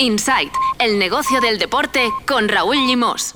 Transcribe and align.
Insight, 0.00 0.50
el 0.78 0.98
negocio 0.98 1.42
del 1.42 1.58
deporte 1.58 2.08
con 2.26 2.48
Raúl 2.48 2.86
Limos. 2.86 3.34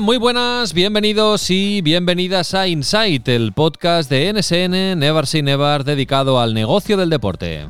Muy 0.00 0.16
buenas, 0.16 0.74
bienvenidos 0.74 1.50
y 1.50 1.82
bienvenidas 1.82 2.54
a 2.54 2.68
Insight, 2.68 3.26
el 3.28 3.52
podcast 3.52 4.08
de 4.08 4.32
NSN 4.32 4.96
Never 4.96 5.26
Say 5.26 5.42
Never 5.42 5.82
dedicado 5.82 6.38
al 6.38 6.54
negocio 6.54 6.96
del 6.96 7.10
deporte. 7.10 7.66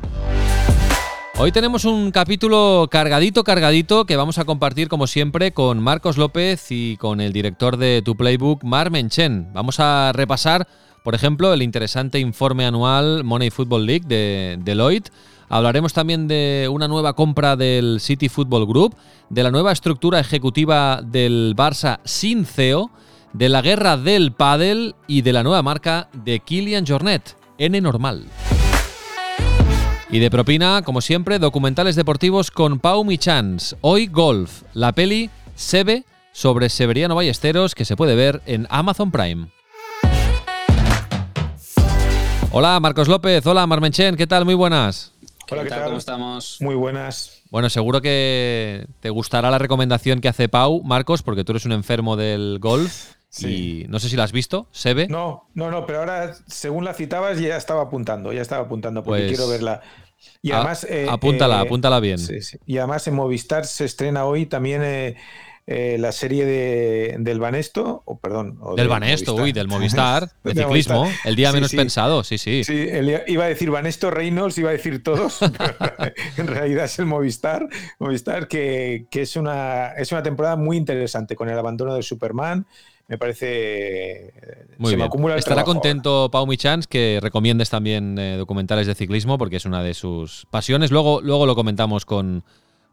Hoy 1.37 1.51
tenemos 1.51 1.85
un 1.85 2.11
capítulo 2.11 2.87
cargadito, 2.91 3.43
cargadito, 3.43 4.05
que 4.05 4.15
vamos 4.15 4.37
a 4.37 4.45
compartir 4.45 4.89
como 4.89 5.07
siempre 5.07 5.53
con 5.53 5.79
Marcos 5.79 6.17
López 6.17 6.67
y 6.69 6.97
con 6.97 7.19
el 7.19 7.33
director 7.33 7.77
de 7.77 8.03
Tu 8.03 8.15
Playbook, 8.15 8.63
Mar 8.63 8.91
Menchen. 8.91 9.51
Vamos 9.53 9.79
a 9.79 10.11
repasar, 10.13 10.67
por 11.03 11.15
ejemplo, 11.15 11.51
el 11.51 11.63
interesante 11.63 12.19
informe 12.19 12.65
anual 12.65 13.23
Money 13.23 13.49
Football 13.49 13.87
League 13.87 14.05
de 14.07 14.59
Deloitte 14.63 15.11
Hablaremos 15.49 15.93
también 15.93 16.27
de 16.27 16.69
una 16.71 16.87
nueva 16.87 17.13
compra 17.13 17.55
del 17.55 17.99
City 17.99 18.29
Football 18.29 18.67
Group, 18.67 18.95
de 19.31 19.41
la 19.41 19.49
nueva 19.49 19.71
estructura 19.71 20.19
ejecutiva 20.19 21.01
del 21.03 21.55
Barça 21.57 21.99
sin 22.05 22.45
CEO, 22.45 22.91
de 23.33 23.49
la 23.49 23.63
guerra 23.63 23.97
del 23.97 24.31
pádel 24.31 24.95
y 25.07 25.23
de 25.23 25.33
la 25.33 25.41
nueva 25.41 25.63
marca 25.63 26.07
de 26.13 26.39
Kilian 26.39 26.85
Jornet, 26.85 27.35
N 27.57 27.81
Normal. 27.81 28.25
Y 30.11 30.19
de 30.19 30.29
propina, 30.29 30.83
como 30.83 31.01
siempre, 31.01 31.39
documentales 31.39 31.95
deportivos 31.95 32.51
con 32.51 32.79
Pau 32.79 33.03
Michans. 33.03 33.75
Hoy 33.81 34.05
Golf, 34.05 34.63
la 34.73 34.91
peli 34.91 35.31
Sebe 35.55 36.05
sobre 36.31 36.69
Severiano 36.69 37.15
Ballesteros 37.15 37.73
que 37.73 37.85
se 37.85 37.95
puede 37.95 38.15
ver 38.15 38.43
en 38.45 38.67
Amazon 38.69 39.09
Prime. 39.11 39.47
Hola 42.51 42.79
Marcos 42.79 43.07
López, 43.07 43.45
hola 43.45 43.67
Marmenchen, 43.67 44.15
¿qué 44.15 44.25
tal? 44.25 44.45
Muy 44.45 44.55
buenas. 44.55 45.13
Hola, 45.51 45.63
¿qué, 45.63 45.69
tal? 45.69 45.85
¿Cómo 45.85 45.97
estamos? 45.97 46.57
Muy 46.59 46.75
buenas. 46.75 47.41
Bueno, 47.49 47.69
seguro 47.69 48.01
que 48.01 48.85
te 48.99 49.09
gustará 49.09 49.49
la 49.49 49.57
recomendación 49.57 50.21
que 50.21 50.27
hace 50.27 50.49
Pau, 50.49 50.83
Marcos, 50.83 51.23
porque 51.23 51.43
tú 51.43 51.53
eres 51.53 51.65
un 51.65 51.71
enfermo 51.71 52.15
del 52.15 52.59
golf. 52.59 53.13
Sí. 53.31 53.83
Y 53.83 53.87
no 53.89 53.99
sé 53.99 54.09
si 54.09 54.15
la 54.15 54.23
has 54.23 54.31
visto, 54.31 54.67
¿se 54.71 55.07
No, 55.07 55.49
no, 55.53 55.69
no, 55.69 55.85
pero 55.85 55.99
ahora, 55.99 56.33
según 56.47 56.83
la 56.83 56.95
citabas, 56.95 57.39
ya 57.39 57.57
estaba 57.57 57.83
apuntando, 57.83 58.33
ya 58.33 58.41
estaba 58.41 58.63
apuntando, 58.65 59.03
porque 59.03 59.21
pues 59.21 59.37
quiero 59.37 59.47
verla. 59.47 59.81
Y 60.41 60.51
además. 60.51 60.83
Eh, 60.89 61.05
apúntala, 61.07 61.57
eh, 61.57 61.61
apúntala 61.61 61.99
bien. 61.99 62.17
Sí, 62.17 62.41
sí. 62.41 62.57
Y 62.65 62.79
además 62.79 63.07
en 63.07 63.13
Movistar 63.13 63.67
se 63.67 63.85
estrena 63.85 64.25
hoy 64.25 64.47
también 64.47 64.81
eh, 64.83 65.15
eh, 65.71 65.97
la 65.99 66.11
serie 66.11 66.47
de, 66.47 67.15
del 67.19 67.39
Banesto, 67.39 68.01
o 68.05 68.17
perdón. 68.17 68.57
del 68.75 68.87
Banesto, 68.87 69.35
uy, 69.35 69.51
del 69.51 69.67
Movistar, 69.67 70.27
de 70.43 70.55
ciclismo, 70.55 71.07
el 71.25 71.35
día 71.35 71.51
menos 71.51 71.71
pensado, 71.71 72.23
sí, 72.23 72.39
sí. 72.39 72.63
Sí, 72.63 72.87
iba 73.27 73.43
a 73.43 73.47
decir 73.47 73.69
Banesto 73.69 74.09
Reynolds, 74.09 74.57
iba 74.57 74.69
a 74.69 74.71
decir 74.71 75.03
todos, 75.03 75.37
en 76.37 76.47
realidad 76.47 76.85
es 76.85 76.97
el 76.97 77.05
Movistar, 77.05 77.69
Movistar 77.99 78.47
que, 78.47 79.05
es, 79.11 79.35
una, 79.35 79.89
es 79.89 80.11
una 80.11 80.23
temporada 80.23 80.55
muy 80.55 80.75
interesante 80.75 81.35
con 81.35 81.49
el 81.49 81.59
abandono 81.59 81.93
de 81.93 82.01
Superman. 82.01 82.65
Me 83.07 83.17
parece. 83.17 84.33
Muy 84.77 84.95
bien. 84.95 85.09
Estará 85.35 85.63
contento 85.63 86.29
Pau 86.31 86.45
Michans 86.45 86.85
que 86.85 87.19
recomiendes 87.21 87.69
también 87.69 88.17
eh, 88.19 88.37
documentales 88.37 88.85
de 88.85 88.93
ciclismo 88.93 89.39
porque 89.39 89.57
es 89.57 89.65
una 89.65 89.81
de 89.83 89.95
sus 89.95 90.45
pasiones. 90.51 90.91
Luego, 90.91 91.19
luego 91.19 91.47
lo 91.47 91.55
comentamos 91.55 92.05
con, 92.05 92.43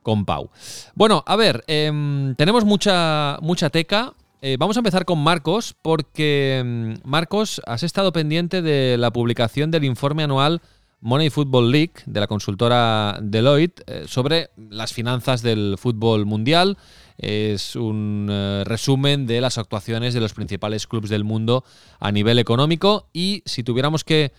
con 0.07 0.25
Pau. 0.25 0.51
Bueno, 0.95 1.25
a 1.27 1.35
ver, 1.35 1.65
em, 1.67 2.36
tenemos 2.36 2.64
mucha, 2.64 3.39
mucha 3.42 3.70
teca. 3.70 4.14
Eh, 4.41 4.57
vamos 4.57 4.77
a 4.77 4.80
empezar 4.80 5.05
con 5.05 5.19
Marcos, 5.19 5.75
porque 5.83 6.58
em, 6.61 6.95
Marcos, 7.03 7.61
has 7.67 7.83
estado 7.83 8.13
pendiente 8.13 8.63
de 8.63 8.98
la 8.98 9.11
publicación 9.11 9.73
del 9.73 9.83
informe 9.83 10.23
anual 10.23 10.63
Money 11.01 11.29
Football 11.29 11.73
League 11.73 11.95
de 12.07 12.20
la 12.20 12.29
consultora 12.29 13.19
Deloitte 13.20 13.83
eh, 13.89 14.05
sobre 14.07 14.51
las 14.70 14.92
finanzas 14.92 15.42
del 15.42 15.75
fútbol 15.77 16.25
mundial. 16.25 16.79
Es 17.19 17.75
un 17.75 18.29
eh, 18.30 18.63
resumen 18.64 19.27
de 19.27 19.41
las 19.41 19.59
actuaciones 19.59 20.14
de 20.14 20.20
los 20.20 20.35
principales 20.35 20.86
clubes 20.86 21.11
del 21.11 21.25
mundo 21.25 21.64
a 21.98 22.13
nivel 22.13 22.39
económico 22.39 23.09
y 23.13 23.42
si 23.45 23.64
tuviéramos 23.64 24.05
que 24.05 24.33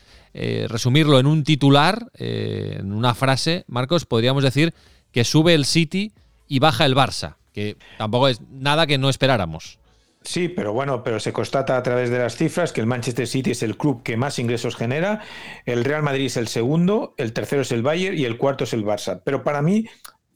resumirlo 0.70 1.18
en 1.18 1.26
un 1.26 1.44
titular, 1.44 2.12
en 2.14 2.94
una 2.94 3.16
frase, 3.16 3.66
Marcos, 3.68 4.06
podríamos 4.06 4.44
decir 4.44 4.72
que 5.18 5.24
sube 5.24 5.56
el 5.56 5.66
City 5.66 6.12
y 6.48 6.60
baja 6.60 6.86
el 6.86 6.96
Barça, 6.96 7.38
que 7.52 7.76
tampoco 7.98 8.28
es 8.28 8.40
nada 8.52 8.86
que 8.86 9.00
no 9.00 9.10
esperáramos. 9.10 9.80
Sí, 10.22 10.48
pero 10.48 10.74
bueno, 10.74 11.02
pero 11.04 11.20
se 11.20 11.34
constata 11.34 11.76
a 11.76 11.82
través 11.82 12.12
de 12.12 12.20
las 12.20 12.36
cifras 12.36 12.72
que 12.72 12.82
el 12.82 12.86
Manchester 12.86 13.26
City 13.26 13.50
es 13.50 13.64
el 13.64 13.78
club 13.78 14.04
que 14.04 14.16
más 14.16 14.38
ingresos 14.38 14.76
genera, 14.76 15.24
el 15.66 15.84
Real 15.86 16.04
Madrid 16.04 16.28
es 16.28 16.38
el 16.38 16.48
segundo, 16.48 17.16
el 17.18 17.34
tercero 17.34 17.64
es 17.64 17.72
el 17.72 17.82
Bayern 17.82 18.16
y 18.16 18.26
el 18.26 18.38
cuarto 18.38 18.66
es 18.66 18.74
el 18.74 18.86
Barça. 18.86 19.24
Pero 19.26 19.44
para 19.44 19.64
mí, 19.64 19.88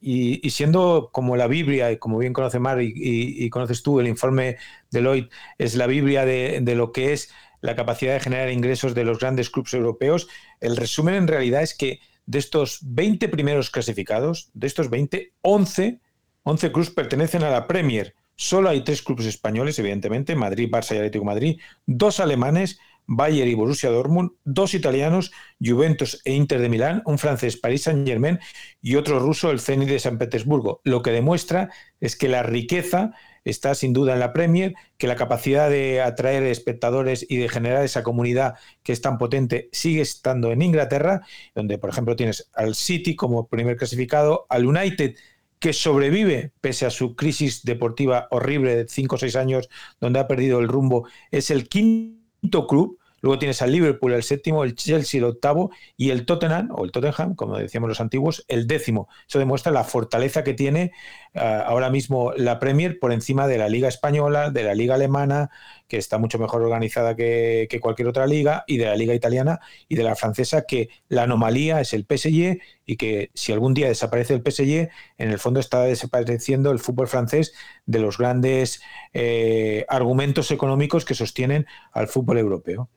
y, 0.02 0.50
siendo 0.50 1.12
como 1.12 1.38
la 1.38 1.46
Biblia, 1.46 1.92
y 1.92 1.98
como 1.98 2.18
bien 2.18 2.34
conoce 2.34 2.58
Mar 2.58 2.80
y, 2.82 3.48
conoces 3.52 3.84
tú, 3.84 4.00
el 4.00 4.08
informe 4.08 4.58
de 4.90 5.02
Lloyd 5.04 5.26
es 5.60 5.76
la 5.76 5.86
Biblia 5.86 6.26
de, 6.26 6.58
de, 6.60 6.74
lo 6.74 6.92
que 6.92 7.14
es 7.14 7.32
la 7.62 7.76
capacidad 7.76 8.14
de 8.14 8.20
generar 8.20 8.50
ingresos 8.50 8.96
de 8.96 9.04
los 9.04 9.20
grandes 9.20 9.52
clubes 9.52 9.76
europeos, 9.76 10.28
el 10.60 10.76
resumen 10.76 11.14
en 11.14 11.28
realidad 11.28 11.62
es 11.62 11.76
que 11.76 12.00
de 12.32 12.40
estos 12.40 12.80
20 12.82 13.28
primeros 13.28 13.70
clasificados, 13.70 14.50
de 14.54 14.68
estos 14.68 14.90
20, 14.90 15.34
11, 15.42 16.00
11 16.44 16.72
clubes 16.72 16.90
pertenecen 16.90 17.44
a 17.44 17.50
la 17.50 17.68
Premier. 17.68 18.16
Solo 18.38 18.70
hay 18.70 18.86
tres 18.86 19.02
clubes 19.02 19.26
españoles, 19.26 19.78
evidentemente, 19.80 20.34
Madrid, 20.38 20.70
Barça 20.72 20.94
y 20.94 21.00
Atlético 21.00 21.26
Madrid, 21.26 21.60
dos 21.86 22.22
alemanes, 22.22 22.80
Bayern 23.06 23.52
y 23.52 23.54
Borussia 23.54 23.90
Dortmund, 23.90 24.32
dos 24.46 24.74
italianos, 24.74 25.34
Juventus 25.60 26.22
e 26.24 26.34
Inter 26.34 26.62
de 26.62 26.70
Milán, 26.70 27.04
un 27.06 27.20
francés, 27.20 27.58
Paris 27.58 27.84
Saint-Germain 27.84 28.40
y 28.82 28.96
otro 28.96 29.20
ruso, 29.20 29.52
el 29.52 29.60
Zenit 29.60 29.90
de 29.90 30.00
San 30.00 30.18
Petersburgo. 30.18 30.80
Lo 30.86 31.02
que 31.02 31.12
demuestra 31.12 31.70
es 32.00 32.16
que 32.16 32.30
la 32.30 32.44
riqueza 32.44 33.12
está 33.44 33.76
sin 33.76 33.94
duda 33.94 34.14
en 34.14 34.20
la 34.20 34.34
Premier, 34.34 34.74
que 34.98 35.08
la 35.08 35.16
capacidad 35.16 35.70
de 35.70 36.02
atraer 36.02 36.44
espectadores 36.44 37.26
y 37.28 37.38
de 37.38 37.50
generar 37.50 37.84
esa 37.84 38.04
comunidad 38.04 38.56
que 38.84 38.94
es 38.94 39.02
tan 39.02 39.18
potente 39.18 39.70
sigue 39.72 40.02
estando 40.02 40.52
en 40.52 40.62
Inglaterra, 40.62 41.22
donde 41.56 41.78
por 41.78 41.90
ejemplo 41.90 42.16
tienes 42.16 42.50
al 42.54 42.76
City 42.76 43.16
como 43.16 43.48
primer 43.48 43.78
clasificado, 43.78 44.46
al 44.50 44.66
United 44.66 45.16
que 45.60 45.74
sobrevive 45.74 46.54
pese 46.60 46.86
a 46.88 46.90
su 46.90 47.16
crisis 47.16 47.64
deportiva 47.64 48.28
horrible 48.32 48.76
de 48.76 48.88
5 48.88 49.16
o 49.16 49.18
6 49.20 49.36
años 49.36 49.70
donde 50.00 50.20
ha 50.20 50.28
perdido 50.28 50.60
el 50.60 50.68
rumbo, 50.68 51.08
es 51.30 51.52
el 51.52 51.70
quinto 51.70 52.68
club 52.68 53.00
Luego 53.22 53.38
tienes 53.38 53.62
al 53.62 53.72
Liverpool 53.72 54.14
el 54.14 54.24
séptimo, 54.24 54.64
el 54.64 54.76
Chelsea 54.76 55.20
el 55.20 55.26
octavo 55.26 55.72
y 55.96 56.10
el 56.10 56.26
Tottenham, 56.26 56.70
o 56.72 56.84
el 56.84 56.92
Tottenham, 56.92 57.36
como 57.36 57.58
decíamos 57.58 57.88
los 57.88 58.02
antiguos, 58.02 58.44
el 58.48 58.68
décimo. 58.68 59.08
Eso 59.28 59.40
demuestra 59.40 59.72
la 59.72 59.84
fortaleza 59.84 60.44
que 60.44 60.54
tiene 60.54 60.92
eh, 61.34 61.40
ahora 61.40 61.90
mismo 61.90 62.34
la 62.36 62.60
Premier 62.60 63.00
por 63.00 63.14
encima 63.14 63.48
de 63.48 63.58
la 63.58 63.70
Liga 63.70 63.88
Española, 63.88 64.52
de 64.52 64.64
la 64.64 64.74
Liga 64.74 64.96
Alemana, 64.96 65.50
que 65.92 65.98
está 65.98 66.18
mucho 66.18 66.40
mejor 66.40 66.62
organizada 66.62 67.18
que, 67.18 67.68
cualquier 67.82 68.08
otra 68.08 68.26
liga, 68.26 68.64
y 68.66 68.78
de 68.78 68.86
la 68.86 68.96
Liga 68.96 69.14
Italiana 69.14 69.60
y 69.90 69.96
de 69.96 70.04
la 70.04 70.16
francesa, 70.16 70.64
que 70.66 70.90
la 71.10 71.24
anomalía 71.24 71.82
es 71.82 71.94
el 71.94 72.06
PSG 72.06 72.62
y 72.86 72.96
que 72.96 73.30
si 73.34 73.52
algún 73.52 73.74
día 73.74 73.88
desaparece 73.88 74.34
el 74.34 74.42
PSG, 74.42 74.90
en 75.18 75.32
el 75.32 75.38
fondo 75.38 75.60
está 75.60 75.84
desapareciendo 75.84 76.72
el 76.72 76.80
fútbol 76.80 77.10
francés 77.10 77.54
de 77.86 78.00
los 78.00 78.18
grandes 78.18 78.82
eh, 79.14 79.86
argumentos 79.90 80.52
económicos 80.52 81.04
que 81.04 81.14
sostienen 81.14 81.66
al 81.92 82.08
fútbol 82.08 82.38
europeo. 82.38 82.90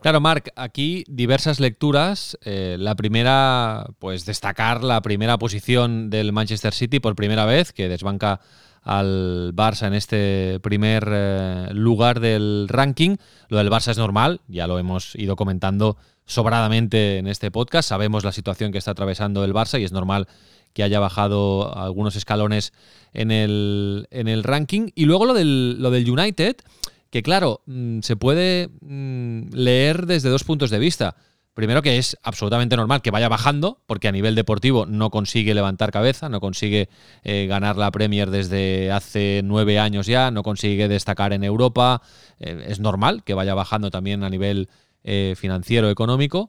Claro, 0.00 0.20
Marc, 0.20 0.50
aquí 0.56 1.04
diversas 1.08 1.60
lecturas. 1.60 2.36
Eh, 2.44 2.76
la 2.78 2.96
primera, 2.96 3.86
pues 4.00 4.24
destacar 4.26 4.82
la 4.82 5.02
primera 5.02 5.38
posición 5.38 6.10
del 6.10 6.32
Manchester 6.32 6.74
City 6.74 6.98
por 6.98 7.14
primera 7.14 7.44
vez, 7.44 7.72
que 7.80 7.88
desbanca 7.88 8.40
al 8.82 9.52
Barça 9.54 9.86
en 9.86 9.94
este 9.94 10.60
primer 10.60 11.08
eh, 11.10 11.68
lugar 11.72 12.20
del 12.20 12.66
ranking. 12.68 13.16
Lo 13.48 13.58
del 13.58 13.70
Barça 13.70 13.90
es 13.90 13.98
normal, 13.98 14.40
ya 14.48 14.66
lo 14.66 14.78
hemos 14.78 15.14
ido 15.16 15.36
comentando 15.36 15.96
sobradamente 16.26 17.18
en 17.18 17.26
este 17.26 17.50
podcast. 17.50 17.88
Sabemos 17.88 18.24
la 18.24 18.32
situación 18.32 18.72
que 18.72 18.78
está 18.78 18.90
atravesando 18.90 19.44
el 19.44 19.54
Barça 19.54 19.80
y 19.80 19.84
es 19.84 19.92
normal 19.92 20.28
que 20.72 20.82
haya 20.82 21.00
bajado 21.00 21.76
algunos 21.76 22.16
escalones 22.16 22.72
en 23.12 23.30
el, 23.30 24.06
en 24.10 24.28
el 24.28 24.44
ranking. 24.44 24.90
Y 24.94 25.06
luego 25.06 25.24
lo 25.24 25.34
del, 25.34 25.80
lo 25.80 25.90
del 25.90 26.08
United, 26.08 26.56
que 27.10 27.22
claro, 27.22 27.62
mm, 27.66 28.00
se 28.00 28.16
puede 28.16 28.68
mm, 28.80 29.52
leer 29.52 30.06
desde 30.06 30.28
dos 30.28 30.44
puntos 30.44 30.70
de 30.70 30.78
vista. 30.78 31.16
Primero 31.54 31.82
que 31.82 31.98
es 31.98 32.16
absolutamente 32.22 32.76
normal 32.76 33.02
que 33.02 33.10
vaya 33.10 33.28
bajando, 33.28 33.82
porque 33.86 34.06
a 34.06 34.12
nivel 34.12 34.36
deportivo 34.36 34.86
no 34.86 35.10
consigue 35.10 35.52
levantar 35.52 35.90
cabeza, 35.90 36.28
no 36.28 36.40
consigue 36.40 36.88
eh, 37.24 37.46
ganar 37.48 37.76
la 37.76 37.90
Premier 37.90 38.30
desde 38.30 38.92
hace 38.92 39.40
nueve 39.44 39.80
años 39.80 40.06
ya, 40.06 40.30
no 40.30 40.44
consigue 40.44 40.86
destacar 40.86 41.32
en 41.32 41.42
Europa. 41.42 42.02
Eh, 42.38 42.66
es 42.68 42.78
normal 42.78 43.24
que 43.24 43.34
vaya 43.34 43.54
bajando 43.54 43.90
también 43.90 44.22
a 44.22 44.30
nivel 44.30 44.68
eh, 45.02 45.34
financiero, 45.36 45.90
económico. 45.90 46.48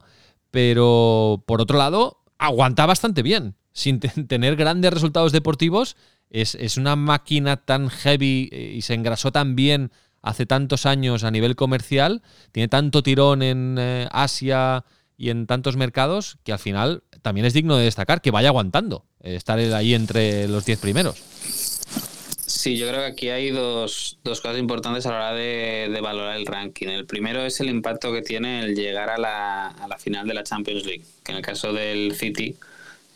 pero 0.51 1.43
por 1.47 1.61
otro 1.61 1.77
lado, 1.77 2.21
aguanta 2.37 2.85
bastante 2.85 3.23
bien, 3.23 3.55
sin 3.73 3.99
tener 4.27 4.55
grandes 4.55 4.93
resultados 4.93 5.31
deportivos. 5.31 5.97
Es, 6.29 6.55
es, 6.55 6.77
una 6.77 6.95
máquina 6.95 7.57
tan 7.57 7.89
heavy 7.89 8.49
y 8.51 8.81
se 8.83 8.93
engrasó 8.93 9.31
tan 9.31 9.55
bien 9.55 9.91
hace 10.21 10.45
tantos 10.45 10.85
años 10.85 11.23
a 11.23 11.31
nivel 11.31 11.55
comercial, 11.55 12.21
tiene 12.51 12.67
tanto 12.67 13.03
tirón 13.03 13.41
en 13.41 13.77
eh, 13.79 14.07
Asia 14.11 14.85
y 15.17 15.29
en 15.29 15.47
tantos 15.47 15.77
mercados 15.77 16.37
que 16.43 16.51
al 16.51 16.59
final 16.59 17.03
también 17.21 17.45
es 17.45 17.53
digno 17.53 17.77
de 17.77 17.85
destacar 17.85 18.21
que 18.21 18.31
vaya 18.31 18.49
aguantando 18.49 19.05
eh, 19.21 19.35
estar 19.35 19.59
ahí 19.59 19.93
entre 19.93 20.47
los 20.47 20.65
10 20.65 20.79
primeros. 20.79 21.21
Sí, 22.45 22.77
yo 22.77 22.87
creo 22.87 22.99
que 22.99 23.07
aquí 23.07 23.29
hay 23.29 23.49
dos, 23.49 24.19
cosas 24.23 24.59
importantes 24.59 25.05
a 25.05 25.11
la 25.11 25.17
hora 25.17 25.33
de, 25.33 25.99
valorar 26.01 26.37
el 26.37 26.45
ranking. 26.45 26.87
El 26.89 27.05
primero 27.05 27.43
es 27.43 27.59
el 27.59 27.69
impacto 27.69 28.11
que 28.11 28.21
tiene 28.21 28.59
el 28.59 28.75
llegar 28.75 29.09
a 29.09 29.17
la, 29.17 29.67
a 29.69 29.87
la 29.87 29.97
final 29.97 30.27
de 30.27 30.33
la 30.33 30.43
Champions 30.43 30.85
League, 30.85 31.03
que 31.23 31.31
en 31.31 31.37
el 31.37 31.43
caso 31.43 31.73
del 31.73 32.13
City 32.15 32.55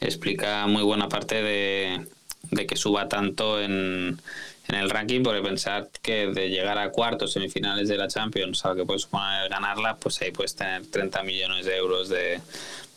explica 0.02 0.66
muy 0.68 0.84
buena 0.84 1.10
parte 1.10 1.44
de, 1.44 2.08
de 2.52 2.66
que 2.66 2.76
suba 2.76 3.10
tanto 3.10 3.62
en, 3.62 4.20
en 4.68 4.76
el 4.76 4.90
ranking, 4.90 5.22
porque 5.24 5.42
pensar 5.42 5.90
que 6.02 6.28
de 6.28 6.50
llegar 6.50 6.78
a 6.78 6.90
cuartos 6.92 7.34
semifinales 7.34 7.88
de 7.88 7.98
la 7.98 8.08
Champions, 8.08 8.66
a 8.66 8.76
que 8.76 8.86
puedes 8.86 9.08
ganarla, 9.12 9.96
pues 9.98 10.22
ahí 10.22 10.32
puedes 10.32 10.56
tener 10.56 10.86
30 10.88 11.24
millones 11.24 11.66
de 11.66 11.78
euros 11.78 12.10
de, 12.10 12.42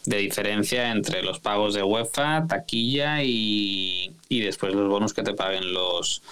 de 0.07 0.17
diferencia 0.17 0.91
entre 0.91 1.23
los 1.23 1.41
pagos 1.41 1.75
de 1.75 1.83
UEFA, 1.83 2.47
taquilla 2.49 3.23
y, 3.23 4.15
y, 4.29 4.41
después 4.41 4.75
los 4.75 4.89
bonos 4.89 5.13
que 5.13 5.23
te 5.23 5.35
paguen 5.35 5.73
los, 5.75 6.23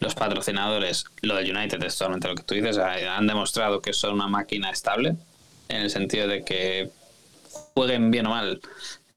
los 0.00 0.14
patrocinadores. 0.14 1.04
Lo 1.20 1.36
del 1.36 1.54
United 1.54 1.82
es 1.84 1.98
totalmente 1.98 2.28
lo 2.28 2.34
que 2.34 2.42
tú 2.42 2.54
dices, 2.54 2.78
han 2.78 3.26
demostrado 3.26 3.82
que 3.82 3.92
son 3.92 4.14
una 4.14 4.28
máquina 4.28 4.70
estable, 4.70 5.16
en 5.68 5.82
el 5.82 5.90
sentido 5.90 6.26
de 6.28 6.44
que 6.44 6.90
jueguen 7.74 8.10
bien 8.10 8.26
o 8.26 8.30
mal, 8.30 8.60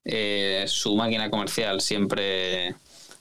eh, 0.04 0.66
su 0.68 0.96
máquina 0.96 1.30
comercial 1.30 1.81
siempre 1.81 2.76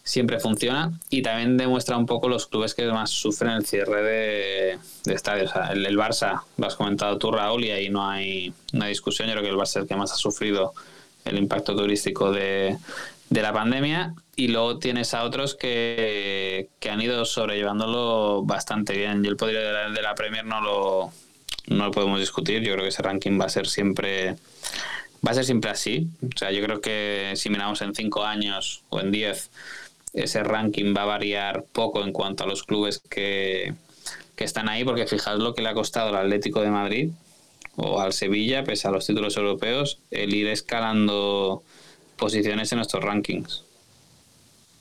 siempre 0.08 0.40
funciona 0.40 0.90
y 1.10 1.20
también 1.20 1.58
demuestra 1.58 1.98
un 1.98 2.06
poco 2.06 2.30
los 2.30 2.46
clubes 2.46 2.74
que 2.74 2.86
más 2.86 3.10
sufren 3.10 3.50
el 3.50 3.66
cierre 3.66 4.02
de, 4.02 4.78
estadios. 5.12 5.52
el, 5.70 5.98
Barça, 5.98 6.44
lo 6.56 6.66
has 6.66 6.76
comentado 6.76 7.18
tú, 7.18 7.30
Raúl, 7.30 7.64
y 7.64 7.72
ahí 7.72 7.90
no 7.90 8.08
hay 8.08 8.54
una 8.72 8.86
discusión. 8.86 9.28
Yo 9.28 9.34
creo 9.34 9.44
que 9.44 9.50
el 9.50 9.56
Barça 9.56 9.68
es 9.68 9.76
el 9.76 9.86
que 9.86 9.96
más 9.96 10.10
ha 10.10 10.16
sufrido 10.16 10.72
el 11.26 11.36
impacto 11.36 11.76
turístico 11.76 12.32
de, 12.32 12.78
la 13.28 13.52
pandemia 13.52 14.14
y 14.34 14.48
luego 14.48 14.78
tienes 14.78 15.12
a 15.12 15.24
otros 15.24 15.54
que, 15.54 16.70
han 16.90 17.02
ido 17.02 17.26
sobrellevándolo 17.26 18.44
bastante 18.44 18.96
bien. 18.96 19.22
Y 19.22 19.28
el 19.28 19.36
poder 19.36 19.56
de 19.56 19.72
la, 19.72 19.90
de 19.90 20.02
la 20.02 20.14
Premier 20.14 20.46
no 20.46 20.62
lo, 20.62 21.12
no 21.66 21.84
lo 21.84 21.90
podemos 21.90 22.18
discutir. 22.18 22.62
Yo 22.62 22.72
creo 22.72 22.84
que 22.84 22.88
ese 22.88 23.02
ranking 23.02 23.38
va 23.38 23.44
a 23.44 23.50
ser 23.50 23.66
siempre 23.66 24.36
va 25.26 25.32
a 25.32 25.34
ser 25.34 25.44
siempre 25.44 25.70
así. 25.70 26.08
O 26.22 26.38
sea, 26.38 26.50
yo 26.50 26.62
creo 26.62 26.80
que 26.80 27.34
si 27.36 27.50
miramos 27.50 27.82
en 27.82 27.94
cinco 27.94 28.24
años 28.24 28.84
o 28.88 29.00
en 29.00 29.10
diez 29.10 29.50
ese 30.12 30.42
ranking 30.42 30.94
va 30.96 31.02
a 31.02 31.06
variar 31.06 31.64
poco 31.72 32.02
en 32.02 32.12
cuanto 32.12 32.44
a 32.44 32.46
los 32.46 32.64
clubes 32.64 33.00
que, 33.08 33.74
están 34.36 34.68
ahí, 34.68 34.84
porque 34.84 35.06
fijaos 35.06 35.40
lo 35.40 35.54
que 35.54 35.62
le 35.62 35.68
ha 35.68 35.74
costado 35.74 36.10
al 36.10 36.16
Atlético 36.26 36.60
de 36.60 36.70
Madrid 36.70 37.10
o 37.76 38.00
al 38.00 38.12
Sevilla, 38.12 38.62
pese 38.62 38.86
a 38.86 38.92
los 38.92 39.06
títulos 39.06 39.36
europeos, 39.36 39.98
el 40.10 40.32
ir 40.32 40.46
escalando 40.46 41.62
posiciones 42.16 42.72
en 42.72 42.78
estos 42.78 43.02
rankings. 43.02 43.64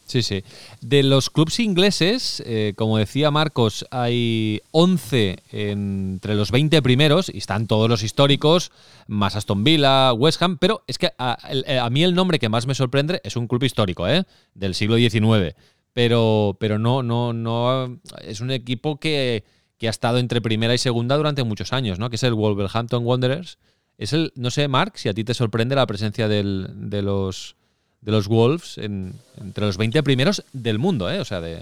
Sí, 0.07 0.24
sí. 0.24 0.42
De 0.80 1.04
los 1.04 1.30
clubes 1.30 1.59
ingleses, 1.59 2.42
eh, 2.45 2.74
como 2.77 2.98
decía 2.98 3.30
Marcos, 3.30 3.86
hay 3.92 4.62
11 4.71 5.44
entre 5.51 6.36
los 6.36 6.50
20 6.50 6.81
primeros 6.81 7.30
y 7.30 7.39
están 7.39 7.68
todos 7.68 7.89
los 7.89 8.04
históricos, 8.04 8.71
más 9.07 9.36
Aston 9.36 9.65
Villa, 9.65 10.13
West 10.13 10.42
Ham, 10.42 10.57
pero 10.59 10.81
es 10.88 10.98
que 10.98 11.12
a, 11.18 11.89
mí 11.92 12.04
el 12.04 12.15
nombre 12.15 12.39
que 12.39 12.48
más 12.48 12.68
me 12.68 12.74
sorprende 12.74 13.19
es 13.25 13.36
un 13.36 13.48
club 13.48 13.63
histórico, 13.63 14.07
¿eh? 14.07 14.24
Del 14.54 14.75
siglo 14.75 14.95
XIX. 14.95 15.56
Pero, 15.92 16.56
pero 16.57 16.80
no, 16.80 17.04
no, 17.04 17.33
no. 17.33 18.00
Es 18.21 18.39
un 18.39 18.51
equipo 18.51 19.01
que, 19.01 19.44
que 19.77 19.88
ha 19.88 19.92
estado 19.92 20.19
entre 20.19 20.39
primera 20.39 20.74
y 20.74 20.77
segunda 20.77 21.18
durante 21.18 21.44
muchos 21.44 21.74
años, 21.74 22.00
¿no? 22.00 22.09
Que 22.09 22.15
es 22.15 22.24
el 22.24 22.33
Wolverhampton 22.33 23.06
Wanderers. 23.06 23.57
Es 23.98 24.13
el, 24.13 24.31
no 24.36 24.51
sé, 24.51 24.69
Mark, 24.69 24.94
si 24.95 25.09
a 25.09 25.13
ti 25.13 25.25
te 25.25 25.33
sorprende 25.33 25.75
la 25.75 25.88
presencia 25.88 26.30
del, 26.30 26.69
de 26.89 27.01
los 27.01 27.56
de 28.02 28.12
los 28.12 28.28
Wolves 28.28 28.78
entre 28.78 29.66
los 29.66 29.78
20 29.78 30.04
primeros 30.04 30.44
del 30.54 30.80
mundo, 30.80 31.12
¿eh? 31.12 31.20
o 31.20 31.26
sea, 31.26 31.42
de, 31.42 31.62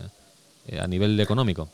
eh, 0.68 0.80
a 0.80 0.88
nivel 0.88 1.20
económico. 1.20 1.70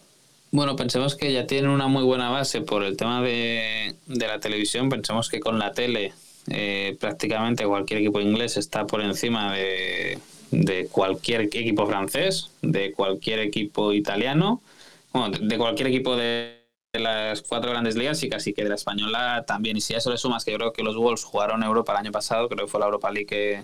Bueno, 0.52 0.76
pensemos 0.76 1.16
que 1.16 1.32
ya 1.32 1.48
tienen 1.48 1.72
una 1.72 1.88
muy 1.88 2.04
buena 2.04 2.30
base 2.30 2.62
por 2.62 2.84
el 2.84 2.98
tema 2.98 3.22
de, 3.22 3.96
la 4.08 4.40
televisión. 4.40 4.90
Pensemos 4.90 5.30
que 5.30 5.40
con 5.40 5.58
la 5.58 5.72
tele 5.72 6.14
eh, 6.50 6.98
prácticamente 7.00 7.66
cualquier 7.66 8.02
equipo 8.02 8.20
inglés 8.20 8.58
está 8.58 8.86
por 8.86 9.02
encima 9.02 9.54
de, 9.54 10.20
de, 10.52 10.88
cualquier 10.88 11.42
equipo 11.42 11.88
francés, 11.88 12.52
de 12.62 12.92
cualquier 12.92 13.40
equipo 13.40 13.94
italiano, 13.94 14.62
bueno, 15.14 15.38
de 15.40 15.58
cualquier 15.58 15.88
equipo 15.88 16.18
de, 16.18 16.60
las 16.94 17.42
cuatro 17.42 17.72
grandes 17.72 17.96
ligas 17.96 18.22
y 18.24 18.30
casi 18.30 18.54
que 18.54 18.64
de 18.64 18.70
la 18.70 18.76
española 18.76 19.46
también. 19.48 19.78
Y 19.78 19.82
si 19.82 19.94
a 19.94 20.00
eso 20.00 20.12
le 20.12 20.18
sumas 20.18 20.44
que 20.44 20.52
yo 20.52 20.58
creo 20.58 20.74
que 20.74 20.84
los 20.84 20.98
Wolves 20.98 21.24
jugaron 21.24 21.64
Europa 21.64 21.94
el 21.94 22.00
año 22.00 22.12
pasado, 22.12 22.50
creo 22.50 22.66
que 22.66 22.72
fue 22.72 22.82
la 22.82 22.88
Europa 22.88 23.10
League 23.10 23.28
que 23.28 23.64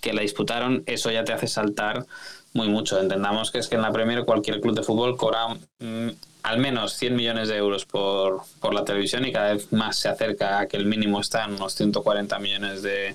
que 0.00 0.12
la 0.12 0.22
disputaron, 0.22 0.82
eso 0.86 1.10
ya 1.10 1.24
te 1.24 1.32
hace 1.32 1.46
saltar 1.46 2.06
muy 2.52 2.68
mucho. 2.68 3.00
Entendamos 3.00 3.50
que 3.50 3.58
es 3.58 3.68
que 3.68 3.76
en 3.76 3.82
la 3.82 3.92
Premier 3.92 4.24
cualquier 4.24 4.60
club 4.60 4.74
de 4.74 4.82
fútbol 4.82 5.16
cobra 5.16 5.48
mm, 5.78 6.08
al 6.42 6.58
menos 6.58 6.94
100 6.94 7.16
millones 7.16 7.48
de 7.48 7.56
euros 7.56 7.84
por, 7.84 8.42
por, 8.60 8.74
la 8.74 8.84
televisión 8.84 9.24
y 9.24 9.32
cada 9.32 9.54
vez 9.54 9.72
más 9.72 9.96
se 9.96 10.08
acerca 10.08 10.60
a 10.60 10.66
que 10.66 10.76
el 10.76 10.86
mínimo 10.86 11.20
está 11.20 11.44
en 11.44 11.54
unos 11.54 11.74
140 11.74 12.38
millones 12.38 12.82
de, 12.82 13.14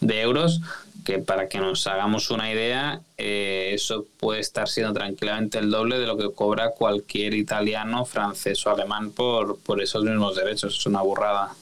de 0.00 0.20
euros, 0.20 0.60
que 1.04 1.18
para 1.18 1.48
que 1.48 1.58
nos 1.58 1.86
hagamos 1.86 2.30
una 2.30 2.52
idea, 2.52 3.00
eh, 3.16 3.70
eso 3.72 4.06
puede 4.20 4.40
estar 4.40 4.68
siendo 4.68 4.92
tranquilamente 4.92 5.58
el 5.58 5.70
doble 5.70 5.98
de 5.98 6.06
lo 6.06 6.16
que 6.16 6.32
cobra 6.32 6.70
cualquier 6.70 7.34
italiano, 7.34 8.04
francés 8.04 8.64
o 8.66 8.70
alemán 8.70 9.10
por, 9.12 9.58
por 9.60 9.80
esos 9.82 10.04
mismos 10.04 10.36
derechos. 10.36 10.76
Es 10.76 10.86
una 10.86 11.02
burrada. 11.02 11.54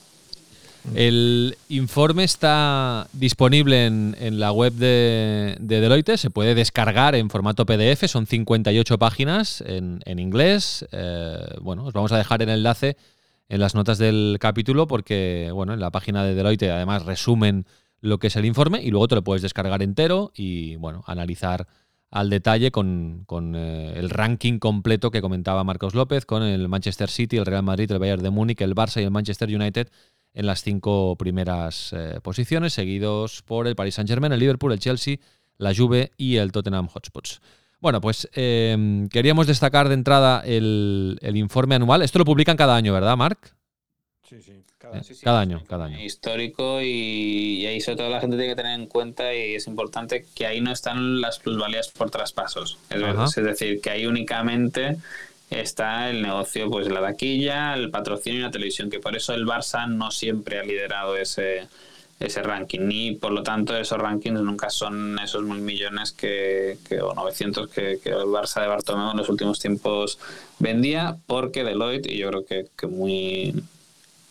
El 0.95 1.57
informe 1.69 2.23
está 2.23 3.07
disponible 3.13 3.85
en, 3.85 4.39
la 4.39 4.51
web 4.51 4.73
de, 4.73 5.57
Deloitte, 5.59 6.17
se 6.17 6.29
puede 6.29 6.55
descargar 6.55 7.15
en 7.15 7.29
formato 7.29 7.65
PDF, 7.65 8.07
son 8.07 8.25
58 8.25 8.97
páginas 8.97 9.61
en, 9.65 10.19
inglés. 10.19 10.87
Eh, 10.91 11.37
bueno, 11.61 11.85
os 11.85 11.93
vamos 11.93 12.11
a 12.11 12.17
dejar 12.17 12.41
el 12.41 12.49
enlace 12.49 12.97
en 13.49 13.59
las 13.59 13.75
notas 13.75 13.97
del 13.97 14.37
capítulo 14.39 14.87
porque, 14.87 15.49
bueno, 15.53 15.73
en 15.73 15.79
la 15.79 15.91
página 15.91 16.23
de 16.23 16.35
Deloitte 16.35 16.71
además 16.71 17.05
resumen 17.05 17.65
lo 18.01 18.19
que 18.19 18.27
es 18.27 18.35
el 18.35 18.45
informe 18.45 18.81
y 18.81 18.91
luego 18.91 19.07
te 19.07 19.15
lo 19.15 19.23
puedes 19.23 19.41
descargar 19.41 19.81
entero 19.81 20.31
y, 20.35 20.75
bueno, 20.77 21.03
analizar 21.07 21.67
al 22.09 22.29
detalle 22.29 22.71
con, 22.71 23.25
eh, 23.55 23.93
el 23.97 24.09
ranking 24.09 24.59
completo 24.59 25.11
que 25.11 25.21
comentaba 25.21 25.63
Marcos 25.63 25.93
López, 25.93 26.25
con 26.25 26.43
el 26.43 26.69
Manchester 26.69 27.09
City, 27.09 27.37
el 27.37 27.45
Real 27.45 27.63
Madrid, 27.63 27.91
el 27.91 27.99
Bayern 27.99 28.23
de 28.23 28.29
Múnich, 28.29 28.61
el 28.61 28.75
Barça 28.75 29.01
y 29.01 29.03
el 29.03 29.11
Manchester 29.11 29.53
United 29.53 29.89
en 30.33 30.45
las 30.45 30.63
cinco 30.63 31.15
primeras 31.17 31.93
eh, 31.93 32.19
posiciones, 32.21 32.73
seguidos 32.73 33.41
por 33.41 33.67
el 33.67 33.75
Paris 33.75 33.95
Saint-Germain, 33.95 34.31
el 34.31 34.39
Liverpool, 34.39 34.71
el 34.71 34.79
Chelsea, 34.79 35.17
la 35.57 35.73
Juve 35.75 36.11
y 36.17 36.37
el 36.37 36.51
Tottenham 36.51 36.87
Hotspots. 36.93 37.41
Bueno, 37.79 38.01
pues 38.01 38.27
em, 38.33 39.07
queríamos 39.09 39.45
destacar 39.45 39.87
de 39.87 39.93
entrada 39.93 40.41
el, 40.45 41.19
informe 41.35 41.75
anual. 41.75 42.01
Esto 42.01 42.19
lo 42.19 42.25
publican 42.25 42.57
cada 42.57 42.75
año, 42.75 42.93
¿verdad, 42.93 43.15
Marc? 43.15 43.55
Sí, 44.23 44.41
sí. 44.41 44.63
Cada, 44.77 44.99
eh, 44.99 45.41
año, 45.41 45.63
cada 45.67 45.85
año. 45.85 45.99
Histórico 45.99 46.81
y, 46.81 47.65
ahí 47.65 47.81
sobre 47.81 47.97
todo 47.97 48.09
la 48.09 48.19
gente 48.19 48.37
tiene 48.37 48.51
que 48.53 48.61
tener 48.61 48.79
en 48.79 48.87
cuenta 48.87 49.33
y 49.33 49.55
es 49.55 49.67
importante 49.67 50.25
que 50.35 50.45
ahí 50.45 50.61
no 50.61 50.71
están 50.71 51.19
las 51.19 51.39
plusvalías 51.39 51.89
por 51.89 52.09
traspasos. 52.09 52.77
Es, 52.89 53.37
es 53.37 53.43
decir, 53.43 53.81
que 53.81 53.89
ahí 53.89 54.05
únicamente 54.05 54.97
está 55.49 56.09
el 56.09 56.21
negocio, 56.21 56.69
pues 56.69 56.87
la 56.87 57.01
taquilla, 57.01 57.73
el 57.73 57.89
patrocinio 57.89 58.39
y 58.39 58.43
la 58.43 58.51
televisión, 58.51 58.89
que 58.89 58.99
por 58.99 59.15
eso 59.15 59.33
el 59.33 59.45
Barça 59.45 59.87
no 59.87 60.11
siempre 60.11 60.59
ha 60.59 60.63
liderado 60.63 61.15
ese, 61.15 61.67
ese 62.19 62.41
ranking, 62.41 62.81
ni 62.81 63.11
por 63.13 63.31
lo 63.31 63.43
tanto 63.43 63.75
esos 63.77 63.97
rankings 63.99 64.41
nunca 64.41 64.69
son 64.69 65.19
esos 65.19 65.43
mil 65.43 65.61
millones 65.61 66.11
que, 66.11 66.77
que 66.87 67.01
o 67.01 67.13
900 67.13 67.69
que, 67.69 67.99
que, 68.03 68.09
el 68.09 68.25
Barça 68.25 68.61
de 68.61 68.67
Bartomeu 68.67 69.11
en 69.11 69.17
los 69.17 69.29
últimos 69.29 69.59
tiempos 69.59 70.19
vendía, 70.59 71.17
porque 71.27 71.63
Deloitte, 71.63 72.11
y 72.11 72.17
yo 72.17 72.29
creo 72.29 72.45
que, 72.45 72.67
que 72.75 72.87
muy 72.87 73.53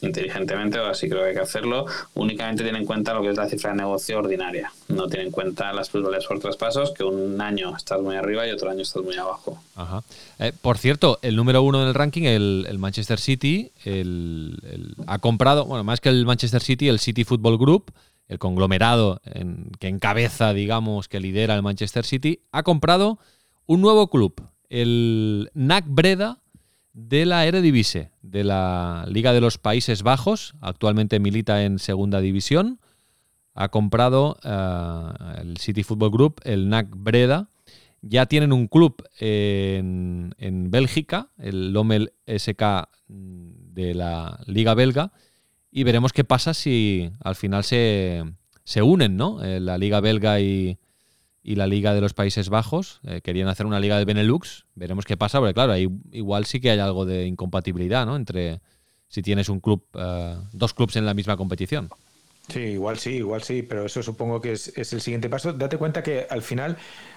inteligentemente, 0.00 0.78
o 0.78 0.86
así 0.86 1.08
creo 1.08 1.22
que 1.22 1.28
hay 1.28 1.34
que 1.34 1.40
hacerlo, 1.40 1.86
únicamente 2.14 2.62
tiene 2.62 2.78
en 2.78 2.84
cuenta 2.84 3.14
lo 3.14 3.22
que 3.22 3.30
es 3.30 3.36
la 3.36 3.48
cifra 3.48 3.70
de 3.70 3.78
negocio 3.78 4.18
ordinaria. 4.18 4.72
No 4.88 5.08
tiene 5.08 5.26
en 5.26 5.30
cuenta 5.30 5.72
las 5.72 5.88
plusvalías 5.88 6.26
por 6.26 6.38
traspasos, 6.38 6.92
que 6.92 7.02
un 7.02 7.40
año 7.40 7.74
estás 7.76 8.00
muy 8.00 8.16
arriba 8.16 8.46
y 8.46 8.50
otro 8.50 8.70
año 8.70 8.82
estás 8.82 9.02
muy 9.02 9.16
abajo. 9.16 9.62
Ajá. 9.74 10.02
Eh, 10.38 10.52
por 10.60 10.78
cierto, 10.78 11.18
el 11.22 11.36
número 11.36 11.62
uno 11.62 11.82
en 11.82 11.88
el 11.88 11.94
ranking, 11.94 12.24
el, 12.24 12.76
Manchester 12.78 13.18
City, 13.18 13.72
el, 13.84 14.94
ha 15.06 15.18
comprado, 15.18 15.64
bueno, 15.64 15.82
más 15.82 16.00
que 16.00 16.10
el 16.10 16.26
Manchester 16.26 16.62
City, 16.62 16.88
el 16.88 16.98
City 16.98 17.24
Football 17.24 17.58
Group, 17.58 17.92
el 18.28 18.38
conglomerado 18.38 19.20
en, 19.24 19.70
que 19.78 19.88
encabeza, 19.88 20.52
digamos, 20.52 21.08
que 21.08 21.20
lidera 21.20 21.54
el 21.54 21.62
Manchester 21.62 22.04
City, 22.04 22.40
ha 22.52 22.62
comprado 22.64 23.18
un 23.66 23.80
nuevo 23.80 24.10
club, 24.10 24.34
el 24.68 25.50
NAC 25.54 25.84
Breda 25.88 26.38
de 26.96 27.26
la 27.26 27.44
Eredivisie, 27.44 28.08
de 28.22 28.42
la 28.42 29.04
Liga 29.06 29.34
de 29.34 29.42
los 29.42 29.58
Países 29.58 30.02
Bajos, 30.02 30.54
actualmente 30.62 31.20
milita 31.20 31.62
en 31.62 31.78
segunda 31.78 32.22
división. 32.22 32.80
ha 33.54 33.68
comprado 33.68 34.38
eh, 34.42 35.42
el 35.42 35.58
City 35.58 35.82
Football 35.82 36.10
Group, 36.10 36.40
el 36.44 36.70
NAC 36.70 36.88
Breda. 36.96 37.50
Ya 38.00 38.24
tienen 38.26 38.52
un 38.52 38.66
club 38.66 39.04
en, 39.18 40.34
en 40.38 40.70
Bélgica, 40.70 41.28
el 41.36 41.72
Lommel 41.72 42.14
SK 42.26 42.88
de 43.08 43.94
la 43.94 44.40
Liga 44.46 44.74
Belga, 44.74 45.12
y 45.70 45.84
veremos 45.84 46.14
qué 46.14 46.24
pasa 46.24 46.54
si 46.54 47.10
al 47.20 47.34
final 47.34 47.64
se, 47.64 48.24
se 48.64 48.80
unen, 48.80 49.16
¿no? 49.16 49.42
Eh, 49.42 49.60
la 49.60 49.76
Liga 49.76 50.00
Belga 50.00 50.40
y, 50.40 50.78
y, 51.46 51.54
la 51.54 51.66
Liga 51.66 51.94
de 51.94 52.00
los 52.00 52.14
Países 52.14 52.48
Bajos. 52.48 53.00
Eh, 53.04 53.20
querían 53.22 53.48
hacer 53.48 53.66
una 53.66 53.80
Liga 53.80 53.98
de 53.98 54.04
Benelux. 54.04 54.66
Veremos 54.74 55.04
qué 55.04 55.16
pasa, 55.16 55.38
porque 55.38 55.54
claro, 55.54 55.72
ahí 55.72 55.88
igual 56.12 56.46
sí 56.46 56.60
que 56.60 56.70
hay 56.70 56.78
algo 56.78 57.06
de 57.06 57.26
incompatibilidad, 57.26 58.04
¿no? 58.06 58.16
Entre 58.16 58.60
si 59.08 59.22
tienes 59.22 59.48
un 59.48 59.60
club, 59.60 59.84
uh, 59.94 60.42
dos 60.52 60.74
clubes 60.74 60.96
en 60.96 61.06
la 61.06 61.14
misma 61.14 61.36
competición. 61.36 61.90
Sí, 62.48 62.60
igual 62.60 62.98
sí, 62.98 63.10
igual 63.10 63.42
sí, 63.42 63.62
pero 63.62 63.86
eso 63.86 64.02
supongo 64.02 64.40
que 64.40 64.52
es, 64.52 64.68
es 64.76 64.92
el 64.92 65.00
siguiente 65.00 65.28
paso. 65.28 65.52
Date 65.52 65.78
cuenta 65.78 66.02
que 66.02 66.26
al 66.28 66.42
final 66.42 66.76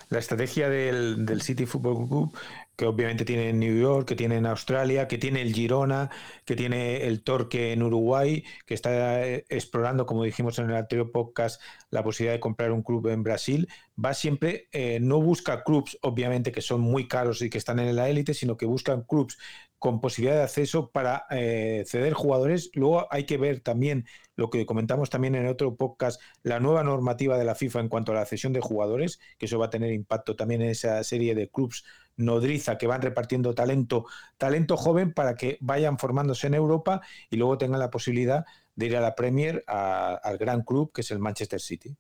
la 0.10 0.20
estrategia 0.20 0.70
del, 0.70 1.26
del, 1.26 1.42
City 1.42 1.66
Football 1.66 2.08
Group, 2.08 2.38
que 2.80 2.86
obviamente 2.86 3.26
tiene 3.26 3.50
en 3.50 3.60
New 3.60 3.78
York, 3.78 4.08
que 4.08 4.16
tiene 4.16 4.38
en 4.38 4.46
Australia, 4.46 5.06
que 5.10 5.18
tiene 5.18 5.42
el 5.42 5.54
Girona, 5.54 6.10
que 6.46 6.56
tiene 6.56 7.08
el 7.08 7.24
Torque 7.24 7.74
en 7.74 7.84
Uruguay, 7.84 8.46
que 8.66 8.74
está 8.74 9.28
eh, 9.28 9.44
explorando, 9.50 10.06
como 10.06 10.24
dijimos 10.24 10.58
en 10.60 10.70
el 10.70 10.78
anterior 10.78 11.12
podcast, 11.12 11.62
la 11.90 12.06
posibilidad 12.06 12.36
de 12.36 12.40
comprar 12.40 12.72
un 12.72 12.82
club 12.82 13.08
en 13.08 13.22
Brasil, 13.22 13.68
va 14.04 14.14
siempre, 14.14 14.70
eh, 14.72 15.00
no 15.02 15.20
busca 15.20 15.66
clubs, 15.66 15.98
obviamente, 16.04 16.54
que 16.54 16.62
son 16.62 16.80
muy 16.80 17.06
caros 17.10 17.42
y 17.42 17.50
que 17.50 17.58
están 17.58 17.80
en 17.80 17.94
la 17.98 18.08
élite, 18.08 18.34
sino 18.34 18.56
que 18.56 18.66
buscan 18.66 19.02
clubs 19.02 19.38
con 19.80 20.02
posibilidad 20.02 20.38
de 20.38 20.44
acceso 20.44 20.92
para 20.92 21.26
eh, 21.32 21.84
ceder 21.88 22.14
jugadores. 22.14 22.70
Luego 22.74 23.08
hay 23.10 23.24
que 23.24 23.38
ver 23.38 23.62
también 23.62 24.06
lo 24.36 24.50
que 24.50 24.66
comentamos 24.66 25.10
también 25.10 25.36
en 25.36 25.48
otro 25.48 25.76
podcast, 25.76 26.22
la 26.44 26.60
nueva 26.60 26.84
normativa 26.84 27.38
de 27.38 27.46
la 27.46 27.56
FIFA 27.56 27.80
en 27.82 27.90
cuanto 27.90 28.12
a 28.12 28.16
la 28.16 28.26
cesión 28.26 28.54
de 28.54 28.62
jugadores, 28.62 29.20
que 29.38 29.48
eso 29.48 29.58
va 29.58 29.68
a 29.68 29.70
tener 29.70 29.92
impacto 29.94 30.36
también 30.36 30.62
en 30.62 30.70
esa 30.70 31.04
serie 31.04 31.34
de 31.34 31.50
clubs 31.50 31.86
nodriza 32.18 32.78
que 32.78 32.88
van 32.88 33.02
repartiendo 33.02 33.56
talento, 33.56 34.06
talento 34.38 34.78
joven 34.78 35.14
para 35.14 35.36
que 35.36 35.58
vayan 35.62 35.98
formándose 35.98 36.48
en 36.48 36.54
Europa 36.54 37.02
y 37.30 37.38
luego 37.38 37.58
tengan 37.58 37.80
la 37.80 37.90
posibilidad 37.90 38.46
de 38.76 38.86
ir 38.86 38.98
a 38.98 39.02
la 39.02 39.16
Premier, 39.16 39.64
al 39.68 40.38
gran 40.38 40.64
club 40.64 40.92
que 40.94 41.02
es 41.02 41.12
el 41.12 41.20
Manchester 41.20 41.60
City. 41.60 41.96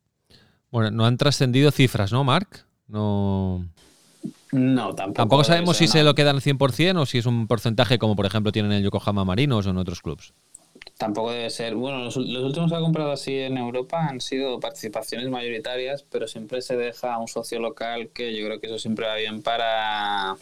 Bueno, 0.71 0.91
no 0.91 1.05
han 1.05 1.17
trascendido 1.17 1.71
cifras, 1.71 2.11
¿no, 2.11 2.23
Marc? 2.23 2.65
No. 2.87 3.65
No, 4.51 4.95
tampoco. 4.95 5.13
Tampoco 5.13 5.43
sabemos 5.43 5.77
si 5.77 5.85
no. 5.85 5.91
se 5.91 6.03
lo 6.03 6.15
quedan 6.15 6.37
al 6.37 6.41
100% 6.41 6.99
o 6.99 7.05
si 7.05 7.19
es 7.19 7.25
un 7.25 7.47
porcentaje 7.47 7.99
como 7.99 8.15
por 8.15 8.25
ejemplo 8.25 8.51
tienen 8.51 8.71
el 8.71 8.83
Yokohama 8.83 9.23
Marinos 9.23 9.67
o 9.67 9.69
en 9.69 9.77
otros 9.77 10.01
clubes. 10.01 10.33
Tampoco 10.97 11.31
debe 11.31 11.49
ser. 11.49 11.75
Bueno, 11.75 11.99
los, 11.99 12.17
los, 12.17 12.43
últimos 12.43 12.71
que 12.71 12.77
ha 12.77 12.81
comprado 12.81 13.11
así 13.11 13.37
en 13.37 13.57
Europa 13.57 14.07
han 14.07 14.21
sido 14.21 14.59
participaciones 14.59 15.29
mayoritarias, 15.29 16.03
pero 16.03 16.27
siempre 16.27 16.61
se 16.61 16.77
deja 16.77 17.13
a 17.13 17.19
un 17.19 17.27
socio 17.27 17.59
local 17.59 18.09
que 18.13 18.35
yo 18.35 18.45
creo 18.45 18.59
que 18.59 18.67
eso 18.67 18.79
siempre 18.79 19.05
va 19.05 19.15
bien 19.15 19.41
para. 19.41 20.35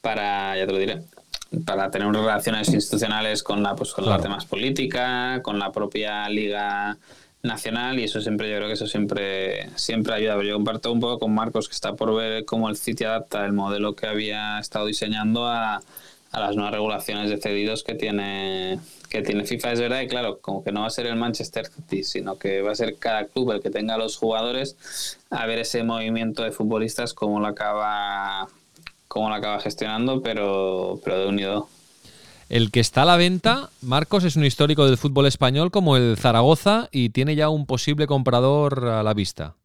Para, 0.00 0.56
ya 0.58 0.66
te 0.66 0.72
lo 0.72 0.78
diré, 0.78 1.00
para 1.64 1.90
tener 1.90 2.08
relaciones 2.08 2.68
institucionales 2.68 3.42
con 3.42 3.62
la, 3.62 3.74
pues, 3.74 3.92
con 3.92 4.04
claro. 4.04 4.18
la 4.18 4.22
parte 4.22 4.28
más 4.28 4.44
política, 4.44 5.40
con 5.42 5.58
la 5.58 5.72
propia 5.72 6.28
liga 6.28 6.98
nacional 7.44 8.00
y 8.00 8.04
eso 8.04 8.20
siempre 8.20 8.50
yo 8.50 8.56
creo 8.56 8.68
que 8.68 8.74
eso 8.74 8.86
siempre 8.86 9.68
siempre 9.76 10.14
ayuda 10.14 10.42
yo 10.42 10.54
comparto 10.54 10.90
un 10.90 10.98
poco 10.98 11.18
con 11.20 11.34
Marcos 11.34 11.68
que 11.68 11.74
está 11.74 11.94
por 11.94 12.14
ver 12.14 12.44
cómo 12.46 12.68
el 12.70 12.76
City 12.76 13.04
adapta 13.04 13.44
el 13.44 13.52
modelo 13.52 13.94
que 13.94 14.06
había 14.06 14.58
estado 14.58 14.86
diseñando 14.86 15.46
a, 15.46 15.82
a 16.32 16.40
las 16.40 16.56
nuevas 16.56 16.72
regulaciones 16.72 17.28
de 17.28 17.36
cedidos 17.36 17.84
que 17.84 17.94
tiene 17.94 18.80
que 19.10 19.22
tiene 19.22 19.44
FIFA. 19.44 19.72
Es 19.72 19.80
verdad 19.80 20.00
y 20.00 20.08
claro 20.08 20.40
como 20.40 20.64
que 20.64 20.72
no 20.72 20.80
va 20.80 20.86
a 20.86 20.90
ser 20.90 21.06
el 21.06 21.16
Manchester 21.16 21.66
City 21.66 22.02
sino 22.02 22.38
que 22.38 22.62
va 22.62 22.72
a 22.72 22.74
ser 22.74 22.96
cada 22.96 23.26
club 23.26 23.52
el 23.52 23.60
que 23.60 23.70
tenga 23.70 23.98
los 23.98 24.16
jugadores 24.16 25.18
a 25.28 25.44
ver 25.46 25.58
ese 25.58 25.82
movimiento 25.84 26.42
de 26.42 26.50
futbolistas 26.50 27.12
cómo 27.12 27.40
lo 27.40 27.46
acaba 27.46 28.48
cómo 29.06 29.28
lo 29.28 29.34
acaba 29.34 29.60
gestionando 29.60 30.22
pero 30.22 30.98
pero 31.04 31.18
de 31.18 31.26
unido 31.26 31.68
el 32.48 32.70
que 32.70 32.80
está 32.80 33.02
a 33.02 33.06
la 33.06 33.16
venta, 33.16 33.70
Marcos, 33.82 34.24
es 34.24 34.36
un 34.36 34.44
histórico 34.44 34.86
del 34.86 34.98
fútbol 34.98 35.26
español 35.26 35.70
como 35.70 35.96
el 35.96 36.16
Zaragoza 36.16 36.88
y 36.92 37.10
tiene 37.10 37.36
ya 37.36 37.48
un 37.48 37.66
posible 37.66 38.06
comprador 38.06 38.86
a 38.86 39.02
la 39.02 39.14
vista. 39.14 39.56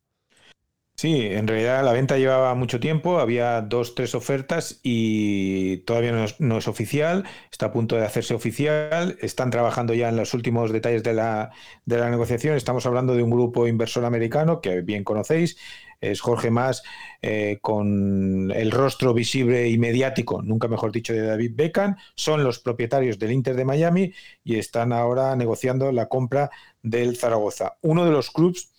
Sí, 0.99 1.27
en 1.27 1.47
realidad 1.47 1.81
la 1.85 1.93
venta 1.93 2.17
llevaba 2.17 2.53
mucho 2.55 2.81
tiempo, 2.81 3.21
había 3.21 3.61
dos, 3.61 3.95
tres 3.95 4.15
ofertas 4.15 4.81
y 4.83 5.77
todavía 5.85 6.11
no 6.39 6.57
es, 6.57 6.67
oficial, 6.67 7.23
está 7.49 7.67
a 7.67 7.71
punto 7.71 7.95
de 7.95 8.05
hacerse 8.05 8.33
oficial, 8.33 9.17
están 9.21 9.49
trabajando 9.49 9.93
ya 9.93 10.09
en 10.09 10.17
los 10.17 10.33
últimos 10.33 10.73
detalles 10.73 11.01
de 11.03 11.13
la, 11.13 11.51
de 11.85 11.99
la 11.99 12.09
negociación, 12.09 12.57
estamos 12.57 12.85
hablando 12.85 13.13
de 13.15 13.23
un 13.23 13.29
grupo 13.29 13.65
inversor 13.65 14.03
americano 14.03 14.59
que 14.59 14.81
bien 14.81 15.05
conocéis, 15.05 15.57
es 16.01 16.21
Jorge 16.21 16.51
Más 16.51 16.83
eh, 17.21 17.59
con 17.61 18.51
el 18.51 18.71
rostro 18.71 19.13
visible 19.13 19.67
y 19.69 19.77
mediático, 19.77 20.41
nunca 20.41 20.67
mejor 20.67 20.91
dicho, 20.91 21.13
de 21.13 21.21
David 21.21 21.53
Beckham, 21.55 21.95
son 22.15 22.43
los 22.43 22.59
propietarios 22.59 23.19
del 23.19 23.31
Inter 23.31 23.55
de 23.55 23.65
Miami 23.65 24.13
y 24.43 24.57
están 24.57 24.93
ahora 24.93 25.35
negociando 25.35 25.91
la 25.91 26.07
compra 26.07 26.49
del 26.81 27.17
Zaragoza, 27.17 27.77
uno 27.81 28.05
de 28.05 28.11
los 28.11 28.31
clubes 28.31 28.71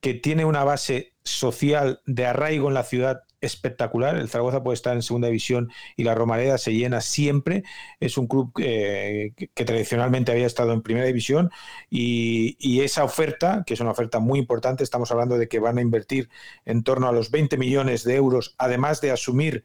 que 0.00 0.14
tiene 0.14 0.44
una 0.44 0.64
base 0.64 1.14
social 1.22 2.00
de 2.04 2.26
arraigo 2.26 2.68
en 2.68 2.74
la 2.74 2.84
ciudad 2.84 3.22
espectacular. 3.44 4.16
El 4.16 4.28
Zaragoza 4.28 4.62
puede 4.62 4.74
estar 4.74 4.94
en 4.94 5.02
segunda 5.02 5.28
división 5.28 5.70
y 5.96 6.04
la 6.04 6.14
Romareda 6.14 6.58
se 6.58 6.72
llena 6.72 7.00
siempre. 7.00 7.64
Es 8.00 8.18
un 8.18 8.26
club 8.26 8.52
eh, 8.60 9.32
que, 9.36 9.64
tradicionalmente 9.64 10.32
había 10.32 10.46
estado 10.46 10.72
en 10.72 10.82
primera 10.82 11.06
división 11.06 11.50
y, 11.90 12.56
y, 12.58 12.80
esa 12.80 13.04
oferta, 13.04 13.64
que 13.66 13.74
es 13.74 13.80
una 13.80 13.90
oferta 13.90 14.18
muy 14.18 14.38
importante, 14.38 14.84
estamos 14.84 15.10
hablando 15.10 15.38
de 15.38 15.48
que 15.48 15.58
van 15.58 15.78
a 15.78 15.82
invertir 15.82 16.28
en 16.64 16.82
torno 16.82 17.08
a 17.08 17.12
los 17.12 17.30
20 17.30 17.56
millones 17.58 18.04
de 18.04 18.16
euros, 18.16 18.54
además 18.58 19.00
de 19.00 19.10
asumir 19.10 19.64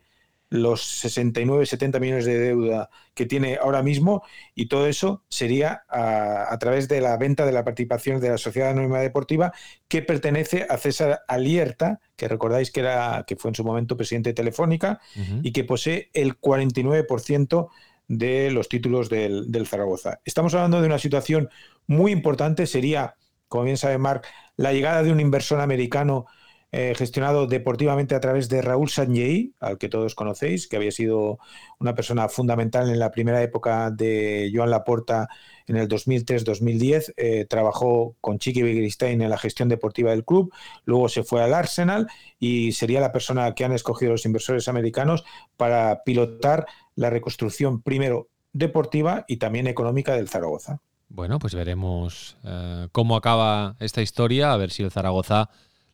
los 0.50 0.84
69, 0.84 1.66
70 1.66 2.00
millones 2.00 2.26
de 2.26 2.40
deuda 2.40 2.90
que 3.14 3.26
tiene 3.26 3.58
ahora 3.62 3.84
mismo 3.84 4.24
y 4.56 4.68
todo 4.68 4.88
eso 4.88 5.24
sería 5.30 5.84
a, 5.88 6.52
a, 6.52 6.58
través 6.58 6.88
de 6.88 7.02
la 7.02 7.18
venta 7.18 7.46
de 7.46 7.52
la 7.52 7.64
participación 7.64 8.20
de 8.20 8.30
la 8.30 8.38
Sociedad 8.38 8.72
Anónima 8.72 9.00
Deportiva 9.00 9.54
que 9.88 10.02
pertenece 10.02 10.66
a 10.68 10.78
César 10.78 11.22
Alierta, 11.28 12.00
que 12.16 12.28
recordáis 12.28 12.72
que, 12.72 12.80
era, 12.80 13.26
que 13.28 13.36
fue 13.36 13.52
en 13.52 13.56
su 13.56 13.64
momento 13.64 13.96
presidente 13.96 14.32
de 14.32 14.34
Telefónica 14.34 15.00
uh 15.16 15.20
-huh. 15.20 15.42
y 15.44 15.52
que 15.52 15.64
posee 15.64 16.10
el 16.14 16.40
49% 16.40 17.70
de 18.08 18.50
los 18.50 18.70
títulos 18.70 19.08
del, 19.08 19.52
del 19.52 19.68
Zaragoza. 19.68 20.20
Estamos 20.26 20.54
hablando 20.56 20.82
de 20.82 20.88
una 20.88 20.98
situación 20.98 21.50
muy 21.86 22.12
importante, 22.12 22.66
sería, 22.66 23.16
como 23.48 23.66
bien 23.66 23.78
sabe 23.78 24.00
Marc, 24.00 24.26
la 24.58 24.74
llegada 24.74 25.04
de 25.04 25.12
un 25.12 25.20
inversor 25.20 25.62
americano 25.62 26.26
eh, 26.72 26.94
gestionado 26.96 27.48
deportivamente 27.48 28.14
a 28.14 28.20
través 28.20 28.48
de 28.48 28.62
Raúl 28.62 28.90
Sanjei, 28.90 29.54
al 29.60 29.80
que 29.80 29.90
todos 29.90 30.14
conocéis, 30.14 30.68
que 30.68 30.76
había 30.78 30.92
sido 30.92 31.40
una 31.80 31.96
persona 31.96 32.30
fundamental 32.30 32.90
en 32.90 33.00
la 33.00 33.10
primera 33.10 33.42
época 33.42 33.90
de 33.90 34.52
Joan 34.54 34.70
Laporta 34.70 35.28
en 35.66 35.78
el 35.78 35.88
2003-2010. 35.88 37.14
Eh, 37.18 37.46
trabajó 37.50 38.16
con 38.22 38.38
Chiqui 38.38 38.62
Begiristain 38.62 39.22
en 39.22 39.30
la 39.30 39.38
gestión 39.38 39.68
deportiva 39.68 40.12
del 40.12 40.26
club, 40.26 40.54
luego 40.86 41.10
se 41.10 41.24
fue 41.24 41.44
al 41.44 41.56
Arsenal 41.56 42.08
y 42.40 42.72
sería 42.74 43.02
la 43.02 43.12
persona 43.12 43.56
que 43.56 43.66
han 43.66 43.74
escogido 43.74 44.12
los 44.12 44.26
inversores 44.26 44.68
americanos 44.68 45.24
para 45.58 46.04
pilotar 46.04 46.68
la 46.96 47.10
reconstrucción 47.10 47.82
primero 47.82 48.30
deportiva 48.54 49.26
y 49.28 49.38
también 49.38 49.68
económica 49.68 50.16
del 50.16 50.30
Zaragoza. 50.30 50.82
Bueno, 51.08 51.40
pues 51.40 51.56
veremos 51.56 52.38
uh, 52.44 52.88
cómo 52.92 53.16
acaba 53.16 53.76
esta 53.80 54.04
historia, 54.04 54.54
a 54.54 54.58
ver 54.58 54.70
si 54.70 54.84
el 54.84 54.92
Zaragoza 54.92 55.50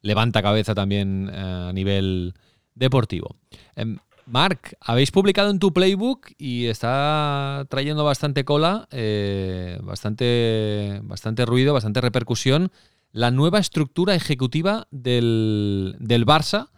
levanta 0.05 0.41
cabeza 0.41 0.75
también 0.75 1.29
eh, 1.33 1.67
a 1.69 1.73
nivel 1.73 2.35
deportivo. 2.75 3.35
Eh, 3.75 3.97
Marc, 4.27 4.75
habéis 4.79 5.11
publicado 5.11 5.49
en 5.51 5.59
tu 5.59 5.73
playbook 5.73 6.31
y 6.37 6.65
está 6.65 7.65
trayendo 7.69 8.03
bastante 8.03 8.43
cola, 8.43 8.87
eh, 8.91 9.79
bastante, 9.83 10.99
bastante 11.03 11.45
ruido, 11.45 11.73
bastante 11.73 12.01
repercusión, 12.01 12.71
la 13.11 13.31
nueva 13.31 13.59
estructura 13.59 14.15
ejecutiva 14.15 14.87
del, 14.91 15.95
del 15.99 16.25
Barça, 16.25 16.69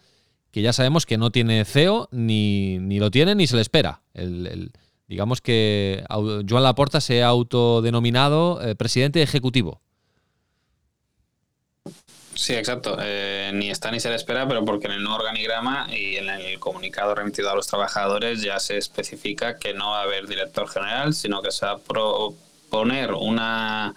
que 0.52 0.62
ya 0.62 0.74
sabemos 0.74 1.06
que 1.06 1.18
no 1.18 1.32
tiene 1.32 1.64
CEO, 1.66 2.10
ni, 2.12 2.80
ni 2.80 3.00
lo 3.00 3.12
tiene, 3.12 3.34
ni 3.36 3.48
se 3.48 3.56
le 3.56 3.62
espera. 3.62 4.02
El, 4.14 4.72
digamos 5.08 5.42
que 5.42 6.04
Joan 6.10 6.64
Laporta 6.64 7.00
se 7.02 7.24
ha 7.24 7.28
autodenominado 7.28 8.62
eh, 8.62 8.76
presidente 8.76 9.22
ejecutivo. 9.22 9.82
Sí, 12.38 12.54
exacto. 12.54 12.98
Eh, 13.02 13.50
ni 13.52 13.72
está 13.72 13.90
ni 13.90 14.00
se 14.00 14.10
le 14.10 14.16
espera, 14.16 14.48
pero 14.48 14.64
porque 14.64 14.86
en 14.86 14.94
el 14.94 15.04
nuevo 15.04 15.18
organigrama 15.18 15.88
y 15.92 16.18
en 16.18 16.30
el 16.30 16.60
comunicado 16.60 17.16
remitido 17.16 17.50
a 17.50 17.56
los 17.56 17.66
trabajadores 17.66 18.44
ya 18.44 18.60
se 18.60 18.78
especifica 18.78 19.58
que 19.58 19.74
no 19.74 19.90
va 19.90 20.02
a 20.02 20.04
haber 20.04 20.28
director 20.28 20.70
general, 20.70 21.16
sino 21.16 21.42
que 21.42 21.52
se 21.52 21.66
va 21.66 21.74
a 21.74 21.78
proponer 21.80 23.14
una 23.14 23.96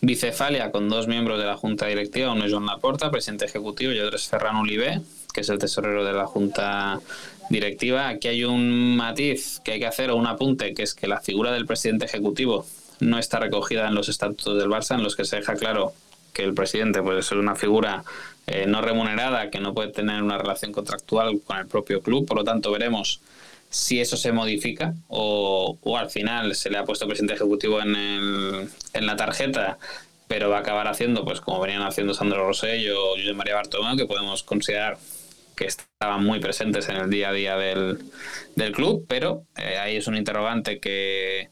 bicefalia 0.00 0.72
con 0.72 0.88
dos 0.88 1.06
miembros 1.06 1.38
de 1.38 1.44
la 1.44 1.58
junta 1.58 1.86
directiva, 1.86 2.32
uno 2.32 2.46
es 2.46 2.50
Joan 2.50 2.64
Laporta, 2.64 3.10
presidente 3.10 3.44
ejecutivo, 3.44 3.92
y 3.92 4.00
otro 4.00 4.16
es 4.16 4.26
Ferran 4.26 4.56
Olivé, 4.56 5.02
que 5.34 5.42
es 5.42 5.48
el 5.50 5.58
tesorero 5.58 6.02
de 6.02 6.14
la 6.14 6.26
junta 6.26 6.98
directiva. 7.50 8.08
Aquí 8.08 8.28
hay 8.28 8.44
un 8.44 8.96
matiz 8.96 9.60
que 9.62 9.72
hay 9.72 9.80
que 9.80 9.86
hacer 9.86 10.10
o 10.10 10.16
un 10.16 10.26
apunte, 10.26 10.72
que 10.72 10.82
es 10.82 10.94
que 10.94 11.06
la 11.08 11.20
figura 11.20 11.52
del 11.52 11.66
presidente 11.66 12.06
ejecutivo 12.06 12.66
no 13.00 13.18
está 13.18 13.38
recogida 13.38 13.86
en 13.86 13.94
los 13.94 14.08
estatutos 14.08 14.58
del 14.58 14.70
Barça, 14.70 14.94
en 14.94 15.02
los 15.02 15.14
que 15.14 15.26
se 15.26 15.36
deja 15.36 15.56
claro 15.56 15.92
que 16.32 16.42
el 16.42 16.54
presidente 16.54 17.02
pues 17.02 17.26
es 17.26 17.32
una 17.32 17.54
figura 17.54 18.04
eh, 18.46 18.66
no 18.66 18.80
remunerada, 18.80 19.50
que 19.50 19.60
no 19.60 19.74
puede 19.74 19.92
tener 19.92 20.22
una 20.22 20.38
relación 20.38 20.72
contractual 20.72 21.40
con 21.44 21.58
el 21.58 21.66
propio 21.66 22.02
club, 22.02 22.26
por 22.26 22.38
lo 22.38 22.44
tanto 22.44 22.70
veremos 22.70 23.20
si 23.70 24.00
eso 24.00 24.16
se 24.16 24.32
modifica 24.32 24.94
o, 25.08 25.78
al 25.98 26.10
final 26.10 26.54
se 26.54 26.68
le 26.70 26.78
ha 26.78 26.84
puesto 26.84 27.06
presidente 27.06 27.34
ejecutivo 27.34 27.80
en, 27.80 27.94
en 27.96 29.06
la 29.06 29.16
tarjeta 29.16 29.78
pero 30.32 30.48
va 30.48 30.56
a 30.56 30.60
acabar 30.60 30.88
haciendo, 30.88 31.26
pues 31.26 31.42
como 31.42 31.60
venían 31.60 31.82
haciendo 31.82 32.14
Sandro 32.14 32.46
Rosselló 32.46 32.98
o 32.98 33.16
José 33.16 33.34
María 33.34 33.54
Bartomeu, 33.54 33.98
que 33.98 34.06
podemos 34.06 34.42
considerar 34.42 34.96
que 35.54 35.66
estaban 35.66 36.24
muy 36.24 36.40
presentes 36.40 36.88
en 36.88 36.96
el 36.96 37.10
día 37.10 37.28
a 37.28 37.32
día 37.34 37.56
del, 37.58 37.98
del 38.56 38.72
club, 38.72 39.04
pero 39.06 39.44
eh, 39.58 39.76
ahí 39.76 39.96
es 39.96 40.06
un 40.06 40.16
interrogante 40.16 40.80
que, 40.80 41.50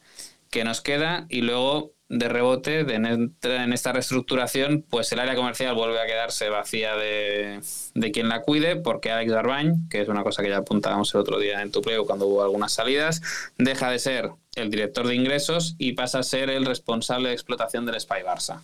que 0.51 0.65
nos 0.65 0.81
queda. 0.81 1.27
Y 1.29 1.43
luego 1.43 1.93
de 2.11 2.29
rebote 2.29 2.83
de 2.83 2.95
en 2.97 3.73
esta 3.73 3.93
reestructuración, 3.93 4.85
pues 4.91 5.13
el 5.13 5.21
área 5.21 5.37
comercial 5.37 5.77
vuelve 5.77 6.01
a 6.01 6.07
quedarse 6.07 6.49
vacía 6.49 6.97
de, 6.97 7.61
de 7.95 8.11
quien 8.11 8.29
la 8.29 8.43
cuide, 8.43 8.75
porque 8.75 9.13
Alex 9.13 9.31
Darbañ, 9.31 9.89
que 9.89 10.03
es 10.03 10.09
una 10.09 10.25
cosa 10.25 10.43
que 10.43 10.49
ya 10.49 10.57
apuntábamos 10.57 11.15
el 11.15 11.21
otro 11.21 11.39
día 11.39 11.63
en 11.63 11.71
tu 11.71 11.81
pleo 11.83 12.07
cuando 12.07 12.27
hubo 12.27 12.43
algunas 12.43 12.73
salidas, 12.73 13.23
deja 13.59 13.91
de 13.91 14.01
ser 14.01 14.31
el 14.57 14.73
director 14.73 15.07
de 15.07 15.15
ingresos 15.15 15.77
y 15.79 15.93
pasa 15.93 16.19
a 16.19 16.23
ser 16.25 16.51
el 16.51 16.67
responsable 16.67 17.29
de 17.29 17.35
explotación 17.35 17.87
del 17.87 18.01
Spy 18.01 18.23
Barça. 18.27 18.61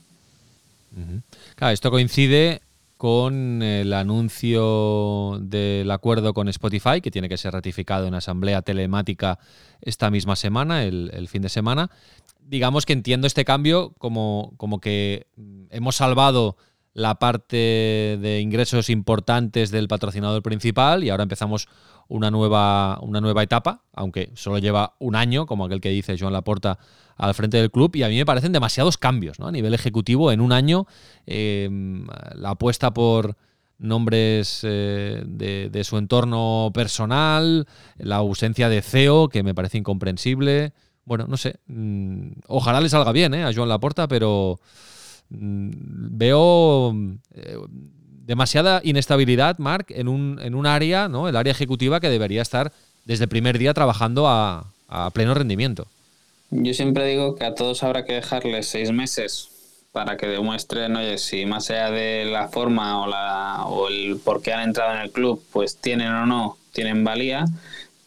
Claro, 1.54 1.72
esto 1.72 1.92
coincide 1.92 2.62
con 2.96 3.62
el 3.62 3.92
anuncio 3.92 5.38
del 5.40 5.88
acuerdo 5.92 6.34
con 6.34 6.48
Spotify, 6.48 7.00
que 7.00 7.12
tiene 7.12 7.28
que 7.28 7.36
ser 7.36 7.52
ratificado 7.52 8.06
en 8.08 8.14
asamblea 8.14 8.62
telemática 8.62 9.38
esta 9.82 10.10
misma 10.10 10.34
semana, 10.34 10.82
el, 10.82 11.10
el 11.12 11.28
fin 11.28 11.42
de 11.42 11.50
semana, 11.50 11.90
digamos 12.48 12.86
que 12.86 12.92
entiendo 12.92 13.26
este 13.26 13.44
cambio 13.44 13.94
como, 13.98 14.54
como 14.56 14.80
que 14.80 15.26
hemos 15.70 15.96
salvado 15.96 16.56
la 16.96 17.16
parte 17.16 17.56
de 18.22 18.40
ingresos 18.40 18.88
importantes 18.88 19.70
del 19.70 19.86
patrocinador 19.86 20.42
principal 20.42 21.04
y 21.04 21.10
ahora 21.10 21.24
empezamos 21.24 21.68
una 22.08 22.30
nueva, 22.30 22.98
una 23.02 23.20
nueva 23.20 23.42
etapa, 23.42 23.82
aunque 23.92 24.30
solo 24.34 24.58
lleva 24.58 24.94
un 24.98 25.14
año, 25.14 25.44
como 25.44 25.66
aquel 25.66 25.82
que 25.82 25.90
dice 25.90 26.16
Joan 26.18 26.32
Laporta 26.32 26.78
al 27.16 27.34
frente 27.34 27.58
del 27.58 27.70
club, 27.70 27.94
y 27.96 28.02
a 28.02 28.08
mí 28.08 28.16
me 28.16 28.24
parecen 28.24 28.52
demasiados 28.52 28.96
cambios 28.96 29.38
¿no? 29.38 29.46
a 29.46 29.52
nivel 29.52 29.74
ejecutivo 29.74 30.32
en 30.32 30.40
un 30.40 30.52
año. 30.52 30.86
Eh, 31.26 31.68
la 32.34 32.50
apuesta 32.50 32.94
por 32.94 33.36
nombres 33.78 34.60
eh, 34.62 35.22
de, 35.26 35.68
de, 35.68 35.84
su 35.84 35.98
entorno 35.98 36.70
personal, 36.72 37.66
la 37.98 38.16
ausencia 38.16 38.70
de 38.70 38.80
CEO, 38.80 39.28
que 39.28 39.42
me 39.42 39.54
parece 39.54 39.76
incomprensible 39.76 40.72
bueno, 41.06 41.26
no 41.28 41.36
sé. 41.38 41.56
Mm, 41.68 42.32
ojalá 42.48 42.80
le 42.80 42.90
salga 42.90 43.12
bien 43.12 43.32
¿eh? 43.32 43.44
a 43.44 43.52
Joan 43.54 43.70
Laporta, 43.70 44.06
pero 44.08 44.60
mm, 45.30 45.70
veo 46.18 46.94
eh, 47.34 47.56
demasiada 48.26 48.80
inestabilidad, 48.84 49.56
Marc, 49.58 49.92
en 49.92 50.08
un, 50.08 50.38
en 50.42 50.54
un 50.54 50.66
área, 50.66 51.08
¿no? 51.08 51.28
El 51.28 51.36
área 51.36 51.52
ejecutiva 51.52 52.00
que 52.00 52.10
debería 52.10 52.42
estar 52.42 52.72
desde 53.04 53.24
el 53.24 53.30
primer 53.30 53.56
día 53.56 53.72
trabajando 53.72 54.28
a, 54.28 54.66
pleno 55.12 55.34
rendimiento. 55.34 55.88
Yo 56.50 56.72
siempre 56.72 57.06
digo 57.06 57.34
que 57.34 57.44
a 57.44 57.54
todos 57.54 57.82
habrá 57.82 58.04
que 58.04 58.14
dejarles 58.14 58.68
seis 58.68 58.92
meses 58.92 59.48
para 59.90 60.16
que 60.16 60.26
demuestren, 60.26 60.94
oye, 60.94 61.18
si 61.18 61.44
más 61.44 61.70
allá 61.70 61.90
de 61.90 62.24
la 62.24 62.48
forma 62.48 63.02
o, 63.02 63.08
la, 63.08 63.64
o 63.66 63.88
el 63.88 64.16
por 64.24 64.42
qué 64.42 64.52
han 64.52 64.68
entrado 64.68 64.94
en 64.94 65.00
el 65.00 65.10
club, 65.10 65.42
pues 65.52 65.76
tienen 65.76 66.08
o 66.08 66.24
no, 66.24 66.56
tienen 66.72 67.02
valía 67.02 67.46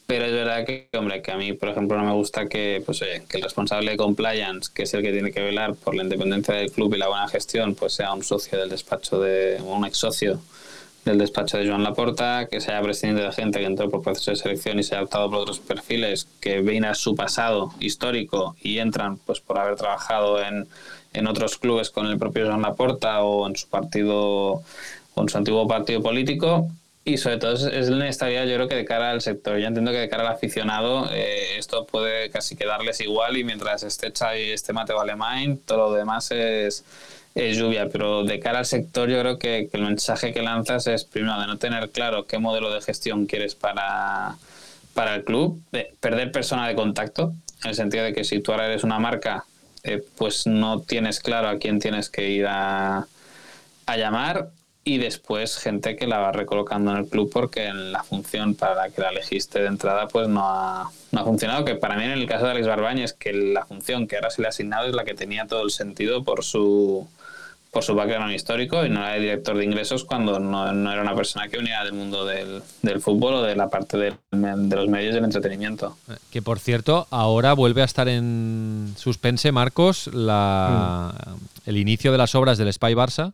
pero 0.09 0.25
es 0.25 0.31
verdad 0.31 0.65
que, 0.65 0.89
hombre, 0.97 1.21
que 1.21 1.31
a 1.31 1.37
mí, 1.37 1.53
por 1.53 1.69
ejemplo, 1.69 1.95
no 1.95 2.03
me 2.03 2.13
gusta 2.13 2.47
que, 2.47 2.81
pues, 2.83 2.99
oye, 3.03 3.21
que 3.29 3.37
el 3.37 3.43
responsable 3.43 3.91
de 3.91 3.97
compliance, 3.97 4.71
que 4.73 4.81
es 4.81 4.93
el 4.95 5.03
que 5.03 5.11
tiene 5.11 5.31
que 5.31 5.39
velar 5.39 5.75
por 5.75 5.93
la 5.93 6.01
independencia 6.01 6.55
del 6.55 6.71
club 6.71 6.95
y 6.95 6.97
la 6.97 7.09
buena 7.09 7.27
gestión, 7.27 7.75
pues 7.75 7.93
sea 7.93 8.11
un 8.11 8.23
socio 8.23 8.57
del 8.57 8.69
despacho 8.69 9.19
de, 9.19 9.61
un 9.63 9.85
ex 9.85 9.99
socio 9.99 10.39
del 11.05 11.19
despacho 11.19 11.59
de 11.59 11.67
Joan 11.67 11.83
Laporta, 11.83 12.47
que 12.49 12.59
sea 12.59 12.81
presidente 12.81 13.21
de 13.21 13.31
gente 13.31 13.59
que 13.59 13.65
entró 13.67 13.87
por 13.91 14.01
proceso 14.01 14.31
de 14.31 14.37
selección 14.37 14.79
y 14.79 14.83
se 14.83 14.95
ha 14.95 15.03
optado 15.03 15.29
por 15.29 15.41
otros 15.41 15.59
perfiles 15.59 16.27
que 16.41 16.61
ven 16.61 16.85
a 16.85 16.95
su 16.95 17.13
pasado 17.13 17.71
histórico 17.79 18.55
y 18.63 18.79
entran 18.79 19.19
pues 19.19 19.41
por 19.41 19.59
haber 19.59 19.75
trabajado 19.75 20.41
en, 20.41 20.67
en 21.13 21.27
otros 21.27 21.59
clubes 21.59 21.91
con 21.91 22.07
el 22.07 22.17
propio 22.17 22.47
Joan 22.47 22.63
Laporta 22.63 23.21
o 23.21 23.47
en 23.47 23.55
su 23.55 23.67
partido 23.67 24.63
o 25.13 25.21
en 25.21 25.29
su 25.29 25.37
antiguo 25.37 25.67
partido 25.67 26.01
político 26.01 26.67
y 27.09 27.17
sobre 27.17 27.37
todo 27.37 27.53
es, 27.53 27.89
la 27.89 28.05
inestabilidad, 28.05 28.45
yo 28.45 28.55
creo 28.55 28.67
que 28.67 28.75
de 28.75 28.85
cara 28.85 29.11
al 29.11 29.21
sector. 29.21 29.57
Yo 29.57 29.67
entiendo 29.67 29.91
que 29.91 29.97
de 29.97 30.09
cara 30.09 30.27
al 30.27 30.33
aficionado 30.33 31.09
eh, 31.11 31.57
esto 31.57 31.85
puede 31.85 32.29
casi 32.29 32.55
quedarles 32.55 33.01
igual 33.01 33.37
y 33.37 33.43
mientras 33.43 33.83
esté 33.83 34.13
y 34.37 34.51
este 34.51 34.73
Mateo 34.73 34.99
Alemán, 34.99 35.59
todo 35.65 35.89
lo 35.89 35.93
demás 35.93 36.31
es, 36.31 36.85
es, 37.35 37.57
lluvia. 37.57 37.89
Pero 37.91 38.23
de 38.23 38.39
cara 38.39 38.59
al 38.59 38.65
sector 38.65 39.09
yo 39.09 39.19
creo 39.19 39.39
que, 39.39 39.69
el 39.71 39.81
mensaje 39.81 40.33
que 40.33 40.41
lanzas 40.41 40.87
es 40.87 41.03
primero 41.03 41.39
de 41.39 41.47
no 41.47 41.57
tener 41.57 41.89
claro 41.89 42.25
qué 42.25 42.37
modelo 42.37 42.71
de 42.73 42.81
gestión 42.81 43.25
quieres 43.25 43.55
para, 43.55 44.35
para 44.93 45.15
el 45.15 45.23
club, 45.23 45.61
de 45.71 45.93
perder 45.99 46.31
persona 46.31 46.67
de 46.67 46.75
contacto, 46.75 47.33
en 47.63 47.69
el 47.69 47.75
sentido 47.75 48.03
de 48.03 48.13
que 48.13 48.23
si 48.23 48.39
tú 48.39 48.51
ahora 48.51 48.67
eres 48.67 48.83
una 48.83 48.99
marca, 48.99 49.45
eh, 49.83 50.03
pues 50.17 50.45
no 50.45 50.81
tienes 50.81 51.19
claro 51.19 51.47
a 51.49 51.57
quién 51.57 51.79
tienes 51.79 52.09
que 52.09 52.29
ir 52.29 52.45
a, 52.47 53.07
a 53.85 53.97
llamar 53.97 54.49
y 54.89 54.97
después 54.97 55.55
gente 55.57 55.95
que 55.95 56.07
la 56.07 56.17
va 56.17 56.31
recolocando 56.31 56.89
en 56.89 56.97
el 56.97 57.05
club 57.07 57.29
porque 57.31 57.67
en 57.67 57.91
la 57.91 58.01
función 58.03 58.55
para 58.55 58.73
la 58.73 58.89
que 58.89 59.01
la 59.01 59.09
elegiste 59.09 59.59
de 59.59 59.67
entrada 59.67 60.07
pues 60.07 60.27
no 60.27 60.41
ha, 60.43 60.89
no 61.11 61.19
ha 61.19 61.23
funcionado, 61.23 61.63
que 61.63 61.75
para 61.75 61.95
mí 61.95 62.05
en 62.05 62.11
el 62.11 62.25
caso 62.25 62.45
de 62.45 62.51
Alex 62.51 62.65
Barbañez 62.65 63.13
que 63.13 63.31
la 63.31 63.67
función 63.67 64.07
que 64.07 64.15
ahora 64.15 64.31
se 64.31 64.41
le 64.41 64.47
ha 64.47 64.49
asignado 64.49 64.87
es 64.87 64.95
la 64.95 65.03
que 65.03 65.13
tenía 65.13 65.45
todo 65.45 65.61
el 65.63 65.69
sentido 65.69 66.23
por 66.23 66.43
su 66.43 67.07
por 67.69 67.83
su 67.83 67.93
background 67.93 68.33
histórico 68.33 68.83
y 68.83 68.89
no 68.89 69.01
era 69.01 69.13
de 69.13 69.19
director 69.19 69.55
de 69.55 69.63
ingresos 69.63 70.05
cuando 70.05 70.39
no, 70.39 70.73
no 70.73 70.91
era 70.91 71.03
una 71.03 71.13
persona 71.13 71.49
que 71.49 71.57
venía 71.57 71.83
del 71.83 71.93
mundo 71.93 72.25
del, 72.25 72.63
del, 72.81 72.99
fútbol 72.99 73.35
o 73.35 73.41
de 73.43 73.55
la 73.55 73.69
parte 73.69 73.95
de, 73.95 74.15
de 74.31 74.75
los 74.75 74.87
medios 74.87 75.13
del 75.13 75.23
entretenimiento. 75.23 75.95
Que 76.31 76.41
por 76.41 76.57
cierto, 76.57 77.05
ahora 77.11 77.53
vuelve 77.53 77.83
a 77.83 77.85
estar 77.85 78.07
en 78.07 78.95
suspense, 78.97 79.51
Marcos, 79.51 80.09
la, 80.11 81.13
mm. 81.27 81.69
el 81.69 81.77
inicio 81.77 82.11
de 82.11 82.17
las 82.17 82.33
obras 82.33 82.57
del 82.57 82.73
Spy 82.73 82.95
Barça 82.95 83.33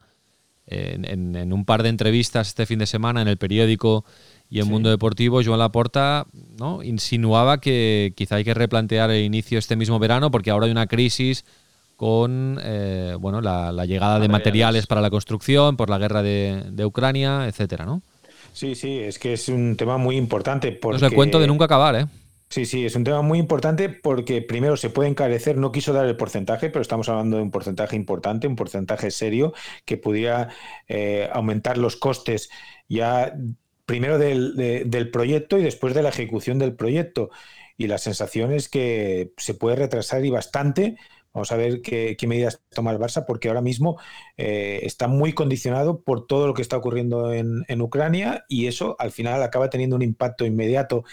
en, 0.67 1.53
un 1.53 1.65
par 1.65 1.83
de 1.83 1.89
entrevistas 1.89 2.47
este 2.47 2.65
fin 2.65 2.79
de 2.79 2.87
semana 2.87 3.21
en 3.21 3.27
el 3.27 3.37
periódico 3.37 4.05
y 4.49 4.59
en 4.59 4.67
Mundo 4.67 4.89
Deportivo, 4.89 5.41
Joan 5.43 5.59
Laporta 5.59 6.25
¿no? 6.57 6.83
insinuaba 6.83 7.59
que 7.59 8.13
quizá 8.15 8.35
hay 8.35 8.43
que 8.43 8.53
replantear 8.53 9.09
el 9.11 9.23
inicio 9.23 9.57
este 9.57 9.75
mismo 9.75 9.99
verano 9.99 10.31
porque 10.31 10.51
ahora 10.51 10.65
hay 10.65 10.71
una 10.71 10.87
crisis 10.87 11.45
con 11.95 12.59
eh, 12.61 13.15
bueno, 13.19 13.41
la, 13.41 13.85
llegada 13.85 14.19
de 14.19 14.27
materiales 14.27 14.85
para 14.85 15.01
la 15.01 15.09
construcción, 15.09 15.77
por 15.77 15.89
la 15.89 15.97
guerra 15.97 16.21
de, 16.21 16.85
Ucrania, 16.85 17.47
etcétera, 17.47 17.85
¿no? 17.85 18.01
Sí, 18.53 18.75
sí, 18.75 18.99
es 18.99 19.19
que 19.19 19.33
es 19.33 19.49
un 19.49 19.75
tema 19.75 19.97
muy 19.97 20.15
importante. 20.15 20.71
Porque... 20.71 20.99
No 20.99 21.05
es 21.05 21.11
el 21.11 21.15
cuento 21.15 21.39
de 21.39 21.47
nunca 21.47 21.65
acabar, 21.65 21.95
¿eh? 21.95 22.05
Sí, 22.49 22.65
sí, 22.65 22.85
es 22.85 22.95
un 22.95 23.03
tema 23.03 23.21
muy 23.21 23.39
importante 23.39 23.89
porque 23.89 24.41
primero 24.41 24.77
se 24.77 24.89
puede 24.89 25.09
encarecer, 25.09 25.57
no 25.57 25.71
quiso 25.71 25.93
dar 25.93 26.05
el 26.05 26.15
porcentaje, 26.15 26.69
pero 26.69 26.81
estamos 26.81 27.09
hablando 27.09 27.37
de 27.37 27.43
un 27.43 27.51
porcentaje 27.51 27.95
importante, 27.95 28.47
un 28.47 28.55
porcentaje 28.55 29.11
serio 29.11 29.53
que 29.83 29.97
pudiera 29.97 30.49
eh, 30.87 31.29
aumentar 31.33 31.77
los 31.77 31.97
costes 31.97 32.49
ya 32.87 33.33
primero 33.85 34.17
del, 34.17 35.09
proyecto 35.11 35.57
y 35.57 35.63
después 35.63 35.93
de 35.93 36.03
la 36.03 36.09
ejecución 36.09 36.59
del 36.59 36.75
proyecto. 36.75 37.29
Y 37.77 37.87
la 37.87 37.97
sensación 37.97 38.53
es 38.53 38.69
que 38.69 39.33
se 39.37 39.53
puede 39.53 39.75
retrasar 39.75 40.23
y 40.23 40.29
bastante. 40.29 40.97
Vamos 41.33 41.51
a 41.51 41.57
ver 41.57 41.81
qué, 41.81 42.15
medidas 42.25 42.61
toma 42.69 42.91
el 42.91 42.99
Barça, 42.99 43.25
porque 43.27 43.49
ahora 43.49 43.61
mismo 43.61 43.99
eh, 44.37 44.79
está 44.83 45.07
muy 45.07 45.33
condicionado 45.33 46.01
por 46.01 46.25
todo 46.25 46.47
lo 46.47 46.53
que 46.53 46.61
está 46.61 46.77
ocurriendo 46.77 47.33
en, 47.33 47.65
en 47.67 47.81
Ucrania 47.81 48.45
y 48.47 48.67
eso 48.67 48.95
al 48.99 49.11
final 49.11 49.43
acaba 49.43 49.69
teniendo 49.69 49.97
un 49.97 50.01
impacto 50.01 50.45
inmediato 50.45 51.03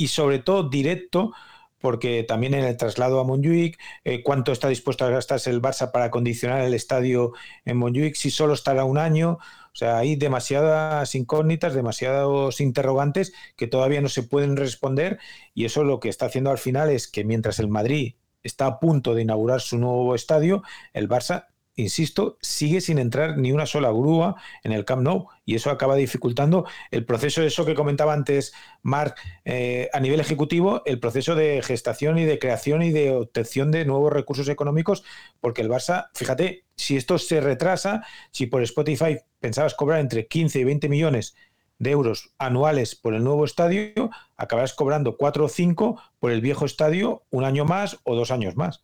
y 0.00 0.08
sobre 0.08 0.38
todo 0.38 0.68
directo 0.68 1.32
porque 1.80 2.24
también 2.24 2.54
en 2.54 2.64
el 2.64 2.76
traslado 2.76 3.20
a 3.20 3.24
Montjuic, 3.24 3.78
eh, 4.04 4.22
cuánto 4.22 4.52
está 4.52 4.68
dispuesto 4.68 5.04
a 5.04 5.10
gastarse 5.10 5.50
el 5.50 5.62
Barça 5.62 5.90
para 5.90 6.06
acondicionar 6.06 6.60
el 6.62 6.74
estadio 6.74 7.32
en 7.64 7.78
Montjuic, 7.78 8.14
si 8.14 8.30
solo 8.30 8.54
estará 8.54 8.84
un 8.84 8.98
año. 8.98 9.38
O 9.72 9.76
sea, 9.76 9.98
hay 9.98 10.16
demasiadas 10.16 11.14
incógnitas, 11.14 11.74
demasiados 11.74 12.60
interrogantes 12.60 13.32
que 13.56 13.66
todavía 13.66 14.00
no 14.00 14.08
se 14.08 14.22
pueden 14.22 14.56
responder 14.56 15.18
y 15.54 15.64
eso 15.64 15.84
lo 15.84 16.00
que 16.00 16.08
está 16.08 16.26
haciendo 16.26 16.50
al 16.50 16.58
final 16.58 16.90
es 16.90 17.08
que 17.08 17.24
mientras 17.24 17.58
el 17.58 17.68
Madrid 17.68 18.14
está 18.42 18.66
a 18.66 18.80
punto 18.80 19.14
de 19.14 19.22
inaugurar 19.22 19.60
su 19.60 19.78
nuevo 19.78 20.14
estadio, 20.14 20.62
el 20.92 21.08
Barça 21.08 21.46
insisto, 21.80 22.38
sigue 22.40 22.80
sin 22.80 22.98
entrar 22.98 23.38
ni 23.38 23.52
una 23.52 23.66
sola 23.66 23.90
grúa 23.90 24.36
en 24.62 24.72
el 24.72 24.84
Camp 24.84 25.02
Nou 25.02 25.28
y 25.44 25.54
eso 25.54 25.70
acaba 25.70 25.96
dificultando 25.96 26.66
el 26.90 27.04
proceso, 27.04 27.42
eso 27.42 27.66
que 27.66 27.74
comentaba 27.74 28.12
antes 28.12 28.52
Marc, 28.82 29.18
eh, 29.44 29.88
a 29.92 30.00
nivel 30.00 30.20
ejecutivo, 30.20 30.82
el 30.86 31.00
proceso 31.00 31.34
de 31.34 31.60
gestación 31.62 32.18
y 32.18 32.24
de 32.24 32.38
creación 32.38 32.82
y 32.82 32.90
de 32.90 33.10
obtención 33.10 33.70
de 33.70 33.84
nuevos 33.84 34.12
recursos 34.12 34.48
económicos, 34.48 35.02
porque 35.40 35.62
el 35.62 35.68
Barça, 35.68 36.08
fíjate, 36.14 36.64
si 36.76 36.96
esto 36.96 37.18
se 37.18 37.40
retrasa, 37.40 38.04
si 38.30 38.46
por 38.46 38.62
Spotify 38.62 39.18
pensabas 39.40 39.74
cobrar 39.74 40.00
entre 40.00 40.26
15 40.26 40.60
y 40.60 40.64
20 40.64 40.88
millones 40.88 41.34
de 41.80 41.90
euros 41.90 42.30
anuales 42.38 42.94
por 42.94 43.14
el 43.14 43.24
nuevo 43.24 43.44
estadio, 43.44 44.10
acabarás 44.36 44.74
cobrando 44.74 45.16
4 45.16 45.46
o 45.46 45.48
5 45.48 46.00
por 46.20 46.30
el 46.30 46.40
viejo 46.40 46.66
estadio 46.66 47.24
un 47.30 47.44
año 47.44 47.64
más 47.64 47.98
o 48.04 48.14
dos 48.14 48.30
años 48.30 48.54
más. 48.54 48.82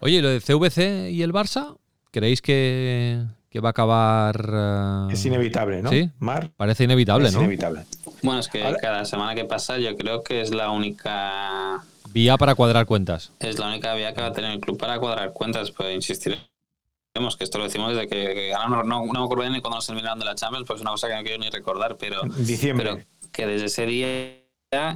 Oye, 0.00 0.22
lo 0.22 0.30
de 0.30 0.40
CVC 0.40 1.10
y 1.10 1.22
el 1.22 1.32
Barça? 1.32 1.76
¿Creéis 2.10 2.42
que, 2.42 3.24
va 3.62 3.68
a 3.68 3.70
acabar? 3.70 4.50
Eh, 5.10 5.12
es 5.12 5.24
inevitable, 5.24 5.82
¿no? 5.82 5.90
Sí, 5.90 6.10
Mar. 6.18 6.50
Parece 6.56 6.84
inevitable, 6.84 7.28
es 7.28 7.34
¿no? 7.34 7.40
Inevitable. 7.40 7.84
Bueno, 8.22 8.40
es 8.40 8.48
que 8.48 8.76
cada 8.80 9.04
semana 9.04 9.34
que 9.34 9.44
pasa 9.44 9.78
yo 9.78 9.96
creo 9.96 10.22
que 10.22 10.40
es 10.40 10.52
la 10.52 10.70
única 10.70 11.82
vía 12.12 12.36
para 12.36 12.54
cuadrar 12.54 12.86
cuentas. 12.86 13.32
Es 13.40 13.58
la 13.58 13.68
única 13.68 13.94
vía 13.94 14.14
que 14.14 14.20
va 14.20 14.28
a 14.28 14.32
tener 14.32 14.50
el 14.50 14.60
club 14.60 14.78
para 14.78 14.98
cuadrar 14.98 15.32
cuentas, 15.32 15.70
pues 15.70 15.94
insistir 15.94 16.38
que 17.36 17.44
esto 17.44 17.58
lo 17.58 17.64
decimos 17.64 17.94
desde 17.94 18.08
que, 18.08 18.52
no, 18.68 18.82
no, 18.82 19.04
me 19.04 19.18
acuerdo 19.18 19.42
bien 19.42 19.52
ni 19.52 19.60
cuando 19.60 19.76
nos 19.76 19.86
terminaron 19.86 20.18
de 20.18 20.24
la 20.24 20.34
Champions, 20.34 20.66
porque 20.66 20.78
es 20.78 20.82
una 20.82 20.92
cosa 20.92 21.08
que 21.08 21.14
no 21.14 21.22
quiero 21.22 21.38
ni 21.38 21.50
recordar, 21.50 21.96
pero, 21.98 22.22
Diciembre. 22.38 23.06
que 23.32 23.46
desde 23.46 23.66
ese 23.66 23.86
día 23.86 24.40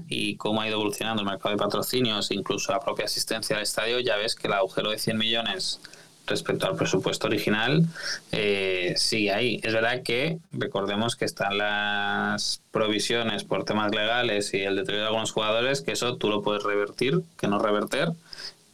y 0.09 0.37
cómo 0.37 0.61
ha 0.61 0.69
ido 0.69 0.77
evolucionando 0.77 1.23
el 1.23 1.29
mercado 1.29 1.51
de 1.51 1.59
patrocinios, 1.59 2.31
incluso 2.31 2.73
la 2.73 2.81
propia 2.81 3.07
asistencia 3.07 3.57
al 3.57 3.63
estadio, 3.63 3.99
ya 4.01 4.17
ves 4.17 4.37
que 4.37 4.47
el 4.47 4.55
agujero 4.55 4.91
de 4.91 4.99
100 4.99 5.19
millones 5.19 5.81
respecto 6.27 6.67
al 6.67 6.77
presupuesto 6.77 7.27
original 7.27 7.85
eh, 8.33 8.95
sigue 8.97 9.33
ahí. 9.33 9.61
Es 9.63 9.73
verdad 9.73 10.03
que 10.03 10.39
recordemos 10.53 11.17
que 11.17 11.25
están 11.25 11.59
las 11.59 12.63
provisiones 12.71 13.45
por 13.45 13.65
temas 13.65 13.95
legales 13.95 14.53
y 14.55 14.63
el 14.63 14.77
deterioro 14.77 15.03
de 15.03 15.09
algunos 15.09 15.33
jugadores, 15.33 15.83
que 15.83 15.93
eso 15.93 16.17
tú 16.17 16.31
lo 16.31 16.43
puedes 16.43 16.63
revertir, 16.63 17.21
que 17.39 17.49
no 17.49 17.59
reverter, 17.59 18.11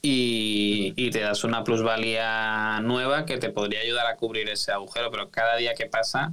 y, 0.02 0.94
y, 0.96 1.10
te 1.10 1.20
das 1.20 1.44
una 1.44 1.62
plusvalía 1.62 2.80
nueva 2.80 3.26
que 3.26 3.36
te 3.36 3.50
podría 3.50 3.80
ayudar 3.80 4.06
a 4.06 4.16
cubrir 4.16 4.48
ese 4.48 4.72
agujero, 4.72 5.10
pero 5.10 5.28
cada 5.28 5.56
día 5.56 5.74
que 5.74 5.84
pasa 5.86 6.32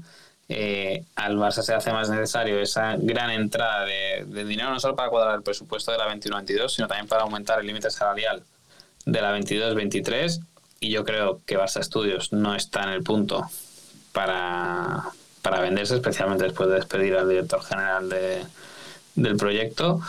eh, 0.49 1.03
al 1.15 1.36
Barça 1.38 1.62
se 1.62 1.73
hace 1.73 1.91
más 1.91 2.10
necesario 2.10 2.60
esa 2.60 2.95
gran 2.97 3.32
entrada 3.32 3.86
de, 3.86 4.45
dinero, 4.45 4.69
no 4.69 4.80
solo 4.80 4.95
para 4.95 5.10
cuadrar 5.10 5.36
el 5.36 5.43
presupuesto 5.43 5.91
de 5.91 5.97
la 5.97 6.08
21-22, 6.08 6.69
sino 6.69 6.88
también 6.88 7.08
para 7.08 7.23
aumentar 7.23 7.60
el 7.60 7.67
límite 7.67 7.89
salarial 7.89 8.43
de 9.06 9.21
la 9.21 9.38
22-23. 9.38 10.41
Y 10.79 10.89
yo 10.89 11.03
creo 11.03 11.41
que 11.45 11.57
Barça 11.57 11.83
Studios 11.83 12.33
no 12.33 12.55
está 12.55 12.83
en 12.83 12.89
el 12.89 13.03
punto 13.03 13.49
para, 14.11 15.03
para 15.41 15.61
venderse, 15.61 15.95
especialmente 15.95 16.43
después 16.43 16.69
de 16.69 16.75
despedir 16.75 17.15
al 17.15 17.29
director 17.29 17.63
general 17.63 18.09
de, 18.09 18.43
del 19.15 19.35
proyecto 19.37 20.01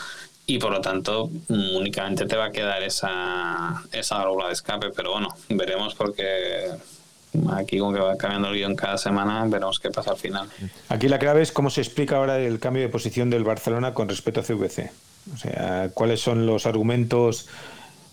y 0.46 0.58
por 0.58 0.72
lo 0.72 0.80
tanto 0.80 1.30
únicamente 1.48 2.24
te 2.24 2.36
va 2.36 2.46
a 2.46 2.50
quedar 2.52 2.82
esa, 2.82 3.82
esa 3.92 4.18
válvula 4.18 4.46
de 4.46 4.54
escape, 4.54 4.90
pero 4.96 5.12
bueno, 5.12 5.28
veremos 5.50 5.94
porque 5.94 6.70
aquí 7.52 7.78
como 7.78 7.92
que 7.92 8.00
va 8.00 8.16
cambiando 8.16 8.48
el 8.48 8.54
guion 8.54 8.74
cada 8.74 8.96
semana, 8.96 9.44
veremos 9.46 9.78
qué 9.78 9.90
pasa 9.90 10.12
al 10.12 10.16
final. 10.16 10.48
Aquí 10.88 11.08
la 11.08 11.18
clave 11.18 11.42
es 11.42 11.52
cómo 11.52 11.68
se 11.68 11.82
explica 11.82 12.16
ahora 12.16 12.38
el 12.38 12.58
cambio 12.60 12.82
de 12.82 12.88
posición 12.88 13.28
del 13.28 13.44
Barcelona 13.44 13.92
con 13.92 14.08
respecto 14.08 14.40
a 14.40 14.42
CVC. 14.42 14.90
O 15.34 15.36
sea, 15.36 15.90
cuáles 15.92 16.20
son 16.20 16.46
los 16.46 16.64
argumentos 16.64 17.46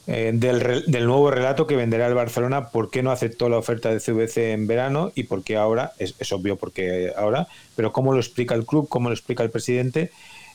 eh, 0.08 0.32
del, 0.34 0.84
del, 0.86 1.06
nuevo 1.06 1.32
relato 1.32 1.66
que 1.66 1.76
venderá 1.76 2.06
el 2.08 2.14
Barcelona, 2.14 2.70
por 2.70 2.92
qué 2.92 3.02
no 3.02 3.12
aceptó 3.12 3.50
la 3.50 3.58
oferta 3.58 3.90
de 3.90 4.00
CVC 4.00 4.54
en 4.54 4.68
verano 4.68 5.12
y 5.16 5.24
por 5.24 5.44
qué 5.44 5.58
ahora, 5.58 5.94
es, 5.98 6.16
es 6.20 6.32
obvio 6.32 6.58
porque 6.58 7.12
ahora, 7.18 7.48
pero 7.76 7.92
cómo 7.92 8.14
lo 8.14 8.20
explica 8.20 8.54
el 8.54 8.66
club, 8.66 8.88
cómo 8.88 9.10
lo 9.10 9.16
explica 9.16 9.42
el 9.44 9.50
presidente 9.50 10.12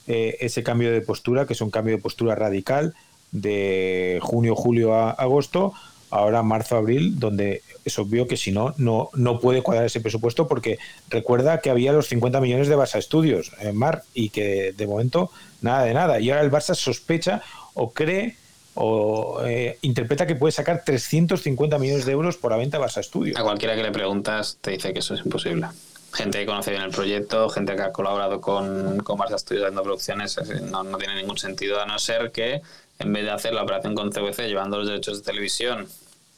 eh, 0.07 0.37
ese 0.41 0.63
cambio 0.63 0.93
de 0.93 1.01
postura, 1.03 1.47
que 1.47 1.53
es 1.53 1.61
un 1.61 1.71
cambio 1.71 1.97
de 1.97 2.03
postura 2.03 2.35
radical 2.35 2.95
de 3.33 4.19
junio, 4.23 4.55
julio 4.55 4.95
a 4.95 5.11
agosto, 5.11 5.73
ahora 6.11 6.43
marzo, 6.43 6.77
abril, 6.77 7.19
donde 7.19 7.63
es 7.85 7.99
obvio 7.99 8.27
que 8.27 8.37
si 8.37 8.51
no, 8.53 8.75
no, 8.77 9.11
no 9.15 9.41
puede 9.41 9.63
cuadrar 9.63 9.87
ese 9.87 10.01
presupuesto 10.01 10.49
porque 10.49 10.79
recuerda 11.09 11.61
que 11.61 11.71
había 11.71 11.93
los 11.93 12.09
50 12.09 12.41
millones 12.41 12.69
de 12.69 12.77
Barça 12.77 12.99
Estudios 12.99 13.53
en 13.61 13.77
Mar 13.77 14.03
y 14.15 14.31
que 14.31 14.73
de 14.77 14.87
momento 14.87 15.31
nada 15.61 15.85
de 15.85 15.95
nada. 15.95 16.21
Y 16.21 16.31
ahora 16.31 16.43
el 16.43 16.51
Barça 16.51 16.75
sospecha 16.75 17.43
o 17.75 17.93
cree 17.93 18.37
o 18.75 19.41
eh, 19.45 19.79
interpreta 19.83 20.27
que 20.27 20.37
puede 20.37 20.53
sacar 20.53 20.83
350 20.85 21.79
millones 21.79 22.07
de 22.07 22.13
euros 22.13 22.37
por 22.37 22.53
la 22.53 22.57
venta 22.57 22.79
de 22.79 22.85
Barça 22.85 23.01
Estudios. 23.01 23.39
A 23.39 23.43
cualquiera 23.43 23.75
que 23.75 23.83
le 23.83 23.91
preguntas 23.91 24.59
te 24.61 24.73
dice 24.73 24.93
que 24.93 25.01
eso 25.01 25.15
es 25.15 25.25
imposible 25.25 25.69
gente 26.13 26.39
que 26.39 26.47
conoce 26.47 26.71
bien 26.71 26.83
el 26.83 26.91
proyecto, 26.91 27.49
gente 27.49 27.77
que 27.77 27.83
ha 27.83 27.93
colaborado 27.93 28.41
con, 28.41 28.99
con 29.01 29.19
Barça 29.19 29.39
Studios 29.39 29.65
haciendo 29.65 29.83
producciones, 29.83 30.37
no, 30.63 30.83
no, 30.83 30.99
tiene 30.99 31.15
ningún 31.15 31.39
sentido, 31.39 31.81
a 31.81 31.87
no 31.87 31.99
ser 31.99 32.33
que 32.33 32.63
en 32.99 33.13
vez 33.13 33.25
de 33.25 33.31
hacer 33.31 33.55
la 33.55 33.63
operación 33.63 33.95
con 33.95 34.11
CVC 34.11 34.49
llevando 34.49 34.79
los 34.79 34.89
derechos 34.89 35.19
de 35.19 35.25
televisión 35.25 35.87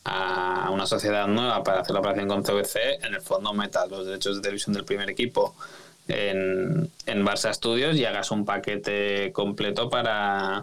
a 0.04 0.70
una 0.72 0.86
sociedad 0.86 1.26
nueva 1.26 1.62
para 1.62 1.80
hacer 1.80 1.94
la 1.94 2.00
operación 2.00 2.28
con 2.28 2.42
CVC, 2.42 3.04
en 3.04 3.14
el 3.14 3.20
fondo 3.20 3.52
metas 3.52 3.90
los 3.90 4.06
derechos 4.06 4.36
de 4.36 4.42
televisión 4.42 4.74
del 4.74 4.84
primer 4.84 5.08
equipo 5.08 5.54
en, 6.08 6.90
en 7.06 7.26
Barça 7.26 7.52
Studios 7.52 7.96
y 7.96 8.04
hagas 8.04 8.30
un 8.30 8.44
paquete 8.44 9.32
completo 9.32 9.88
para, 9.88 10.62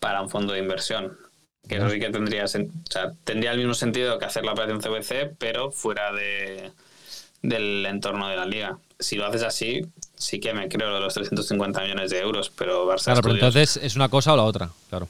para 0.00 0.22
un 0.22 0.28
fondo 0.28 0.52
de 0.52 0.58
inversión. 0.58 1.16
Que 1.68 1.76
eso 1.76 1.88
sí 1.88 2.00
que 2.00 2.10
tendría, 2.10 2.44
o 2.44 2.48
sea, 2.48 3.12
tendría 3.22 3.52
el 3.52 3.58
mismo 3.58 3.74
sentido 3.74 4.18
que 4.18 4.24
hacer 4.24 4.44
la 4.44 4.52
operación 4.52 4.80
CVC, 4.80 5.36
pero 5.38 5.70
fuera 5.70 6.12
de 6.12 6.72
del 7.42 7.86
entorno 7.86 8.28
de 8.28 8.36
la 8.36 8.44
liga. 8.44 8.78
Si 8.98 9.16
lo 9.16 9.26
haces 9.26 9.42
así, 9.42 9.86
sí 10.16 10.40
que 10.40 10.52
me 10.52 10.68
creo 10.68 10.92
de 10.92 11.00
los 11.00 11.14
350 11.14 11.80
millones 11.82 12.10
de 12.10 12.20
euros, 12.20 12.50
pero 12.50 12.86
Barça. 12.86 13.04
Claro, 13.04 13.22
pero 13.22 13.34
entonces 13.34 13.78
es 13.78 13.96
una 13.96 14.08
cosa 14.08 14.32
o 14.32 14.36
la 14.36 14.44
otra, 14.44 14.70
claro. 14.88 15.08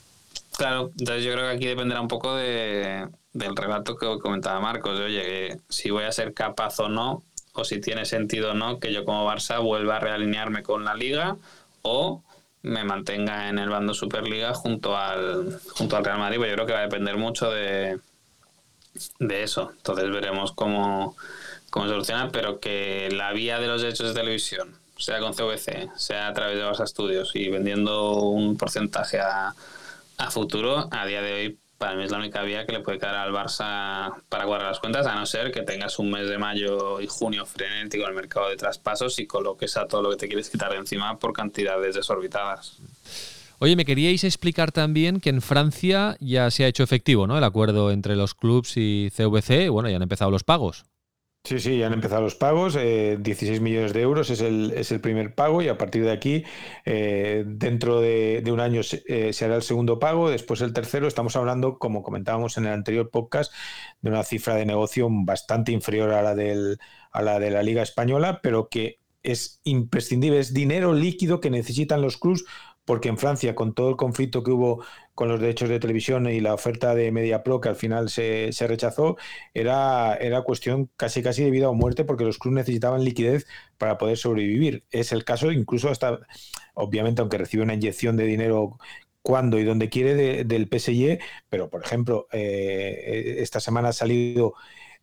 Claro, 0.56 0.90
entonces 0.98 1.24
yo 1.24 1.32
creo 1.32 1.46
que 1.46 1.56
aquí 1.56 1.66
dependerá 1.66 2.00
un 2.00 2.08
poco 2.08 2.34
de, 2.36 3.08
del 3.32 3.56
relato 3.56 3.96
que 3.96 4.18
comentaba 4.18 4.60
Marcos, 4.60 4.98
de 4.98 5.04
oye, 5.04 5.60
si 5.68 5.90
voy 5.90 6.04
a 6.04 6.12
ser 6.12 6.34
capaz 6.34 6.78
o 6.80 6.88
no, 6.88 7.22
o 7.52 7.64
si 7.64 7.80
tiene 7.80 8.04
sentido 8.04 8.52
o 8.52 8.54
no, 8.54 8.78
que 8.78 8.92
yo 8.92 9.04
como 9.04 9.26
Barça 9.26 9.62
vuelva 9.62 9.96
a 9.96 10.00
realinearme 10.00 10.62
con 10.62 10.84
la 10.84 10.94
liga 10.94 11.36
o 11.82 12.22
me 12.62 12.84
mantenga 12.84 13.48
en 13.48 13.58
el 13.58 13.68
bando 13.68 13.94
Superliga 13.94 14.54
junto 14.54 14.96
al, 14.96 15.60
junto 15.72 15.96
al 15.96 16.04
Real 16.04 16.18
Madrid. 16.18 16.38
Pues 16.38 16.50
yo 16.50 16.54
creo 16.56 16.66
que 16.66 16.72
va 16.72 16.80
a 16.80 16.82
depender 16.82 17.16
mucho 17.16 17.50
de, 17.50 17.98
de 19.18 19.42
eso. 19.42 19.72
Entonces 19.76 20.10
veremos 20.10 20.52
cómo 20.52 21.16
cómo 21.70 21.86
solucionar, 21.88 22.30
pero 22.32 22.60
que 22.60 23.08
la 23.12 23.32
vía 23.32 23.58
de 23.60 23.68
los 23.68 23.80
derechos 23.80 24.08
de 24.08 24.20
televisión, 24.20 24.76
sea 24.98 25.20
con 25.20 25.32
CVC, 25.32 25.88
sea 25.96 26.28
a 26.28 26.34
través 26.34 26.58
de 26.58 26.64
Barça 26.64 26.86
Studios 26.86 27.30
y 27.34 27.48
vendiendo 27.48 28.16
un 28.16 28.58
porcentaje 28.58 29.20
a, 29.20 29.54
a 30.18 30.30
futuro, 30.30 30.88
a 30.90 31.06
día 31.06 31.22
de 31.22 31.32
hoy 31.32 31.58
para 31.80 31.96
mí 31.96 32.04
es 32.04 32.10
la 32.10 32.18
única 32.18 32.42
vía 32.42 32.66
que 32.66 32.72
le 32.72 32.80
puede 32.80 32.98
quedar 32.98 33.14
al 33.14 33.32
Barça 33.32 34.12
para 34.28 34.44
guardar 34.44 34.68
las 34.68 34.80
cuentas, 34.80 35.06
a 35.06 35.14
no 35.14 35.24
ser 35.24 35.50
que 35.50 35.62
tengas 35.62 35.98
un 35.98 36.10
mes 36.10 36.28
de 36.28 36.36
mayo 36.36 37.00
y 37.00 37.06
junio 37.06 37.46
frenético 37.46 38.04
en 38.04 38.10
el 38.10 38.14
mercado 38.14 38.50
de 38.50 38.56
traspasos 38.56 39.18
y 39.18 39.26
coloques 39.26 39.78
a 39.78 39.88
todo 39.88 40.02
lo 40.02 40.10
que 40.10 40.16
te 40.16 40.28
quieres 40.28 40.50
quitar 40.50 40.70
de 40.72 40.76
encima 40.76 41.18
por 41.18 41.32
cantidades 41.32 41.94
desorbitadas. 41.94 42.76
Oye, 43.60 43.76
me 43.76 43.86
queríais 43.86 44.24
explicar 44.24 44.72
también 44.72 45.20
que 45.20 45.30
en 45.30 45.40
Francia 45.40 46.18
ya 46.20 46.50
se 46.50 46.64
ha 46.64 46.68
hecho 46.68 46.82
efectivo 46.82 47.26
¿no? 47.26 47.38
el 47.38 47.44
acuerdo 47.44 47.90
entre 47.90 48.14
los 48.14 48.34
clubs 48.34 48.76
y 48.76 49.10
CVC, 49.16 49.70
bueno, 49.70 49.88
ya 49.88 49.96
han 49.96 50.02
empezado 50.02 50.30
los 50.30 50.44
pagos. 50.44 50.84
Sí, 51.42 51.58
sí, 51.58 51.78
ya 51.78 51.86
han 51.86 51.94
empezado 51.94 52.20
los 52.20 52.34
pagos. 52.34 52.74
16 52.74 53.58
eh, 53.58 53.60
millones 53.60 53.92
de 53.94 54.02
euros 54.02 54.28
es 54.28 54.40
el, 54.42 54.72
es 54.76 54.92
el 54.92 55.00
primer 55.00 55.34
pago 55.34 55.62
y 55.62 55.68
a 55.68 55.78
partir 55.78 56.04
de 56.04 56.12
aquí, 56.12 56.44
eh, 56.84 57.44
dentro 57.46 58.00
de, 58.00 58.44
un 58.52 58.60
año 58.60 58.82
eh, 59.06 59.32
se, 59.32 59.44
hará 59.46 59.56
el 59.56 59.62
segundo 59.62 59.98
pago, 59.98 60.30
después 60.30 60.60
el 60.60 60.74
tercero. 60.74 61.08
Estamos 61.08 61.36
hablando, 61.36 61.78
como 61.78 62.02
comentábamos 62.02 62.58
en 62.58 62.66
el 62.66 62.72
anterior 62.72 63.10
podcast, 63.10 63.52
de 64.02 64.10
una 64.10 64.22
cifra 64.22 64.54
de 64.54 64.66
negocio 64.66 65.08
bastante 65.10 65.72
inferior 65.72 66.10
a 66.10 66.22
la, 66.22 66.34
del, 66.34 66.78
a 67.10 67.22
la 67.22 67.38
de 67.38 67.50
la 67.50 67.62
Liga 67.62 67.82
Española, 67.82 68.40
pero 68.42 68.68
que 68.68 69.00
es 69.22 69.60
imprescindible, 69.64 70.38
es 70.38 70.52
dinero 70.54 70.92
líquido 70.92 71.40
que 71.40 71.50
necesitan 71.50 72.02
los 72.02 72.16
clubs 72.16 72.44
porque 72.90 73.08
en 73.08 73.18
Francia, 73.18 73.54
con 73.54 73.72
todo 73.72 73.90
el 73.90 73.96
conflicto 73.96 74.42
que 74.42 74.50
hubo 74.50 74.84
con 75.20 75.28
los 75.28 75.38
derechos 75.38 75.68
de 75.68 75.78
televisión 75.78 76.26
y 76.30 76.40
la 76.40 76.54
oferta 76.54 76.94
de 76.94 77.12
MediaPro 77.12 77.60
que 77.60 77.68
al 77.68 77.76
final 77.76 78.08
se, 78.08 78.50
rechazó, 78.66 79.18
era, 79.52 80.14
era 80.14 80.40
cuestión 80.40 80.88
casi 80.96 81.22
casi 81.22 81.44
de 81.44 81.50
vida 81.50 81.68
o 81.68 81.74
muerte 81.74 82.04
porque 82.04 82.24
los 82.24 82.38
clubes 82.38 82.54
necesitaban 82.54 83.04
liquidez 83.04 83.46
para 83.76 83.98
poder 83.98 84.16
sobrevivir. 84.16 84.82
Es 84.90 85.12
el 85.12 85.26
caso 85.26 85.52
incluso 85.52 85.90
hasta, 85.90 86.20
obviamente, 86.72 87.20
aunque 87.20 87.36
recibe 87.36 87.62
una 87.62 87.74
inyección 87.74 88.16
de 88.16 88.24
dinero 88.24 88.78
cuando 89.20 89.58
y 89.58 89.64
donde 89.64 89.90
quiere 89.90 90.42
del 90.44 90.68
PSG, 90.68 91.18
pero 91.50 91.68
por 91.68 91.84
ejemplo, 91.84 92.26
eh, 92.32 93.36
esta 93.40 93.60
semana 93.60 93.88
ha 93.90 93.92
salido 93.92 94.54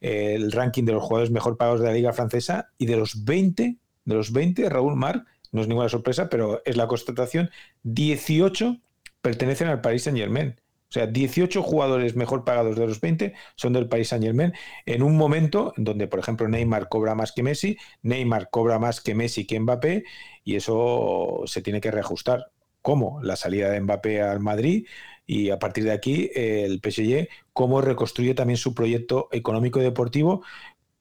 el 0.01 0.51
ranking 0.51 0.86
de 0.86 0.93
los 0.93 1.03
jugadores 1.03 1.30
mejor 1.30 1.58
pagados 1.58 1.82
de 1.82 1.86
la 1.89 1.93
liga 1.93 2.12
francesa 2.12 2.71
y 2.80 2.88
de 2.88 2.97
los 2.97 3.23
20, 3.23 3.77
de 4.06 4.15
los 4.15 4.34
20, 4.34 4.67
Raúl 4.67 4.95
Marc 4.95 5.27
no 5.51 5.62
es 5.62 5.67
ninguna 5.67 5.89
sorpresa, 5.89 6.27
pero 6.27 6.63
es 6.65 6.75
la 6.75 6.88
constatación, 6.88 7.51
18 7.84 8.82
pertenecen 9.28 9.68
al 9.68 9.82
Paris 9.82 10.04
Saint 10.04 10.18
Germain. 10.18 10.56
O 10.90 10.94
sea, 10.94 11.06
18 11.06 11.62
jugadores 11.62 12.16
mejor 12.16 12.46
pagados 12.46 12.78
de 12.78 12.88
los 12.88 13.02
20 13.02 13.34
son 13.58 13.74
del 13.74 13.90
Paris 13.90 14.08
Saint 14.08 14.24
Germain 14.24 14.54
en 14.86 15.04
un 15.04 15.18
momento 15.18 15.74
en 15.76 15.84
donde, 15.84 16.08
por 16.08 16.20
ejemplo, 16.20 16.48
Neymar 16.48 16.88
cobra 16.88 17.13
más 17.13 17.34
que 17.34 17.44
Messi, 17.44 17.78
Neymar 18.04 18.50
cobra 18.50 18.80
más 18.80 19.02
que 19.02 19.13
Messi 19.13 19.46
que 19.46 19.60
Mbappé 19.60 20.06
y 20.46 20.56
eso 20.56 21.42
se 21.46 21.62
tiene 21.62 21.82
que 21.82 21.92
reajustar. 21.92 22.52
¿Cómo? 22.82 23.22
La 23.22 23.36
salida 23.36 23.70
de 23.70 23.82
Mbappé 23.82 24.22
al 24.22 24.40
Madrid 24.40 24.88
y 25.26 25.50
a 25.50 25.60
partir 25.60 25.84
de 25.84 25.92
aquí 25.92 26.32
el 26.34 26.80
PSG, 26.82 27.28
cómo 27.52 27.82
reconstruye 27.82 28.34
también 28.34 28.56
su 28.56 28.74
proyecto 28.74 29.28
económico 29.34 29.82
y 29.82 29.84
deportivo, 29.84 30.46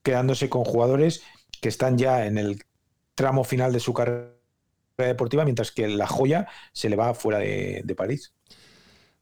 quedándose 0.02 0.48
con 0.48 0.64
jugadores 0.64 1.22
que 1.60 1.68
están 1.68 1.96
ya 1.96 2.26
en 2.26 2.38
el 2.38 2.64
tramo 3.14 3.44
final 3.44 3.72
de 3.72 3.78
su 3.78 3.94
carrera 3.94 4.35
deportiva, 5.04 5.44
mientras 5.44 5.70
que 5.70 5.88
la 5.88 6.06
joya 6.06 6.46
se 6.72 6.88
le 6.88 6.96
va 6.96 7.14
fuera 7.14 7.38
de, 7.38 7.94
París. 7.96 8.32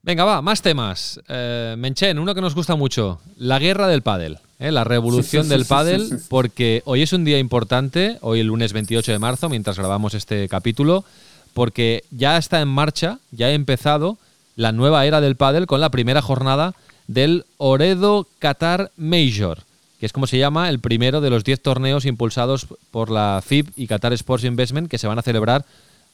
Venga, 0.02 0.24
va, 0.24 0.42
más 0.42 0.62
temas. 0.62 1.20
Eh, 1.28 1.74
Menchen, 1.78 2.18
uno 2.18 2.34
que 2.34 2.40
nos 2.40 2.54
gusta 2.54 2.76
mucho, 2.76 3.20
la 3.36 3.58
guerra 3.58 3.88
del 3.88 4.02
pádel, 4.02 4.38
¿eh? 4.58 4.70
la 4.70 4.84
revolución 4.84 5.48
del 5.48 5.64
pádel, 5.64 6.20
porque 6.28 6.82
hoy 6.84 7.02
es 7.02 7.12
un 7.12 7.24
día 7.24 7.38
importante, 7.38 8.18
hoy 8.20 8.40
el 8.40 8.48
lunes 8.48 8.72
28 8.72 9.12
de 9.12 9.18
marzo, 9.18 9.48
mientras 9.48 9.78
grabamos 9.78 10.14
este 10.14 10.48
capítulo, 10.48 11.04
porque 11.54 12.04
ya 12.10 12.36
está 12.36 12.60
en 12.60 12.68
marcha, 12.68 13.18
ya 13.30 13.46
ha 13.46 13.52
empezado 13.52 14.18
la 14.56 14.72
nueva 14.72 15.06
era 15.06 15.20
del 15.20 15.36
pádel 15.36 15.66
con 15.66 15.80
la 15.80 15.90
primera 15.90 16.22
jornada 16.22 16.74
del 17.08 17.44
Oredo 17.56 18.28
Qatar 18.38 18.92
Major, 18.96 19.58
que 20.04 20.06
es 20.08 20.12
como 20.12 20.26
se 20.26 20.36
llama 20.36 20.68
el 20.68 20.80
primero 20.80 21.22
de 21.22 21.30
los 21.30 21.44
10 21.44 21.62
torneos 21.62 22.04
impulsados 22.04 22.66
por 22.90 23.10
la 23.10 23.40
FIB 23.42 23.72
y 23.74 23.86
Qatar 23.86 24.12
Sports 24.12 24.44
Investment 24.44 24.90
que 24.90 24.98
se 24.98 25.06
van 25.06 25.18
a 25.18 25.22
celebrar 25.22 25.64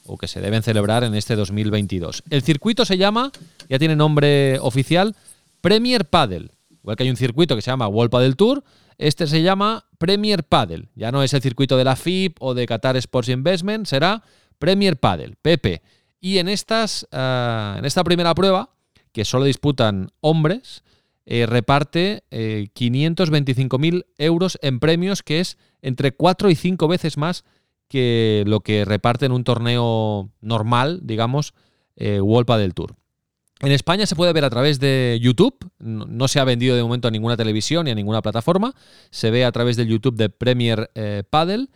o 0.06 0.16
que 0.16 0.28
se 0.28 0.40
deben 0.40 0.62
celebrar 0.62 1.02
en 1.02 1.16
este 1.16 1.34
2022. 1.34 2.22
El 2.30 2.42
circuito 2.42 2.84
se 2.84 2.98
llama, 2.98 3.32
ya 3.68 3.80
tiene 3.80 3.96
nombre 3.96 4.60
oficial, 4.60 5.16
Premier 5.60 6.04
Padel. 6.04 6.52
Igual 6.70 6.96
que 6.96 7.02
hay 7.02 7.10
un 7.10 7.16
circuito 7.16 7.56
que 7.56 7.62
se 7.62 7.72
llama 7.72 7.88
World 7.88 8.12
Padel 8.12 8.36
Tour, 8.36 8.62
este 8.96 9.26
se 9.26 9.42
llama 9.42 9.84
Premier 9.98 10.44
Padel. 10.44 10.86
Ya 10.94 11.10
no 11.10 11.24
es 11.24 11.34
el 11.34 11.42
circuito 11.42 11.76
de 11.76 11.82
la 11.82 11.96
FIB 11.96 12.34
o 12.38 12.54
de 12.54 12.66
Qatar 12.66 12.96
Sports 12.96 13.30
Investment, 13.30 13.86
será 13.86 14.22
Premier 14.60 14.98
Padel, 14.98 15.34
PP. 15.42 15.82
Y 16.20 16.38
en, 16.38 16.48
estas, 16.48 17.08
ah, 17.10 17.74
en 17.76 17.84
esta 17.84 18.04
primera 18.04 18.36
prueba, 18.36 18.70
que 19.10 19.24
solo 19.24 19.46
disputan 19.46 20.12
hombres, 20.20 20.84
eh, 21.26 21.46
reparte 21.46 22.24
525.000 22.30 24.00
eh, 24.00 24.04
euros 24.18 24.58
en 24.62 24.80
premios, 24.80 25.22
que 25.22 25.40
es 25.40 25.58
entre 25.82 26.12
4 26.12 26.50
y 26.50 26.54
5 26.54 26.88
veces 26.88 27.16
más 27.16 27.44
que 27.88 28.44
lo 28.46 28.60
que 28.60 28.84
reparte 28.84 29.26
en 29.26 29.32
un 29.32 29.42
torneo 29.42 30.30
normal, 30.40 31.00
digamos, 31.02 31.54
eh, 31.96 32.20
del 32.20 32.74
Tour. 32.74 32.94
En 33.60 33.72
España 33.72 34.06
se 34.06 34.16
puede 34.16 34.32
ver 34.32 34.44
a 34.44 34.50
través 34.50 34.80
de 34.80 35.18
YouTube, 35.20 35.70
no, 35.78 36.28
se 36.28 36.40
ha 36.40 36.44
vendido 36.44 36.76
de 36.76 36.82
momento 36.82 37.08
a 37.08 37.10
ninguna 37.10 37.36
televisión 37.36 37.84
ni 37.84 37.90
a 37.90 37.94
ninguna 37.94 38.22
plataforma, 38.22 38.74
se 39.10 39.30
ve 39.30 39.44
a 39.44 39.52
través 39.52 39.76
del 39.76 39.88
YouTube 39.88 40.16
de 40.16 40.30
Premier 40.30 40.90
eh, 40.94 41.24
Paddle 41.28 41.66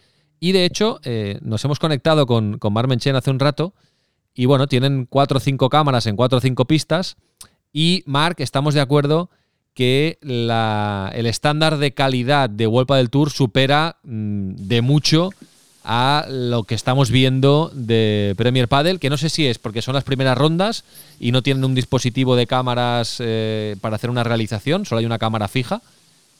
y 0.40 0.52
de 0.52 0.64
hecho 0.64 1.00
eh, 1.02 1.38
nos 1.42 1.62
hemos 1.64 1.78
conectado 1.78 2.26
con, 2.26 2.59
con 2.59 2.98
Chen 2.98 3.16
hace 3.16 3.30
un 3.30 3.38
rato. 3.38 3.74
Y 4.37 4.46
bueno, 4.46 4.66
tienen 4.66 5.07
cuatro 5.09 5.37
o 5.37 5.40
cinco 5.40 5.68
cámaras 5.68 6.07
en 6.07 6.16
cuatro 6.16 6.38
o 6.38 6.40
cinco 6.40 6.64
pistas 6.64 7.16
y 7.74 8.04
Mark, 8.06 8.37
estamos 8.38 8.72
de 8.72 8.80
acuerdo 8.80 9.28
que 9.74 10.18
el 10.22 11.26
estándar 11.26 11.78
de 11.78 11.92
calidad 11.92 12.48
de 12.48 12.68
World 12.68 12.92
del 12.92 13.10
Tour 13.10 13.30
supera 13.30 13.96
mm, 14.04 14.54
de 14.54 14.80
mucho 14.80 15.30
a 15.82 16.24
lo 16.30 16.62
que 16.62 16.76
estamos 16.76 17.10
viendo 17.10 17.72
de 17.74 18.34
Premier 18.38 18.68
Padel, 18.68 19.00
que 19.00 19.10
no 19.10 19.18
sé 19.18 19.28
si 19.28 19.46
es 19.46 19.58
porque 19.58 19.82
son 19.82 19.94
las 19.94 20.04
primeras 20.04 20.38
rondas 20.38 20.84
y 21.18 21.32
no 21.32 21.42
tienen 21.42 21.64
un 21.64 21.74
dispositivo 21.74 22.37
de 22.37 22.46
cámaras 22.46 23.16
eh, 23.18 23.76
para 23.80 23.96
hacer 23.96 24.08
una 24.08 24.22
realización, 24.22 24.87
solo 24.87 25.00
hay 25.00 25.06
una 25.06 25.18
cámara 25.18 25.48
fija, 25.48 25.82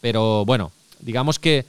pero 0.01 0.45
bueno, 0.47 0.71
digamos 1.01 1.41
que 1.41 1.67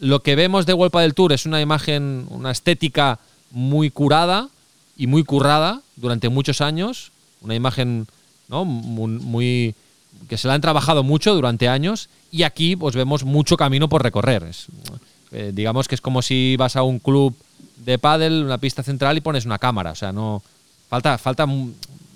lo 0.00 0.22
que 0.22 0.34
vemos 0.34 0.64
de 0.64 0.72
World 0.72 0.96
del 0.96 1.14
Tour 1.14 1.34
es 1.34 1.44
una 1.44 1.60
imagen, 1.60 2.26
una 2.30 2.50
estética 2.50 3.20
muy 3.50 3.90
curada 3.90 4.48
y 4.96 5.06
muy 5.06 5.22
currada 5.22 5.82
durante 5.96 6.30
muchos 6.30 6.62
años, 6.62 7.12
una 7.42 7.54
imagen 7.54 8.06
¿no? 8.52 8.64
muy, 8.66 9.74
que 10.28 10.36
se 10.36 10.46
la 10.46 10.54
han 10.54 10.60
trabajado 10.60 11.02
mucho 11.02 11.34
durante 11.34 11.68
años 11.68 12.08
y 12.30 12.44
aquí 12.44 12.76
pues 12.76 12.94
vemos 12.94 13.24
mucho 13.24 13.56
camino 13.56 13.88
por 13.88 14.02
recorrer. 14.02 14.44
Eh, 15.32 15.50
digamos 15.54 15.88
que 15.88 15.94
es 15.94 16.00
como 16.00 16.20
si 16.22 16.56
vas 16.58 16.76
a 16.76 16.82
un 16.82 16.98
club 16.98 17.34
de 17.78 17.98
pádel, 17.98 18.44
una 18.44 18.58
pista 18.58 18.82
central 18.82 19.16
y 19.16 19.22
pones 19.22 19.46
una 19.46 19.58
cámara. 19.58 19.92
O 19.92 19.94
sea, 19.94 20.12
no 20.12 20.42
falta, 20.88 21.16
falta 21.16 21.46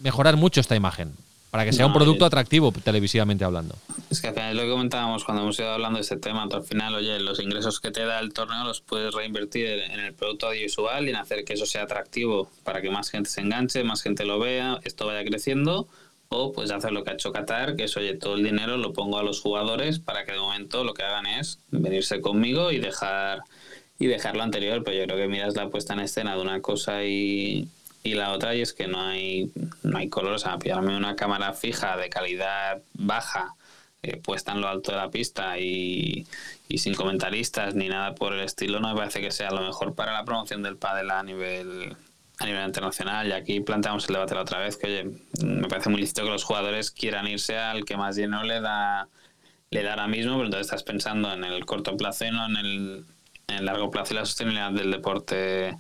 mejorar 0.03 0.37
mucho 0.37 0.61
esta 0.61 0.77
imagen 0.77 1.13
para 1.51 1.65
que 1.65 1.73
sea 1.73 1.87
un 1.87 1.95
producto 1.95 2.27
atractivo 2.27 2.71
televisivamente 2.71 3.43
hablando. 3.43 3.77
Es 4.11 4.21
que 4.21 4.31
final 4.31 4.55
lo 4.55 4.63
que 4.65 4.71
comentábamos 4.71 5.25
cuando 5.25 5.43
hemos 5.43 5.59
ido 5.59 5.71
hablando 5.71 5.97
de 5.97 6.03
este 6.03 6.19
tema, 6.19 6.47
al 6.53 6.63
final, 6.65 6.95
oye, 6.95 7.19
los 7.19 7.41
ingresos 7.41 7.81
que 7.81 7.91
te 7.91 8.05
da 8.05 8.19
el 8.19 8.35
torneo 8.35 8.63
los 8.65 8.83
puedes 8.83 9.15
reinvertir 9.15 9.67
en 9.67 10.01
el 10.01 10.13
producto 10.13 10.49
audiovisual 10.49 11.07
y 11.07 11.11
en 11.11 11.17
hacer 11.17 11.45
que 11.45 11.55
eso 11.55 11.65
sea 11.65 11.85
atractivo 11.85 12.51
para 12.63 12.83
que 12.83 12.91
más 12.91 13.09
gente 13.09 13.31
se 13.31 13.41
enganche, 13.41 13.85
más 13.85 14.03
gente 14.03 14.27
lo 14.27 14.39
vea, 14.39 14.81
esto 14.85 15.07
vaya 15.07 15.25
creciendo 15.25 15.89
o 16.29 16.53
pues 16.53 16.71
hacer 16.71 16.93
lo 16.93 17.05
que 17.05 17.11
ha 17.11 17.15
hecho 17.15 17.33
Qatar, 17.33 17.77
que 17.77 17.85
es, 17.85 17.97
oye, 17.97 18.15
todo 18.15 18.35
el 18.35 18.45
dinero 18.45 18.77
lo 18.77 18.93
pongo 18.93 19.19
a 19.19 19.23
los 19.23 19.41
jugadores 19.41 19.99
para 19.99 20.25
que 20.25 20.33
de 20.33 20.39
momento 20.39 20.85
lo 20.85 20.95
que 20.95 21.03
hagan 21.03 21.27
es 21.27 21.61
venirse 21.71 22.21
conmigo 22.21 22.73
y 22.73 22.79
dejar 22.79 23.43
y 23.99 24.07
dejar 24.07 24.37
lo 24.37 24.43
anterior. 24.43 24.83
Pero 24.85 24.99
yo 24.99 25.05
creo 25.05 25.17
que 25.17 25.29
miras 25.29 25.55
la 25.55 25.69
puesta 25.69 25.95
en 25.95 26.01
escena 26.01 26.35
de 26.35 26.43
una 26.43 26.61
cosa 26.61 27.05
y, 27.05 27.69
y 28.03 28.15
la 28.15 28.33
otra 28.33 28.55
y 28.55 28.61
es 28.61 28.73
que 28.73 28.89
no 28.89 29.01
hay, 29.01 29.51
no 29.83 29.99
hay 29.99 30.09
color. 30.09 30.35
O 30.35 30.39
sea, 30.39 30.59
pillarme 30.59 30.97
una 30.97 31.17
cámara 31.17 31.53
fija 31.53 31.97
de 31.97 32.09
calidad 32.11 32.83
baja 32.95 33.55
eh, 34.03 34.17
puesta 34.19 34.53
en 34.53 34.61
lo 34.61 34.69
alto 34.69 34.93
de 34.93 34.99
la 34.99 35.11
pista 35.11 35.59
y, 35.59 36.27
y, 36.69 36.79
sin 36.79 36.95
comentaristas 36.95 37.75
ni 37.75 37.89
nada 37.89 38.15
por 38.15 38.35
el 38.35 38.41
estilo, 38.41 38.79
no 38.79 38.91
me 38.91 38.95
parece 38.95 39.21
que 39.21 39.31
sea 39.31 39.51
lo 39.51 39.63
mejor 39.63 39.95
para 39.95 40.13
la 40.13 40.25
promoción 40.25 40.63
del 40.63 40.77
pádel 40.77 41.11
a 41.11 41.23
nivel 41.23 41.97
a 42.39 42.47
nivel 42.47 42.67
internacional. 42.67 43.29
Y 43.29 43.33
aquí 43.33 43.61
planteamos 43.61 44.09
el 44.09 44.15
debate 44.15 44.35
la 44.35 44.43
otra 44.43 44.59
vez, 44.59 44.77
que 44.77 44.87
oye, 44.87 45.11
me 45.45 45.69
parece 45.69 45.89
muy 45.89 46.01
lícito 46.01 46.23
que 46.23 46.31
los 46.31 46.45
jugadores 46.45 46.91
quieran 46.91 47.27
irse 47.27 47.57
al 47.57 47.85
que 47.85 47.97
más 47.97 48.17
lleno 48.17 48.43
le 48.43 48.61
da, 48.61 49.09
le 49.71 49.83
da 49.83 49.91
ahora 49.91 50.09
mismo, 50.09 50.35
pero 50.35 50.47
entonces 50.47 50.67
estás 50.67 50.83
pensando 50.83 51.33
en 51.33 51.45
el 51.45 51.65
corto 51.65 51.97
plazo 51.97 52.27
y 52.27 52.31
no 52.31 52.47
en 52.47 52.57
el, 52.57 53.05
en 53.49 53.57
el 53.57 53.65
largo 53.65 53.91
plazo 53.91 54.15
y 54.15 54.17
la 54.17 54.27
sostenibilidad 54.27 54.73
del 54.73 54.91
deporte 54.91 55.77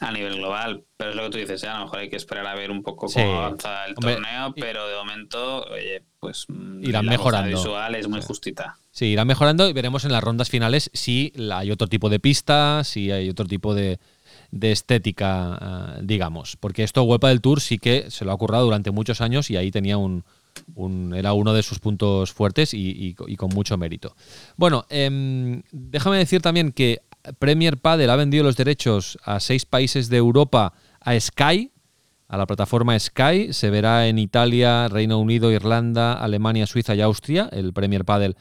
a 0.00 0.12
nivel 0.12 0.36
global. 0.36 0.84
Pero 0.96 1.10
es 1.10 1.16
lo 1.16 1.24
que 1.24 1.30
tú 1.30 1.38
dices, 1.38 1.60
ya 1.60 1.76
a 1.76 1.78
lo 1.78 1.84
mejor 1.84 1.98
hay 2.00 2.08
que 2.08 2.16
esperar 2.16 2.46
a 2.46 2.54
ver 2.54 2.70
un 2.70 2.82
poco 2.82 3.06
cómo 3.06 3.38
avanza 3.38 3.84
el 3.86 3.94
torneo, 3.94 4.54
pero 4.58 4.88
de 4.88 4.96
momento, 4.96 5.64
oye, 5.64 6.02
pues 6.18 6.46
irán 6.80 7.06
mejorando. 7.06 7.56
visual 7.56 7.94
es 7.94 8.08
muy 8.08 8.22
justita. 8.22 8.76
Sí, 8.90 9.06
irán 9.06 9.26
mejorando 9.28 9.68
y 9.68 9.72
veremos 9.72 10.04
en 10.04 10.12
las 10.12 10.24
rondas 10.24 10.48
finales 10.48 10.90
si 10.94 11.32
hay 11.52 11.70
otro 11.70 11.86
tipo 11.86 12.08
de 12.08 12.18
pista, 12.18 12.82
si 12.84 13.10
hay 13.10 13.28
otro 13.28 13.46
tipo 13.46 13.74
de, 13.74 14.00
de 14.50 14.72
estética, 14.72 15.58
eh, 15.98 16.00
digamos. 16.02 16.56
Porque 16.56 16.82
esto, 16.82 17.02
Huelpa 17.02 17.28
del 17.28 17.40
Tour, 17.40 17.60
sí 17.60 17.78
que 17.78 18.10
se 18.10 18.24
lo 18.24 18.32
ha 18.32 18.38
currado 18.38 18.64
durante 18.64 18.90
muchos 18.90 19.20
años 19.20 19.50
y 19.50 19.56
ahí 19.56 19.70
tenía 19.70 19.96
un. 19.96 20.24
era 21.14 21.32
uno 21.32 21.52
de 21.54 21.62
sus 21.62 21.78
puntos 21.78 22.32
fuertes 22.32 22.74
y, 22.74 23.14
con 23.14 23.50
mucho 23.50 23.76
mérito. 23.76 24.16
Bueno, 24.56 24.84
em, 24.88 25.62
déjame 25.70 26.18
decir 26.18 26.42
también 26.42 26.72
que 26.72 27.02
Premier 27.38 27.78
Padel 27.78 28.10
ha 28.10 28.16
vendido 28.16 28.44
los 28.44 28.56
derechos 28.56 29.18
a 29.24 29.40
seis 29.40 29.66
países 29.66 30.08
de 30.08 30.16
Europa 30.16 30.72
a 31.00 31.18
Sky, 31.18 31.70
a 32.28 32.36
la 32.36 32.46
plataforma 32.46 32.98
Sky. 32.98 33.52
Se 33.52 33.70
verá 33.70 34.08
en 34.08 34.18
Italia, 34.18 34.88
Reino 34.88 35.18
Unido, 35.18 35.52
Irlanda, 35.52 36.14
Alemania, 36.14 36.66
Suiza 36.66 36.94
y 36.94 37.00
Austria, 37.00 37.48
el 37.52 37.72
Premier 37.72 38.04
Padel 38.04 38.36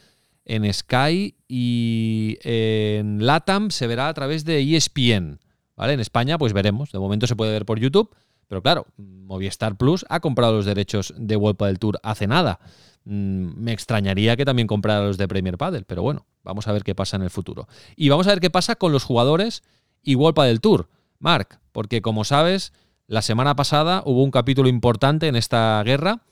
en 0.46 0.72
Sky. 0.74 1.36
Y 1.48 2.38
en 2.44 3.26
LATAM 3.26 3.70
se 3.70 3.88
verá 3.88 4.08
a 4.08 4.14
través 4.14 4.46
de 4.46 4.76
ESPN. 4.76 5.40
En 5.80 6.00
España, 6.00 6.38
pues 6.38 6.54
veremos. 6.54 6.92
De 6.92 7.00
momento 7.00 7.28
se 7.28 7.36
puede 7.36 7.52
ver 7.52 7.66
por 7.66 7.80
YouTube. 7.80 8.14
Pero 8.48 8.62
claro, 8.62 8.88
Movistar 8.98 9.78
Plus 9.78 10.06
ha 10.10 10.20
comprado 10.20 10.54
los 10.54 10.66
derechos 10.66 11.14
de 11.18 11.36
World 11.36 11.60
del 11.60 11.80
Tour 11.80 12.00
hace 12.04 12.28
nada. 12.28 12.60
Mm, 13.06 13.62
me 13.62 13.72
extrañaría 13.72 14.36
que 14.36 14.44
también 14.44 14.68
comprara 14.68 15.06
los 15.06 15.18
de 15.18 15.28
Premier 15.28 15.58
Padel, 15.58 15.86
pero 15.86 16.02
bueno, 16.02 16.26
vamos 16.44 16.68
a 16.68 16.72
ver 16.72 16.84
qué 16.84 16.96
pasa 16.96 17.16
en 17.16 17.24
el 17.24 17.30
futuro. 17.30 17.68
Y 17.96 18.10
vamos 18.10 18.28
a 18.28 18.32
ver 18.32 18.40
qué 18.40 18.50
pasa 18.50 18.76
con 18.76 18.92
los 18.92 19.04
jugadores 19.04 19.64
y 20.04 20.16
World 20.16 20.42
del 20.42 20.62
Tour. 20.62 20.90
Mark, 21.20 21.60
porque 21.72 22.02
como 22.02 22.24
sabes, 22.24 22.74
la 23.08 23.22
semana 23.22 23.56
pasada 23.56 24.02
hubo 24.06 24.24
un 24.24 24.32
capítulo 24.32 24.68
importante 24.68 25.28
en 25.28 25.36
esta 25.36 25.82
guerra. 25.84 26.24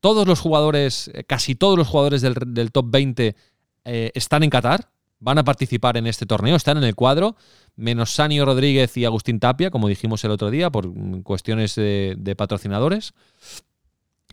Todos 0.00 0.28
los 0.28 0.40
jugadores, 0.40 1.10
eh, 1.14 1.24
casi 1.24 1.54
todos 1.54 1.76
los 1.76 1.88
jugadores 1.88 2.22
del, 2.22 2.72
top 2.72 2.86
20 2.88 3.34
eh, 3.84 4.10
están 4.14 4.42
en 4.42 4.50
Qatar, 4.50 4.90
van 5.24 5.38
a 5.38 5.44
participar 5.44 5.96
en 5.96 6.06
este 6.06 6.26
torneo, 6.26 6.54
están 6.54 6.76
en 6.76 6.84
el 6.84 6.94
cuadro, 6.94 7.34
menos 7.76 8.10
Sanio 8.10 8.44
Rodríguez 8.44 8.94
y 8.98 9.06
Agustín 9.06 9.40
Tapia, 9.40 9.70
como 9.70 9.88
dijimos 9.88 10.22
el 10.24 10.30
otro 10.30 10.50
día, 10.50 10.70
por 10.70 10.92
cuestiones 11.22 11.74
de, 11.76 12.34
patrocinadores. 12.36 13.14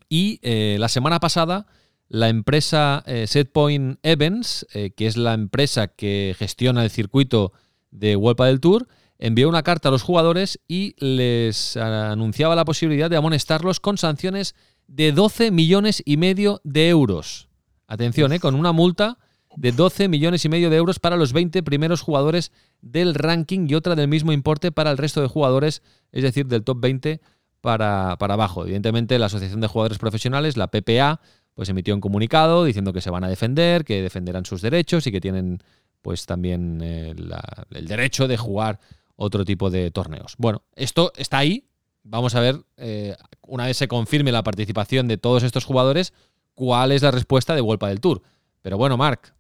Y 0.10 0.39
eh, 0.41 0.75
la 0.80 0.89
semana 0.89 1.21
pasada, 1.21 1.65
la 2.10 2.27
empresa 2.27 3.04
eh, 3.08 3.25
Setpoint 3.25 3.99
Events, 4.04 4.67
eh, 4.73 4.91
que 4.91 5.08
es 5.08 5.15
la 5.15 5.34
empresa 5.34 5.88
que 5.88 6.36
gestiona 6.38 6.84
el 6.84 6.89
circuito 6.89 7.54
de 7.91 8.17
World 8.17 8.41
del 8.41 8.60
Tour, 8.60 8.88
envió 9.17 9.47
una 9.47 9.63
carta 9.63 9.88
a 9.88 9.91
los 9.93 10.04
jugadores 10.04 10.60
y 10.67 10.95
les 10.97 11.77
anunciaba 11.77 12.54
la 12.54 12.65
posibilidad 12.65 13.10
de 13.10 13.15
amonestarlos 13.15 13.80
con 13.80 13.97
sanciones 13.97 14.56
de 14.88 15.13
12 15.13 15.51
millones 15.51 16.04
y 16.06 16.17
medio 16.17 16.60
de 16.65 16.89
euros. 16.89 17.47
Atención, 17.88 18.38
con 18.39 18.56
una 18.56 18.73
multa 18.73 19.19
de 19.56 19.72
12 19.72 20.08
millones 20.08 20.46
y 20.46 20.50
medio 20.50 20.70
de 20.70 20.78
euros 20.78 21.00
para 21.00 21.18
los 21.18 21.34
20 21.34 21.64
primeros 21.64 22.02
jugadores 22.02 22.52
del 22.82 23.16
ranking 23.16 23.68
y 23.68 23.76
otra 23.76 23.96
del 23.96 24.08
mismo 24.08 24.32
importe 24.32 24.72
para 24.72 24.92
el 24.92 24.98
resto 24.98 25.22
de 25.22 25.28
jugadores, 25.28 25.82
es 26.12 26.24
decir, 26.24 26.48
del 26.48 26.64
top 26.64 26.80
20 26.80 27.22
para, 27.60 28.18
para 28.18 28.34
abajo. 28.34 28.64
Evidentemente, 28.64 29.20
la 29.20 29.28
Asociación 29.28 29.62
de 29.62 29.68
Jugadores 29.68 29.98
Profesionales, 29.98 30.58
la 30.58 30.68
PPA, 30.68 31.22
pues 31.54 31.70
emitió 31.70 31.94
un 31.94 32.02
comunicado 32.02 32.64
diciendo 32.66 32.94
que 32.94 33.02
se 33.02 33.10
van 33.10 33.24
a 33.24 33.30
defender, 33.30 33.84
que 33.86 34.02
defenderán 34.02 34.46
sus 34.46 34.62
derechos 34.62 35.06
y 35.08 35.12
que 35.12 35.22
tienen 35.22 35.60
pues 36.02 36.26
también 36.26 36.80
eh, 36.82 37.14
el 37.72 37.88
derecho 37.88 38.28
de 38.28 38.38
jugar 38.38 38.80
otro 39.16 39.46
tipo 39.46 39.70
de 39.70 39.92
torneos. 39.92 40.36
Bueno, 40.38 40.64
esto 40.76 41.12
está 41.16 41.38
ahí, 41.38 41.68
vamos 42.04 42.34
a 42.36 42.40
ver, 42.40 42.64
eh, 42.78 43.16
una 43.46 43.66
vez 43.66 43.78
se 43.78 43.88
confirme 43.88 44.32
la 44.32 44.44
participación 44.44 45.08
de 45.08 45.18
todos 45.18 45.44
estos 45.44 45.66
jugadores, 45.66 46.14
cuál 46.56 46.92
es 46.92 47.04
la 47.04 47.12
respuesta 47.12 47.54
de 47.54 47.62
Vuelta 47.62 47.88
del 47.88 48.02
Tour. 48.02 48.24
Pero 48.62 48.78
bueno, 48.78 48.98
Marc, 48.98 49.34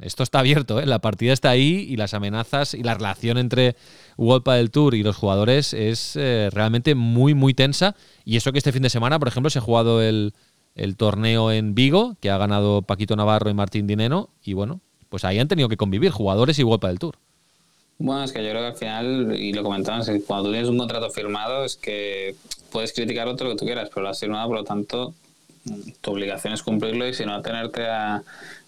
esto 0.00 0.22
está 0.22 0.38
abierto, 0.38 0.80
¿eh? 0.80 0.86
la 0.86 1.00
partida 1.00 1.34
está 1.34 1.50
ahí 1.50 1.86
y 1.88 1.96
las 1.96 2.14
amenazas 2.14 2.72
y 2.72 2.82
la 2.82 2.94
relación 2.94 3.36
entre 3.36 3.76
Vuelta 4.16 4.54
del 4.54 4.70
Tour 4.70 4.94
y 4.94 5.02
los 5.02 5.16
jugadores 5.16 5.74
es 5.74 6.16
eh, 6.16 6.48
realmente 6.50 6.94
muy, 6.94 7.34
muy 7.34 7.52
tensa. 7.52 7.94
Y 8.24 8.36
eso 8.36 8.52
que 8.52 8.58
este 8.58 8.72
fin 8.72 8.82
de 8.82 8.90
semana, 8.90 9.18
por 9.18 9.28
ejemplo, 9.28 9.50
se 9.50 9.58
ha 9.58 9.62
jugado 9.62 10.00
el, 10.02 10.32
torneo 10.96 11.52
en 11.52 11.74
Vigo, 11.74 12.16
que 12.20 12.30
ha 12.30 12.38
ganado 12.38 12.82
Paquito 12.82 13.16
Navarro 13.16 13.50
y 13.50 13.54
Martín 13.54 13.86
Dineno, 13.86 14.30
y 14.42 14.54
bueno, 14.54 14.80
pues 15.08 15.24
ahí 15.24 15.38
han 15.38 15.48
tenido 15.48 15.68
que 15.68 15.76
convivir 15.76 16.10
jugadores 16.10 16.58
y 16.58 16.62
Vuelta 16.62 16.88
del 16.88 16.98
Tour. 16.98 17.16
Bueno, 17.98 18.24
es 18.24 18.32
que 18.32 18.42
yo 18.42 18.50
creo 18.50 18.62
que 18.62 18.68
al 18.68 18.76
final, 18.76 19.36
y 19.38 19.52
lo 19.52 19.62
comentabas, 19.62 20.08
cuando 20.26 20.44
tú 20.44 20.52
tienes 20.52 20.70
un 20.70 20.78
contrato 20.78 21.10
firmado 21.10 21.64
es 21.64 21.76
que 21.76 22.36
puedes 22.70 22.92
criticar 22.92 23.26
otro 23.26 23.50
que 23.50 23.56
tú 23.56 23.64
quieras, 23.64 23.90
pero 23.92 24.04
lo 24.04 24.10
has 24.10 24.20
firmado, 24.20 24.46
por 24.46 24.56
lo 24.58 24.64
tanto, 24.64 25.14
tu 26.00 26.12
obligación 26.12 26.52
es 26.54 26.62
cumplirlo 26.62 27.06
y 27.06 27.14
si 27.14 27.24
no 27.24 27.34
atenerte 27.34 27.86
a, 27.86 28.22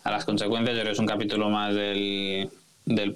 a 0.04 0.10
las 0.10 0.24
consecuencias. 0.24 0.76
Yo 0.76 0.82
creo 0.82 0.90
que 0.90 0.94
es 0.94 0.98
un 0.98 1.06
capítulo 1.06 1.50
más 1.50 1.74
del, 1.74 2.50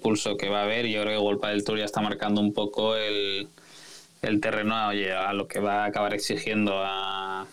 pulso 0.01 0.37
que 0.37 0.49
va 0.49 0.61
a 0.61 0.64
haber 0.64 0.87
yo 0.87 1.03
creo 1.03 1.18
que 1.18 1.25
Golpa 1.25 1.51
del 1.51 1.64
Tour 1.64 1.79
ya 1.79 1.85
está 1.85 2.01
marcando 2.01 2.40
un 2.40 2.53
poco 2.53 2.97
el, 2.97 3.49
el 4.23 4.40
terreno 4.40 4.88
oye, 4.88 5.12
a 5.12 5.33
lo 5.33 5.49
que 5.49 5.61
va 5.61 5.85
a 5.85 5.87
acabar 5.87 6.14
exigiendo 6.14 6.75
a, 6.77 7.47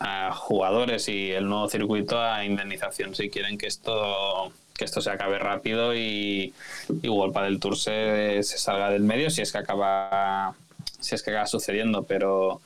a 0.00 0.32
jugadores 0.32 1.08
y 1.08 1.30
el 1.30 1.46
nuevo 1.46 1.68
circuito 1.68 2.20
a 2.20 2.44
indemnización 2.44 3.14
si 3.14 3.28
quieren 3.28 3.58
que 3.58 3.66
esto 3.66 4.50
que 4.76 4.86
esto 4.86 5.02
se 5.02 5.10
acabe 5.10 5.38
rápido 5.38 5.94
y, 5.94 6.54
y 7.02 7.08
Wolpa 7.08 7.44
del 7.44 7.60
Tour 7.60 7.76
se, 7.76 8.42
se, 8.42 8.56
salga 8.56 8.88
del 8.88 9.02
medio 9.02 9.28
si 9.28 9.42
es 9.42 9.52
que 9.52 9.58
acaba 9.58 10.54
si 11.00 11.14
es 11.14 11.22
que 11.22 11.30
acaba 11.30 11.46
sucediendo 11.46 12.02
pero 12.04 12.62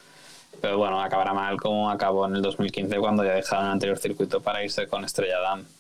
pero 0.61 0.79
bueno 0.79 1.03
acabará 1.03 1.35
mal 1.35 1.57
como 1.57 1.91
acabó 1.91 2.27
en 2.27 2.37
el 2.37 2.43
2015 2.43 2.97
cuando 2.99 3.25
ya 3.25 3.33
dejaron 3.33 3.67
el 3.67 3.73
anterior 3.73 3.99
circuito 3.99 4.41
para 4.41 4.63
irse 4.63 4.87
con 4.87 5.05
Estrella 5.05 5.41
Damm 5.41 5.61
mm. 5.61 5.74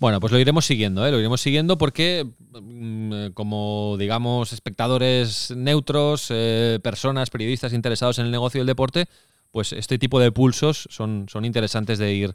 Bueno, 0.00 0.20
pues 0.20 0.32
lo 0.32 0.38
iremos 0.38 0.66
siguiendo, 0.66 1.06
¿eh? 1.06 1.10
lo 1.10 1.18
iremos 1.18 1.40
siguiendo 1.40 1.78
porque, 1.78 2.26
mm, 2.52 3.28
como 3.34 3.96
digamos, 3.98 4.52
espectadores 4.52 5.52
neutros, 5.56 6.26
eh, 6.30 6.78
personas, 6.82 7.30
periodistas 7.30 7.72
interesados 7.72 8.18
en 8.18 8.26
el 8.26 8.30
negocio 8.30 8.60
del 8.60 8.66
deporte, 8.66 9.06
pues 9.52 9.72
este 9.72 9.98
tipo 9.98 10.20
de 10.20 10.32
pulsos 10.32 10.86
son, 10.90 11.26
son 11.30 11.44
interesantes 11.44 11.98
de 11.98 12.12
ir 12.12 12.34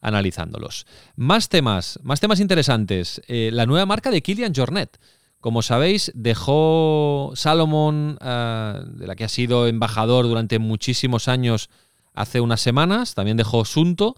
analizándolos. 0.00 0.86
Más 1.16 1.48
temas, 1.48 1.98
más 2.02 2.20
temas 2.20 2.40
interesantes. 2.40 3.22
Eh, 3.28 3.50
la 3.52 3.66
nueva 3.66 3.86
marca 3.86 4.10
de 4.10 4.20
Kilian 4.20 4.54
Jornet. 4.54 4.98
Como 5.40 5.62
sabéis, 5.62 6.12
dejó 6.14 7.32
Salomon, 7.34 8.18
eh, 8.20 8.80
de 8.84 9.06
la 9.06 9.16
que 9.16 9.24
ha 9.24 9.28
sido 9.28 9.66
embajador 9.66 10.26
durante 10.26 10.58
muchísimos 10.58 11.28
años, 11.28 11.70
hace 12.14 12.40
unas 12.40 12.60
semanas. 12.60 13.14
También 13.14 13.36
dejó 13.36 13.64
Sunto, 13.64 14.16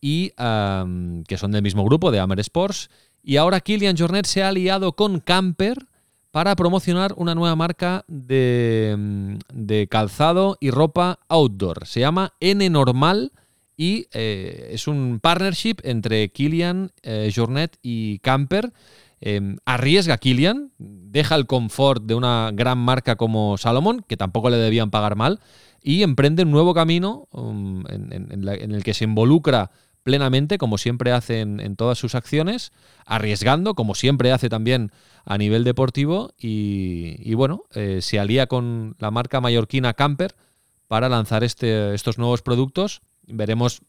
y, 0.00 0.30
que 0.30 1.36
son 1.36 1.52
del 1.52 1.62
mismo 1.62 1.84
grupo, 1.84 2.10
de 2.10 2.20
Amer 2.20 2.40
Sports. 2.40 2.90
Y 3.22 3.36
ahora 3.36 3.60
Kilian 3.60 3.96
Jornet 3.96 4.26
se 4.26 4.42
ha 4.42 4.48
aliado 4.48 4.92
con 4.92 5.20
Camper 5.20 5.86
para 6.30 6.54
promocionar 6.56 7.12
una 7.16 7.34
nueva 7.34 7.56
marca 7.56 8.04
de, 8.06 9.38
de 9.52 9.88
calzado 9.88 10.56
y 10.60 10.70
ropa 10.70 11.18
outdoor. 11.28 11.86
Se 11.86 12.00
llama 12.00 12.32
N 12.40 12.70
Normal 12.70 13.32
y 13.80 14.08
eh, 14.12 14.72
es 14.72 14.86
un 14.88 15.20
partnership 15.22 15.76
entre 15.84 16.30
Kilian, 16.30 16.92
eh, 17.02 17.32
Jornet 17.34 17.78
y 17.82 18.18
Camper. 18.18 18.74
Em, 19.22 19.56
arriesga 19.64 20.18
Kilian, 20.18 20.70
deja 20.76 21.34
el 21.34 21.46
confort 21.46 22.02
de 22.04 22.14
una 22.14 22.50
gran 22.52 22.76
marca 22.76 23.16
como 23.16 23.56
Salomon, 23.56 24.04
que 24.06 24.18
tampoco 24.18 24.50
le 24.50 24.58
debían 24.58 24.90
pagar 24.90 25.16
mal, 25.16 25.40
y 25.82 26.02
emprende 26.02 26.42
un 26.42 26.50
nuevo 26.50 26.74
camino 26.74 27.26
um, 27.32 27.84
en, 27.88 28.44
el 28.74 28.84
que 28.84 28.92
se 28.92 29.04
involucra 29.04 29.70
plenamente, 30.10 30.58
como 30.58 30.76
siempre 30.76 31.12
hace 31.12 31.38
en, 31.38 31.76
todas 31.76 31.96
sus 31.96 32.16
acciones, 32.16 32.72
arriesgando, 33.06 33.74
como 33.74 33.94
siempre 33.94 34.32
hace 34.32 34.48
también 34.48 34.90
a 35.24 35.38
nivel 35.38 35.62
deportivo, 35.62 36.32
y, 36.36 37.32
bueno, 37.34 37.62
eh, 37.74 38.00
se 38.02 38.18
alía 38.18 38.48
con 38.48 38.96
la 38.98 39.12
marca 39.12 39.40
mallorquina 39.40 39.94
Camper 39.94 40.34
para 40.88 41.08
lanzar 41.08 41.44
este, 41.44 41.94
estos 41.94 42.18
nuevos 42.18 42.42
productos. 42.42 43.02
Veremos 43.28 43.82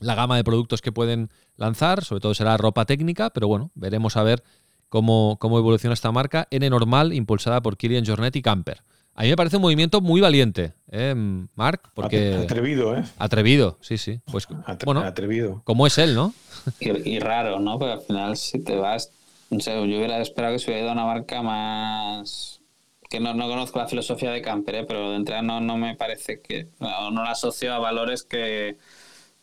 la 0.00 0.16
gama 0.16 0.36
de 0.36 0.42
productos 0.42 0.82
que 0.82 0.90
pueden 0.90 1.30
lanzar, 1.56 2.02
sobre 2.02 2.20
todo 2.20 2.34
será 2.34 2.56
ropa 2.56 2.84
técnica, 2.84 3.30
pero 3.30 3.46
bueno, 3.46 3.70
veremos 3.76 4.16
a 4.16 4.24
ver 4.24 4.42
cómo, 4.88 5.36
cómo 5.38 5.58
evoluciona 5.58 5.94
esta 5.94 6.10
marca 6.10 6.48
N 6.50 6.68
normal, 6.68 7.12
impulsada 7.12 7.62
por 7.62 7.76
Kilian 7.76 8.04
Jornet 8.04 8.34
y 8.34 8.42
Camper. 8.42 8.82
A 9.16 9.22
mí 9.22 9.28
me 9.28 9.36
parece 9.36 9.56
un 9.56 9.62
movimiento 9.62 10.00
muy 10.00 10.20
valiente, 10.20 10.72
¿eh, 10.90 11.14
Marc? 11.54 11.90
Porque 11.94 12.34
atrevido, 12.34 12.96
¿eh? 12.96 13.04
Atrevido, 13.16 13.78
sí, 13.80 13.96
sí. 13.96 14.20
Pues, 14.24 14.48
bueno, 14.84 15.02
atrevido. 15.02 15.62
Como 15.64 15.86
es 15.86 15.98
él, 15.98 16.16
¿no? 16.16 16.34
Y, 16.80 17.20
raro, 17.20 17.60
¿no? 17.60 17.78
Pero 17.78 17.92
al 17.92 18.00
final, 18.00 18.36
si 18.36 18.58
te 18.58 18.74
vas. 18.74 19.12
No 19.50 19.60
sé, 19.60 19.72
yo 19.72 19.82
hubiera 19.82 20.20
esperado 20.20 20.54
que 20.54 20.58
se 20.58 20.66
hubiera 20.66 20.82
ido 20.82 20.90
a 20.90 20.94
una 20.94 21.04
marca 21.04 21.42
más. 21.42 22.60
Que 23.08 23.20
no, 23.20 23.34
no 23.34 23.46
conozco 23.46 23.78
la 23.78 23.86
filosofía 23.86 24.32
de 24.32 24.42
Camper, 24.42 24.74
¿eh? 24.74 24.84
pero 24.88 25.10
de 25.10 25.16
entrada 25.16 25.42
no, 25.42 25.60
no 25.60 25.76
me 25.76 25.94
parece 25.94 26.40
que. 26.40 26.68
No, 26.80 27.12
no 27.12 27.22
la 27.22 27.32
asocio 27.32 27.72
a 27.72 27.78
valores 27.78 28.24
que, 28.24 28.78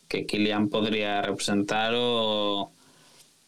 que 0.10 0.25
Kilian 0.25 0.67
podría 0.67 1.21
representar 1.21 1.93
o, 1.95 2.73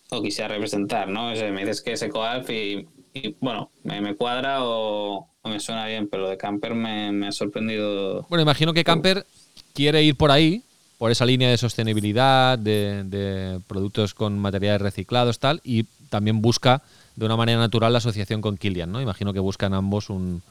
o 0.09 0.21
quisiera 0.21 0.53
representar, 0.53 1.09
¿no? 1.09 1.31
me 1.31 1.59
dices 1.61 1.81
que 1.81 1.93
es 1.93 2.01
EcoAlf 2.01 2.49
y, 2.49 2.87
y 3.13 3.35
bueno, 3.41 3.71
me, 3.83 3.99
me 3.99 4.15
cuadra 4.15 4.59
o 4.61 5.32
me 5.49 5.59
suena 5.59 5.85
bien, 5.85 6.07
pero 6.07 6.23
lo 6.23 6.29
de 6.29 6.37
Camper 6.37 6.73
me, 6.73 7.27
ha 7.27 7.31
sorprendido. 7.31 8.25
Bueno, 8.29 8.41
imagino 8.41 8.73
que 8.73 8.83
Camper 8.83 9.25
quiere 9.73 10.01
ir 10.03 10.15
por 10.15 10.31
ahí, 10.31 10.63
por 10.97 11.11
esa 11.11 11.25
línea 11.25 11.49
de 11.49 11.57
sostenibilidad, 11.57 12.57
de, 12.57 13.59
productos 13.67 14.13
con 14.13 14.39
materiales 14.39 14.81
reciclados, 14.81 15.39
tal, 15.39 15.59
y 15.63 15.83
también 16.09 16.41
busca 16.41 16.81
de 17.15 17.25
una 17.25 17.35
manera 17.35 17.59
natural 17.59 17.91
la 17.91 17.97
asociación 17.97 18.41
con 18.41 18.57
Kilian, 18.57 18.91
¿no? 18.91 19.01
Imagino 19.01 19.33
que 19.33 19.39
buscan 19.39 19.73
ambos 19.73 20.09
un 20.09 20.41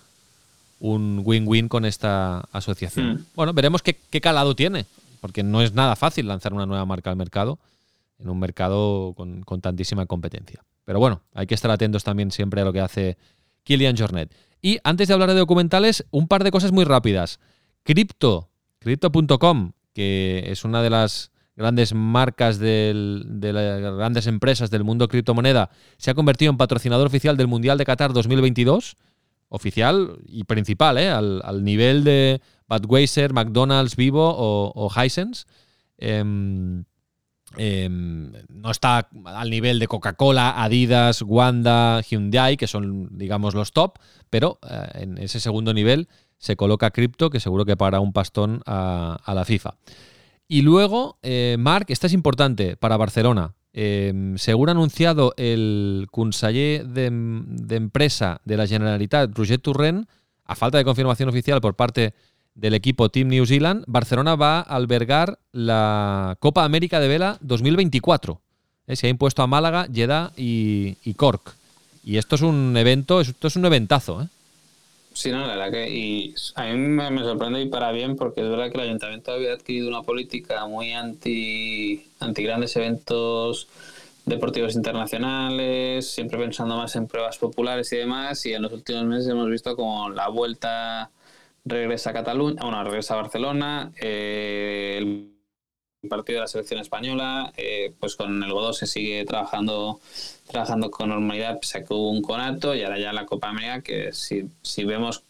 win-win 0.81 1.69
con 1.69 1.85
esta 1.85 2.41
asociación. 2.53 3.15
Hmm. 3.15 3.25
Bueno, 3.35 3.53
veremos 3.55 3.83
qué, 3.83 4.21
calado 4.21 4.55
tiene, 4.55 4.85
porque 5.21 5.43
no 5.43 5.63
es 5.63 5.73
nada 5.73 5.97
fácil 5.97 6.29
lanzar 6.29 6.53
una 6.53 6.67
nueva 6.67 6.85
marca 6.85 7.11
al 7.11 7.17
mercado, 7.17 7.59
en 8.19 8.29
un 8.29 8.39
mercado 8.39 9.15
con, 9.17 9.43
con 9.43 9.61
tantísima 9.63 10.05
competencia. 10.05 10.63
Pero 10.85 10.99
bueno, 10.99 11.23
hay 11.35 11.47
que 11.47 11.55
estar 11.55 11.71
atentos 11.71 12.05
también 12.05 12.31
siempre 12.31 12.61
a 12.61 12.65
lo 12.65 12.73
que 12.73 12.81
hace 12.81 13.17
Kilian 13.65 13.97
Jornet. 13.97 14.31
Y 14.63 14.79
antes 14.85 15.09
de 15.09 15.15
hablar 15.15 15.29
de 15.31 15.35
documentales, 15.37 16.07
un 16.13 16.29
par 16.29 16.45
de 16.45 16.53
cosas 16.53 16.71
muy 16.71 16.85
rápidas. 16.85 17.41
Crypto, 17.83 18.49
crypto.com, 18.79 19.73
que 19.93 20.45
es 20.47 20.65
una 20.65 20.83
de 20.83 20.91
las 20.91 21.33
grandes 21.57 21.93
marcas 21.95 22.59
de 22.61 22.93
las 23.53 23.95
grandes 23.97 24.27
empresas 24.29 24.71
del 24.71 24.85
mundo 24.85 25.09
criptomoneda, 25.09 25.71
se 25.99 26.13
ha 26.13 26.15
convertido 26.15 26.51
en 26.51 26.57
patrocinador 26.57 27.09
oficial 27.09 27.37
del 27.37 27.49
Mundial 27.49 27.77
de 27.77 27.85
Qatar 27.85 28.13
2022. 28.13 28.97
Oficial 29.49 30.19
y 30.29 30.45
principal, 30.45 30.97
¿eh? 30.97 31.11
al, 31.11 31.63
nivel 31.63 32.05
de 32.05 32.41
Budweiser, 32.69 33.35
McDonald's, 33.35 33.97
Vivo 33.97 34.35
o, 34.35 34.73
o 34.75 34.89
em, 37.57 38.33
no 38.49 38.71
está 38.71 39.09
al 39.25 39.51
nivel 39.51 39.79
de 39.79 39.89
Coca-Cola, 39.89 40.63
Adidas, 40.63 41.23
Wanda, 41.23 42.01
Hyundai, 42.03 42.57
que 42.57 42.67
son, 42.67 43.09
digamos, 43.17 43.55
los 43.55 43.73
top, 43.73 43.99
pero 44.31 44.59
eh, 44.69 45.03
en 45.03 45.19
ese 45.19 45.41
segundo 45.41 45.75
nivel 45.75 46.09
se 46.39 46.57
coloca 46.57 46.91
cripto, 46.91 47.31
que 47.31 47.41
seguro 47.41 47.65
que 47.65 47.77
para 47.77 48.01
un 48.01 48.13
pastón 48.13 48.63
a, 48.67 49.33
la 49.35 49.45
FIFA. 49.45 49.77
Y 50.49 50.63
luego, 50.63 51.19
eh, 51.23 51.57
Marc, 51.59 51.91
esta 51.91 52.09
es 52.09 52.13
importante 52.13 52.77
para 52.77 52.97
Barcelona. 52.97 53.55
Eh, 53.73 54.35
según 54.37 54.69
ha 54.69 54.73
anunciado 54.73 55.33
el 55.37 56.09
conseller 56.11 56.87
de, 56.87 57.07
empresa 57.77 58.41
de 58.45 58.57
la 58.57 58.67
Generalitat, 58.67 59.31
Roger 59.37 59.59
Turren, 59.61 60.07
a 60.45 60.55
falta 60.55 60.79
de 60.79 60.85
confirmación 60.85 61.29
oficial 61.29 61.61
por 61.61 61.77
parte 61.77 62.15
del 62.55 62.75
equipo 62.75 63.09
Team 63.09 63.29
New 63.29 63.47
Zealand, 63.47 63.85
Barcelona 63.87 64.35
va 64.35 64.61
a 64.61 64.63
albergar 64.63 65.39
la 65.53 66.37
Copa 66.41 66.65
América 66.65 67.01
de 67.01 67.09
Vela 67.09 67.39
2024. 67.41 68.41
se 68.89 69.07
ha 69.07 69.11
impuesto 69.11 69.43
a 69.43 69.47
Málaga, 69.47 69.87
Jeddah 69.93 70.33
y 70.37 71.15
Cork. 71.17 71.55
Y 72.05 72.17
esto 72.17 72.35
es 72.35 72.43
un 72.43 72.77
evento, 72.77 73.21
esto 73.21 73.47
es 73.47 73.57
un 73.57 73.65
eventazo, 73.65 74.23
¿eh? 74.23 74.27
Sí, 75.15 75.31
no, 75.31 75.47
la 75.47 75.57
verdad 75.57 75.71
que 75.71 75.91
y 75.91 76.35
a 76.55 76.65
mí 76.65 76.77
me, 76.77 77.19
sorprende 77.23 77.61
y 77.61 77.69
para 77.69 77.93
bien 77.93 78.17
porque 78.17 78.41
es 78.41 78.49
verdad 78.49 78.71
que 78.71 78.79
el 78.79 78.89
ayuntamiento 78.89 79.33
había 79.33 79.53
adquirido 79.53 79.89
una 79.89 80.03
política 80.03 80.67
muy 80.67 80.93
anti, 80.93 82.07
anti 82.19 82.43
grandes 82.43 82.75
eventos 82.77 83.69
deportivos 84.25 84.75
internacionales, 84.75 86.11
siempre 86.11 86.39
pensando 86.39 86.77
más 86.77 86.97
en 86.97 87.09
pruebas 87.09 87.37
populares 87.39 87.93
y 87.93 87.97
demás, 87.97 88.47
y 88.47 88.55
en 88.55 88.63
los 88.63 88.73
últimos 88.73 89.05
meses 89.05 89.29
hemos 89.29 89.51
visto 89.51 89.77
como 89.77 90.09
la 90.09 90.29
vuelta 90.29 91.11
regresa 91.65 92.11
a 92.11 92.13
Cataluña, 92.13 92.63
bueno, 92.63 92.83
regresa 92.85 93.15
a 93.15 93.19
Barcelona, 93.19 93.93
eh, 94.01 94.99
el 94.99 96.09
partido 96.09 96.39
de 96.39 96.41
la 96.41 96.47
selección 96.49 96.81
española, 96.81 97.53
eh, 97.57 97.95
pues 98.01 98.17
con 98.17 98.43
el 98.43 98.53
Godó 98.53 98.73
se 98.73 98.87
sigue 98.87 99.25
trabajando 99.25 100.01
trabajando 100.51 100.91
con 100.91 101.09
normalidad, 101.09 101.59
pese 101.61 101.79
a 101.79 101.85
que 101.85 101.95
hubo 101.95 102.11
un 102.11 102.23
conato 102.23 102.75
y 102.75 102.83
ahora 102.83 102.99
ya 102.99 103.13
la 103.13 103.27
Copa 103.27 103.49
América, 103.49 103.83
que 103.83 104.13
si, 104.13 104.51
si 104.63 104.85
vemos 104.85 105.25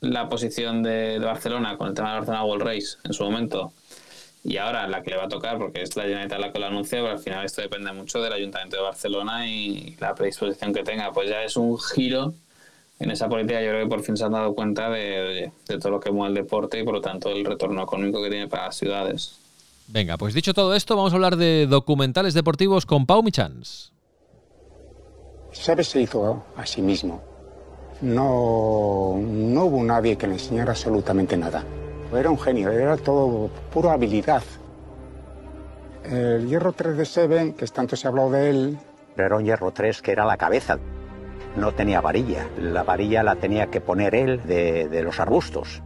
la 0.00 0.28
posición 0.28 0.82
de, 0.82 1.18
Barcelona 1.18 1.76
con 1.76 1.88
el 1.88 1.94
tema 1.94 2.10
de 2.10 2.18
Barcelona 2.18 2.44
World 2.44 2.62
Race 2.62 2.98
en 3.04 3.12
su 3.12 3.24
momento 3.24 3.72
y 4.44 4.56
ahora 4.56 4.86
la 4.86 5.02
que 5.02 5.10
le 5.10 5.16
va 5.16 5.24
a 5.24 5.28
tocar, 5.28 5.58
porque 5.58 5.82
es 5.82 5.96
la 5.96 6.04
Generalitat 6.04 6.38
la 6.38 6.52
que 6.52 6.58
lo 6.58 6.66
anuncia, 6.66 7.00
pero 7.00 7.10
al 7.10 7.18
final 7.18 7.44
esto 7.44 7.60
depende 7.60 7.92
mucho 7.92 8.22
del 8.22 8.32
Ayuntamiento 8.32 8.76
de 8.76 8.82
Barcelona 8.82 9.48
y 9.48 9.96
la 9.98 10.14
predisposición 10.14 10.72
que 10.72 10.84
tenga, 10.84 11.12
pues 11.12 11.28
ya 11.28 11.42
es 11.42 11.56
un 11.56 11.78
giro 11.78 12.34
en 12.98 13.10
esa 13.10 13.28
política. 13.28 13.60
Yo 13.60 13.70
creo 13.70 13.84
que 13.84 13.88
por 13.88 14.02
fin 14.02 14.16
se 14.16 14.24
han 14.24 14.32
dado 14.32 14.54
cuenta 14.54 14.90
de, 14.90 15.52
de 15.66 15.78
todo 15.78 15.90
lo 15.90 16.00
que 16.00 16.10
mueve 16.10 16.28
el 16.28 16.34
deporte 16.44 16.78
y 16.80 16.84
por 16.84 16.94
lo 16.94 17.00
tanto 17.00 17.30
el 17.30 17.44
retorno 17.44 17.82
económico 17.82 18.22
que 18.22 18.30
tiene 18.30 18.48
para 18.48 18.66
las 18.66 18.76
ciudades. 18.76 19.38
Venga, 19.88 20.18
pues 20.18 20.34
dicho 20.34 20.52
todo 20.52 20.74
esto, 20.74 20.96
vamos 20.96 21.12
a 21.12 21.16
hablar 21.16 21.36
de 21.36 21.66
documentales 21.66 22.34
deportivos 22.34 22.84
con 22.84 23.06
Pau 23.06 23.22
Michans. 23.22 23.92
Sabes 25.52 25.88
se 25.88 26.02
hizo 26.02 26.44
a 26.56 26.66
sí 26.66 26.82
mismo. 26.82 27.22
No, 28.02 29.18
no 29.18 29.64
hubo 29.64 29.82
nadie 29.82 30.16
que 30.16 30.26
le 30.26 30.34
enseñara 30.34 30.72
absolutamente 30.72 31.36
nada. 31.36 31.64
Era 32.14 32.30
un 32.30 32.38
genio, 32.38 32.70
era 32.70 32.96
todo 32.96 33.50
pura 33.72 33.94
habilidad. 33.94 34.42
El 36.04 36.48
hierro 36.48 36.72
3 36.72 36.96
de 36.96 37.04
Seven, 37.04 37.52
que 37.54 37.66
tanto 37.66 37.96
se 37.96 38.08
habló 38.08 38.30
de 38.30 38.50
él. 38.50 38.78
Era 39.16 39.36
un 39.36 39.44
hierro 39.44 39.72
3 39.72 40.00
que 40.00 40.12
era 40.12 40.24
la 40.24 40.36
cabeza. 40.36 40.78
No 41.58 41.72
tenía 41.72 42.00
varilla. 42.00 42.48
La 42.60 42.84
varilla 42.84 43.22
la 43.22 43.36
tenía 43.36 43.66
que 43.66 43.80
poner 43.80 44.14
él 44.14 44.40
de, 44.46 44.88
de 44.88 45.02
los 45.02 45.18
arbustos. 45.18 45.82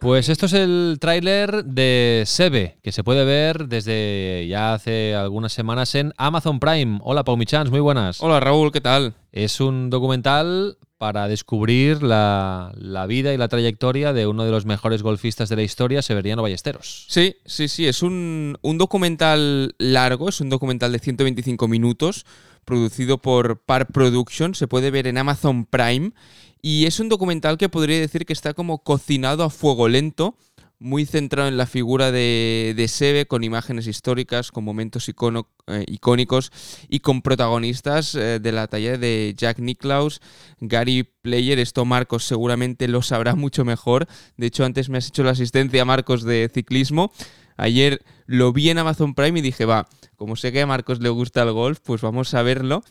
Pues 0.00 0.28
esto 0.28 0.46
es 0.46 0.52
el 0.52 0.98
tráiler 1.00 1.64
de 1.64 2.24
Sebe, 2.26 2.78
que 2.82 2.90
se 2.90 3.04
puede 3.04 3.24
ver 3.24 3.68
desde 3.68 4.46
ya 4.48 4.74
hace 4.74 5.14
algunas 5.14 5.52
semanas 5.52 5.94
en 5.94 6.12
Amazon 6.16 6.58
Prime. 6.58 6.98
Hola, 7.02 7.22
Pau 7.22 7.36
Michans, 7.36 7.70
muy 7.70 7.80
buenas. 7.80 8.20
Hola, 8.22 8.40
Raúl, 8.40 8.72
¿qué 8.72 8.80
tal? 8.80 9.14
Es 9.30 9.60
un 9.60 9.88
documental 9.90 10.78
para 11.00 11.28
descubrir 11.28 12.02
la, 12.02 12.74
vida 13.08 13.32
y 13.32 13.38
la 13.38 13.48
trayectoria 13.48 14.12
de 14.12 14.26
uno 14.26 14.44
de 14.44 14.50
los 14.50 14.66
mejores 14.66 15.02
golfistas 15.02 15.48
de 15.48 15.56
la 15.56 15.62
historia, 15.62 16.02
Severiano 16.02 16.42
Ballesteros. 16.42 17.06
Sí, 17.08 17.36
sí, 17.46 17.68
sí, 17.68 17.86
es 17.86 18.02
un, 18.02 18.58
un 18.60 18.76
documental 18.76 19.74
largo, 19.78 20.28
es 20.28 20.42
un 20.42 20.50
documental 20.50 20.92
de 20.92 20.98
125 20.98 21.68
minutos, 21.68 22.26
producido 22.66 23.16
por 23.16 23.60
Par 23.60 23.86
Production, 23.86 24.54
se 24.54 24.68
puede 24.68 24.90
ver 24.90 25.06
en 25.06 25.16
Amazon 25.16 25.64
Prime 25.64 26.12
y 26.60 26.84
es 26.84 27.00
un 27.00 27.08
documental 27.08 27.56
que 27.56 27.70
podría 27.70 27.98
decir 27.98 28.26
que 28.26 28.34
está 28.34 28.52
como 28.52 28.82
cocinado 28.82 29.42
a 29.42 29.48
fuego 29.48 29.88
lento, 29.88 30.36
muy 30.80 31.04
centrado 31.04 31.48
en 31.48 31.58
la 31.58 31.66
figura 31.66 32.10
de, 32.10 32.72
de 32.74 32.88
Sebe, 32.88 33.26
con 33.26 33.44
imágenes 33.44 33.86
históricas, 33.86 34.50
con 34.50 34.64
momentos 34.64 35.08
eh, 35.08 35.84
icónicos 35.86 36.50
y 36.88 37.00
con 37.00 37.20
protagonistas 37.20 38.14
eh, 38.14 38.40
de 38.40 38.52
la 38.52 38.66
talla 38.66 38.96
de 38.96 39.34
Jack 39.36 39.58
Nicklaus, 39.58 40.20
Gary 40.58 41.04
Player. 41.22 41.58
Esto 41.58 41.84
Marcos 41.84 42.24
seguramente 42.24 42.88
lo 42.88 43.02
sabrá 43.02 43.36
mucho 43.36 43.64
mejor. 43.64 44.06
De 44.38 44.46
hecho, 44.46 44.64
antes 44.64 44.88
me 44.88 44.98
has 44.98 45.06
hecho 45.06 45.22
la 45.22 45.32
asistencia, 45.32 45.84
Marcos, 45.84 46.24
de 46.24 46.50
ciclismo. 46.52 47.12
Ayer 47.58 48.02
lo 48.24 48.54
vi 48.54 48.70
en 48.70 48.78
Amazon 48.78 49.14
Prime 49.14 49.38
y 49.38 49.42
dije, 49.42 49.66
va, 49.66 49.86
como 50.16 50.34
sé 50.34 50.50
que 50.50 50.62
a 50.62 50.66
Marcos 50.66 51.00
le 51.00 51.10
gusta 51.10 51.42
el 51.42 51.52
golf, 51.52 51.78
pues 51.84 52.00
vamos 52.00 52.32
a 52.32 52.42
verlo. 52.42 52.82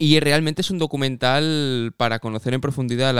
Y 0.00 0.20
realmente 0.20 0.62
es 0.62 0.70
un 0.70 0.78
documental 0.78 1.92
para 1.96 2.20
conocer 2.20 2.54
en 2.54 2.60
profundidad 2.60 3.12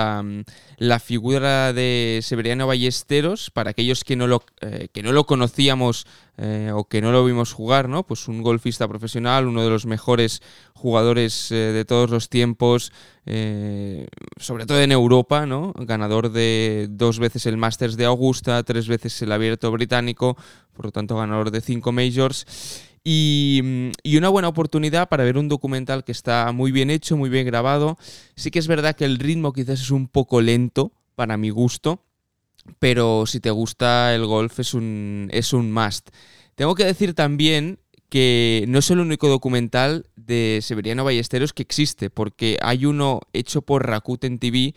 la, 0.79 1.01
figura 1.01 1.73
de 1.73 2.21
Severiano 2.23 2.69
Ballesteros, 2.69 3.51
para 3.51 3.71
aquellos 3.71 4.05
que 4.05 4.15
no 4.15 4.29
lo, 4.29 4.45
eh, 4.61 4.87
que 4.93 5.03
no 5.03 5.11
lo 5.11 5.25
conocíamos 5.25 6.07
eh, 6.37 6.71
o 6.73 6.85
que 6.85 7.01
no 7.01 7.11
lo 7.11 7.25
vimos 7.25 7.53
jugar, 7.53 7.89
¿no? 7.89 8.07
Pues 8.07 8.29
un 8.29 8.43
golfista 8.43 8.87
profesional, 8.87 9.49
uno 9.49 9.65
de 9.65 9.71
los 9.71 9.87
mejores 9.87 10.41
jugadores 10.73 11.51
eh, 11.51 11.57
de 11.57 11.85
todos 11.85 12.11
los 12.11 12.29
tiempos, 12.29 12.93
sobre 14.39 14.65
todo 14.65 14.81
en 14.81 14.93
Europa, 14.93 15.47
¿no? 15.47 15.75
Ganador 15.77 16.31
de 16.31 16.87
dos 16.89 17.19
veces 17.19 17.45
el 17.45 17.57
Masters 17.57 17.97
de 17.97 18.05
Augusta, 18.05 18.63
tres 18.63 18.87
veces 18.87 19.21
el 19.21 19.33
Abierto 19.33 19.71
Británico, 19.73 20.37
por 20.75 20.87
lo 20.87 20.93
tanto 20.93 21.17
ganador 21.17 21.51
de 21.51 21.61
cinco 21.61 21.91
Majors. 21.93 22.47
Y, 23.05 23.93
una 24.17 24.29
buena 24.29 24.49
oportunidad 24.49 25.09
para 25.09 25.25
ver 25.25 25.39
un 25.39 25.49
documental 25.49 26.05
que 26.05 26.13
está 26.13 26.53
muy 26.53 26.73
bien 26.73 26.91
hecho, 26.91 27.17
muy 27.17 27.31
bien 27.31 27.47
grabado. 27.47 27.99
Sí 28.35 28.51
que 28.51 28.59
es 28.59 28.67
verdad 28.67 28.97
que 28.97 29.05
el 29.05 29.19
ritmo 29.19 29.53
quizás 29.53 29.81
es 29.81 29.91
un 29.91 30.09
poco 30.09 30.41
lento 30.41 30.93
para 31.15 31.37
mi 31.37 31.51
gusto, 31.51 32.03
pero 32.79 33.27
si 33.27 33.41
te 33.41 33.51
gusta 33.51 34.15
el 34.15 34.27
golf 34.27 34.59
es 34.61 34.75
un, 34.75 35.29
es 35.33 35.53
un 35.53 35.73
must. 35.73 36.11
Tengo 36.55 36.75
que 36.75 36.85
decir 36.85 37.15
también 37.15 37.79
que 38.09 38.65
no 38.69 38.79
es 38.79 38.91
el 38.91 39.01
único 39.01 39.29
documental 39.29 40.07
de 40.17 40.61
Severiano 40.63 41.05
Ballesteros 41.05 41.53
que 41.53 41.63
existe, 41.63 42.11
porque 42.11 42.59
hay 42.63 42.87
uno 42.87 43.21
hecho 43.33 43.63
por 43.63 43.87
Rakuten 43.87 44.39
TV 44.39 44.75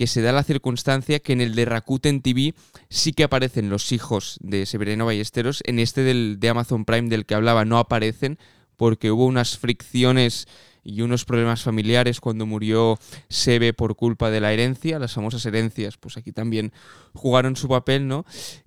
que 0.00 0.06
se 0.06 0.22
da 0.22 0.32
la 0.32 0.44
circunstancia 0.44 1.18
que 1.18 1.34
en 1.34 1.42
el 1.42 1.54
de 1.54 1.66
Rakuten 1.66 2.22
TV 2.22 2.54
sí 2.88 3.12
que 3.12 3.22
aparecen 3.22 3.68
los 3.68 3.92
hijos 3.92 4.38
de 4.40 4.64
Severino 4.64 5.04
Ballesteros, 5.04 5.62
en 5.66 5.78
este 5.78 6.00
del, 6.00 6.40
de 6.40 6.48
Amazon 6.48 6.86
Prime 6.86 7.10
del 7.10 7.26
que 7.26 7.34
hablaba 7.34 7.66
no 7.66 7.76
aparecen 7.76 8.38
porque 8.76 9.10
hubo 9.10 9.26
unas 9.26 9.58
fricciones 9.58 10.48
y 10.82 11.02
unos 11.02 11.26
problemas 11.26 11.60
familiares 11.60 12.18
cuando 12.18 12.46
murió 12.46 12.98
Sebe 13.28 13.74
por 13.74 13.94
culpa 13.94 14.30
de 14.30 14.40
la 14.40 14.54
herencia, 14.54 14.98
las 14.98 15.12
famosas 15.12 15.44
herencias, 15.44 15.98
pues 15.98 16.16
aquí 16.16 16.32
también 16.32 16.72
jugaron 17.12 17.54
su 17.54 17.68
papel, 17.68 18.08
¿no? 18.08 18.24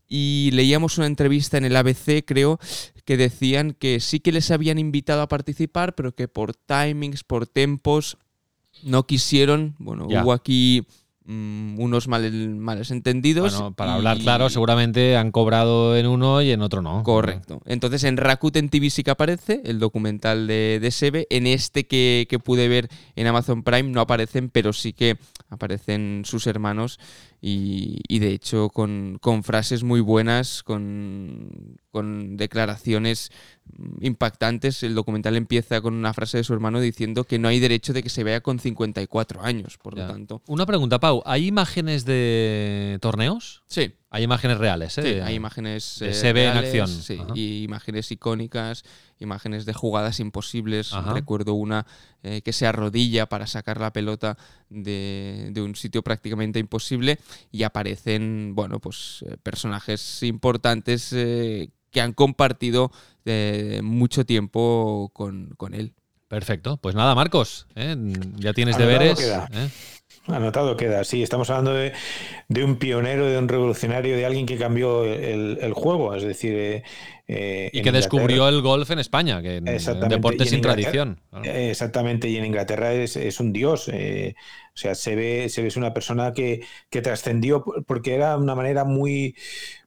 Y 0.07 0.51
leíamos 0.53 0.99
una 0.99 1.07
entrevista 1.07 1.57
en 1.57 1.65
el 1.65 1.75
ABC, 1.75 2.23
creo, 2.27 2.59
que 3.05 3.17
decían 3.17 3.71
que 3.71 3.99
sí 4.01 4.19
que 4.19 4.31
les 4.31 4.51
habían 4.51 4.77
invitado 4.77 5.23
a 5.23 5.29
participar, 5.29 5.95
pero 5.95 6.13
que 6.13 6.27
por 6.27 6.53
timings, 6.53 7.23
por 7.23 7.47
tempos, 7.47 8.19
no 8.84 9.07
quisieron. 9.07 9.75
Bueno, 9.79 10.05
hubo 10.05 10.31
aquí 10.31 10.86
Mm, 11.26 11.80
unos 11.80 12.09
males 12.09 12.91
entendidos. 12.91 13.53
Bueno, 13.53 13.74
para 13.74 13.93
hablar 13.93 14.17
claro, 14.19 14.49
seguramente 14.49 15.15
han 15.15 15.32
cobrado 15.32 15.95
en 15.95 16.05
uno 16.05 16.41
y 16.41 16.51
en 16.51 16.61
otro 16.61 16.82
no. 16.82 17.01
Correcto. 17.03 17.61
Entonces 17.65 18.03
en 18.03 18.17
Rakuten 18.17 18.67
TV 18.67 18.89
sí 18.89 19.03
que 19.03 19.11
aparece 19.11 19.61
el 19.63 19.80
documental 19.80 20.47
de, 20.47 20.80
de 20.82 20.91
Sebe. 20.91 21.26
En 21.30 21.47
este 21.47 21.86
que, 21.86 22.28
que, 22.30 22.39
pude 22.39 22.67
ver 22.67 22.89
en 23.15 23.28
Amazon 23.28 23.63
Prime 23.63 23.89
no 23.89 24.01
aparecen, 24.01 24.49
pero 24.49 24.74
sí 24.74 24.91
que 24.91 25.17
aparecen 25.49 26.24
sus 26.26 26.45
hermanos 26.45 26.99
y, 27.45 28.19
de 28.19 28.30
hecho 28.30 28.69
con, 28.69 29.19
frases 29.43 29.84
muy 29.84 29.99
buenas, 29.99 30.63
con, 30.63 31.78
declaraciones 32.38 33.32
impactantes. 34.01 34.84
El 34.84 34.95
documental 34.95 35.36
empieza 35.36 35.82
con 35.82 35.93
una 35.93 36.14
frase 36.14 36.38
de 36.38 36.43
su 36.43 36.53
hermano 36.53 36.80
diciendo 36.80 37.24
que 37.24 37.39
no 37.39 37.47
hay 37.47 37.59
derecho 37.59 37.93
de 37.93 38.03
que 38.03 38.09
se 38.09 38.24
vea 38.24 38.41
con 38.41 38.59
54 38.59 39.41
años, 39.43 39.78
por 39.78 39.97
lo 39.97 40.07
tanto. 40.07 40.41
Una 40.47 40.66
pregunta, 40.66 40.99
Pau, 40.99 41.22
¿hay 41.26 41.47
imágenes 41.47 42.05
de 42.05 42.97
torneos? 43.01 43.64
Sí. 43.68 43.93
Hay 44.14 44.22
imágenes 44.22 44.59
reales, 44.59 44.95
¿eh? 44.99 45.01
Sí, 45.01 45.20
hay 45.22 45.34
imágenes. 45.34 45.84
se 45.84 46.34
ve 46.34 46.45
en 46.45 46.55
acción. 46.55 46.88
Sí, 46.88 47.20
y 47.34 47.64
imágenes 47.64 48.11
icónicas, 48.11 48.84
imágenes 49.18 49.66
de 49.66 49.74
jugadas 49.74 50.20
imposibles. 50.20 50.91
Recuerdo 50.91 51.55
una 51.55 51.88
eh, 52.22 52.43
que 52.43 52.53
se 52.53 52.68
arrodilla 52.68 53.28
para 53.28 53.47
sacar 53.47 53.82
la 53.82 53.91
pelota 53.91 54.38
de, 54.70 55.51
un 55.57 55.76
sitio 55.76 56.03
prácticamente 56.03 56.59
imposible 56.59 57.18
y 57.51 57.64
aparecen, 57.64 58.53
bueno, 58.53 58.80
pues 58.80 59.26
eh, 59.28 59.36
personajes 59.41 60.22
importantes 60.22 61.11
eh, 61.14 61.72
que 61.93 62.01
han 62.01 62.11
compartido 62.13 62.91
mucho 63.81 64.25
tiempo 64.25 65.09
con, 65.13 65.53
con, 65.55 65.73
él. 65.73 65.93
Perfecto. 66.27 66.77
Pues 66.77 66.93
nada, 66.95 67.15
Marcos, 67.15 67.67
ya 67.75 68.51
tienes 68.53 68.77
deberes. 68.77 69.19
Anotado 70.27 70.77
queda, 70.77 71.03
sí, 71.03 71.21
estamos 71.21 71.49
hablando 71.49 71.73
de, 71.73 72.63
un 72.63 72.77
pionero, 72.77 73.25
de 73.25 73.37
un 73.37 73.49
revolucionario, 73.49 74.15
de 74.15 74.25
alguien 74.25 74.45
que 74.45 74.57
cambió 74.57 75.03
el, 75.03 75.73
juego, 75.73 76.15
es 76.15 76.23
decir... 76.23 76.53
Eh, 76.55 76.83
eh, 77.27 77.69
y 77.73 77.81
que 77.81 77.91
descubrió 77.91 78.47
el 78.47 78.61
golf 78.61 78.89
en 78.91 78.99
España, 78.99 79.41
que 79.41 79.61
es 79.65 79.87
un 79.87 80.07
deporte 80.07 80.45
sin 80.45 80.61
tradición. 80.61 81.19
Exactamente, 81.43 82.29
y 82.29 82.37
en 82.37 82.45
Inglaterra 82.45 82.93
es, 82.93 83.39
un 83.41 83.51
dios. 83.51 83.89
Eh, 83.91 84.35
o 84.67 84.77
sea, 84.77 84.95
se 84.95 85.15
ve, 85.15 85.49
se 85.49 85.61
ve 85.61 85.67
es 85.67 85.75
una 85.75 85.93
persona 85.93 86.31
que, 86.31 86.61
que 86.89 87.01
trascendió 87.01 87.65
porque 87.85 88.15
era 88.15 88.37
una 88.37 88.55
manera 88.55 88.85
muy 88.85 89.35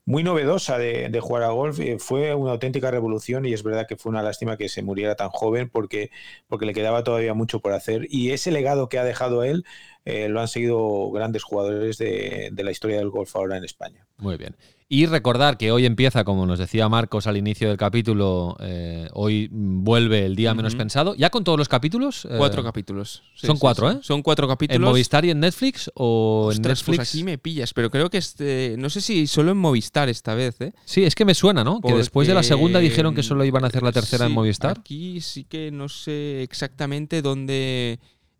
muy 0.06 0.22
novedosa 0.22 0.78
de, 0.78 1.20
jugar 1.20 1.42
a 1.42 1.50
golf. 1.50 1.80
Eh, 1.80 1.98
fue 1.98 2.34
una 2.34 2.52
auténtica 2.52 2.90
revolución 2.90 3.44
y 3.44 3.52
es 3.52 3.62
verdad 3.62 3.86
que 3.86 3.96
fue 3.96 4.10
una 4.10 4.22
lástima 4.22 4.56
que 4.56 4.68
se 4.68 4.82
muriera 4.82 5.16
tan 5.16 5.28
joven 5.28 5.68
porque, 5.68 6.10
porque 6.46 6.64
le 6.64 6.72
quedaba 6.72 7.04
todavía 7.04 7.34
mucho 7.34 7.60
por 7.60 7.72
hacer. 7.72 8.06
Y 8.08 8.30
ese 8.30 8.52
legado 8.52 8.88
que 8.88 8.98
ha 8.98 9.04
dejado 9.04 9.42
él 9.44 9.64
eh, 10.04 10.28
lo 10.28 10.40
han 10.40 10.48
seguido 10.48 11.10
grandes 11.10 11.42
jugadores 11.42 11.98
de, 11.98 12.50
de 12.52 12.64
la 12.64 12.70
historia 12.70 12.98
del 12.98 13.10
golf 13.10 13.34
ahora 13.34 13.56
en 13.56 13.64
España. 13.64 14.06
Muy 14.18 14.36
bien. 14.36 14.56
Y 14.88 15.06
recordar 15.06 15.58
que 15.58 15.72
hoy 15.72 15.84
empieza, 15.84 16.22
como 16.22 16.46
nos 16.46 16.60
decía 16.60 16.88
Marcos 16.88 17.26
al 17.26 17.36
inicio 17.36 17.68
del 17.68 17.76
capítulo, 17.76 18.56
eh, 18.60 19.08
hoy 19.14 19.48
vuelve 19.50 20.24
el 20.24 20.36
día 20.36 20.54
menos 20.54 20.76
pensado. 20.76 21.16
¿Ya 21.16 21.28
con 21.28 21.42
todos 21.42 21.58
los 21.58 21.68
capítulos? 21.68 22.24
Eh, 22.24 22.36
cuatro 22.38 22.62
capítulos. 22.62 23.24
son 23.34 23.58
cuatro, 23.58 23.90
¿eh? 23.90 23.98
Son 24.02 24.22
cuatro 24.22 24.46
capítulos. 24.46 24.76
¿En 24.76 24.82
Movistar 24.82 25.24
y 25.24 25.30
en 25.30 25.40
Netflix 25.40 25.90
o 25.96 26.52
en 26.52 26.62
pues 26.62 26.86
Netflix? 26.86 27.00
aquí 27.00 27.24
me 27.24 27.36
pillas, 27.36 27.74
pero 27.74 27.90
creo 27.90 28.10
que 28.10 28.18
este, 28.18 28.76
no 28.78 28.88
sé 28.88 29.00
si 29.00 29.26
solo 29.26 29.50
en 29.50 29.58
Movistar 29.58 30.08
esta 30.08 30.36
vez, 30.36 30.60
¿eh? 30.60 30.72
Sí, 30.84 31.02
es 31.02 31.16
que 31.16 31.24
me 31.24 31.34
suena, 31.34 31.64
¿no? 31.64 31.80
Que 31.80 31.92
después 31.92 32.28
de 32.28 32.34
la 32.34 32.44
segunda 32.44 32.78
dijeron 32.78 33.12
que 33.12 33.24
solo 33.24 33.44
iban 33.44 33.64
a 33.64 33.66
hacer 33.66 33.82
la 33.82 33.90
tercera 33.90 34.26
en 34.26 34.32
Movistar. 34.32 34.78
Aquí 34.78 35.20
sí 35.20 35.42
que 35.42 35.72
no 35.72 35.88
sé 35.88 36.44
exactamente 36.44 37.22
dónde 37.22 37.98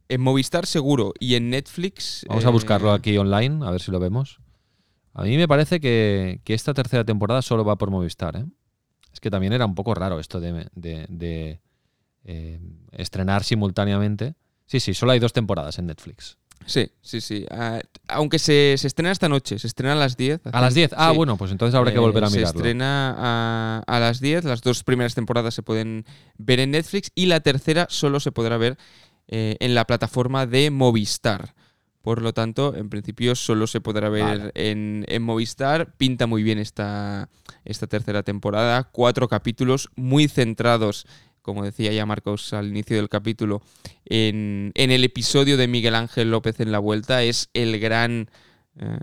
En 0.09 0.20
Movistar 0.20 0.66
seguro 0.66 1.12
y 1.18 1.34
en 1.34 1.51
Netflix... 1.51 2.24
Vamos 2.28 2.44
a 2.44 2.51
eh, 2.51 2.53
buscarlo 2.53 2.92
aquí 2.92 3.18
online, 3.18 3.66
a 3.66 3.72
ver 3.72 3.80
si 3.80 3.90
lo 3.90 3.99
vemos. 3.99 4.38
A 5.18 5.22
mí 5.22 5.36
me 5.36 5.48
parece 5.48 5.80
que, 5.80 6.40
que 6.44 6.52
esta 6.54 6.74
tercera 6.74 7.04
temporada 7.04 7.40
solo 7.42 7.64
va 7.64 7.76
por 7.76 7.90
Movistar. 7.90 8.36
¿eh? 8.36 8.44
Es 9.12 9.18
que 9.20 9.30
también 9.30 9.52
era 9.54 9.64
un 9.64 9.74
poco 9.74 9.94
raro 9.94 10.20
esto 10.20 10.40
de, 10.40 10.68
de- 10.74 11.06
de, 11.08 11.60
eh, 12.24 12.60
estrenar 12.92 13.42
simultáneamente. 13.42 14.34
Sí, 14.66 14.78
sí, 14.80 14.92
solo 14.94 15.12
hay 15.12 15.18
dos 15.18 15.32
temporadas 15.32 15.78
en 15.78 15.86
Netflix. 15.86 16.36
Sí, 16.66 16.90
sí, 17.00 17.20
sí. 17.20 17.46
Ah, 17.50 17.80
aunque 18.08 18.38
se, 18.38 18.74
se 18.76 18.88
estrena 18.88 19.12
esta 19.12 19.28
noche, 19.28 19.58
se 19.58 19.68
estrena 19.68 19.92
a 19.92 19.96
las 19.96 20.16
10. 20.16 20.40
A 20.52 20.60
las 20.60 20.74
10. 20.74 20.92
Ah, 20.96 21.10
Sí. 21.12 21.16
bueno, 21.16 21.36
pues 21.36 21.50
entonces 21.52 21.74
habrá 21.76 21.92
que 21.92 21.98
volver 21.98 22.24
a 22.24 22.26
Eh, 22.26 22.30
mirarlo. 22.30 22.50
Se 22.52 22.56
estrena 22.58 23.14
a, 23.16 23.82
a 23.86 24.00
las 24.00 24.20
10. 24.20 24.44
Las 24.44 24.62
dos 24.62 24.82
primeras 24.82 25.14
temporadas 25.14 25.54
se 25.54 25.62
pueden 25.62 26.04
ver 26.36 26.60
en 26.60 26.72
Netflix 26.72 27.10
y 27.14 27.26
la 27.26 27.40
tercera 27.40 27.86
solo 27.88 28.20
se 28.20 28.32
podrá 28.32 28.56
ver 28.58 28.76
eh, 29.28 29.56
en 29.60 29.74
la 29.74 29.84
plataforma 29.86 30.46
de 30.46 30.70
Movistar. 30.70 31.54
Por 32.07 32.22
lo 32.22 32.32
tanto, 32.32 32.76
en 32.76 32.88
principio 32.88 33.34
solo 33.34 33.66
se 33.66 33.80
podrá 33.80 34.09
ver 34.09 34.22
Vale. 34.22 34.52
en, 34.54 35.04
en 35.09 35.22
Movistar. 35.24 35.92
Pinta 35.96 36.28
muy 36.28 36.44
bien 36.44 36.57
esta, 36.61 37.28
esta 37.64 37.88
tercera 37.88 38.22
temporada. 38.22 38.84
Cuatro 38.84 39.26
capítulos 39.26 39.90
muy 39.96 40.28
centrados, 40.28 41.04
como 41.42 41.64
decía 41.64 41.90
ya 41.90 42.07
Marcos 42.07 42.52
al 42.52 42.68
inicio 42.68 42.94
del 42.96 43.09
capítulo, 43.09 43.61
en, 44.04 44.70
en 44.76 44.92
el 44.92 45.02
episodio 45.02 45.57
de 45.57 45.66
Miguel 45.66 45.96
Ángel 45.96 46.30
López 46.30 46.61
en 46.61 46.70
la 46.70 46.78
vuelta. 46.78 47.24
Es 47.24 47.50
el 47.54 47.80
gran, 47.80 48.30
eh, 48.78 48.98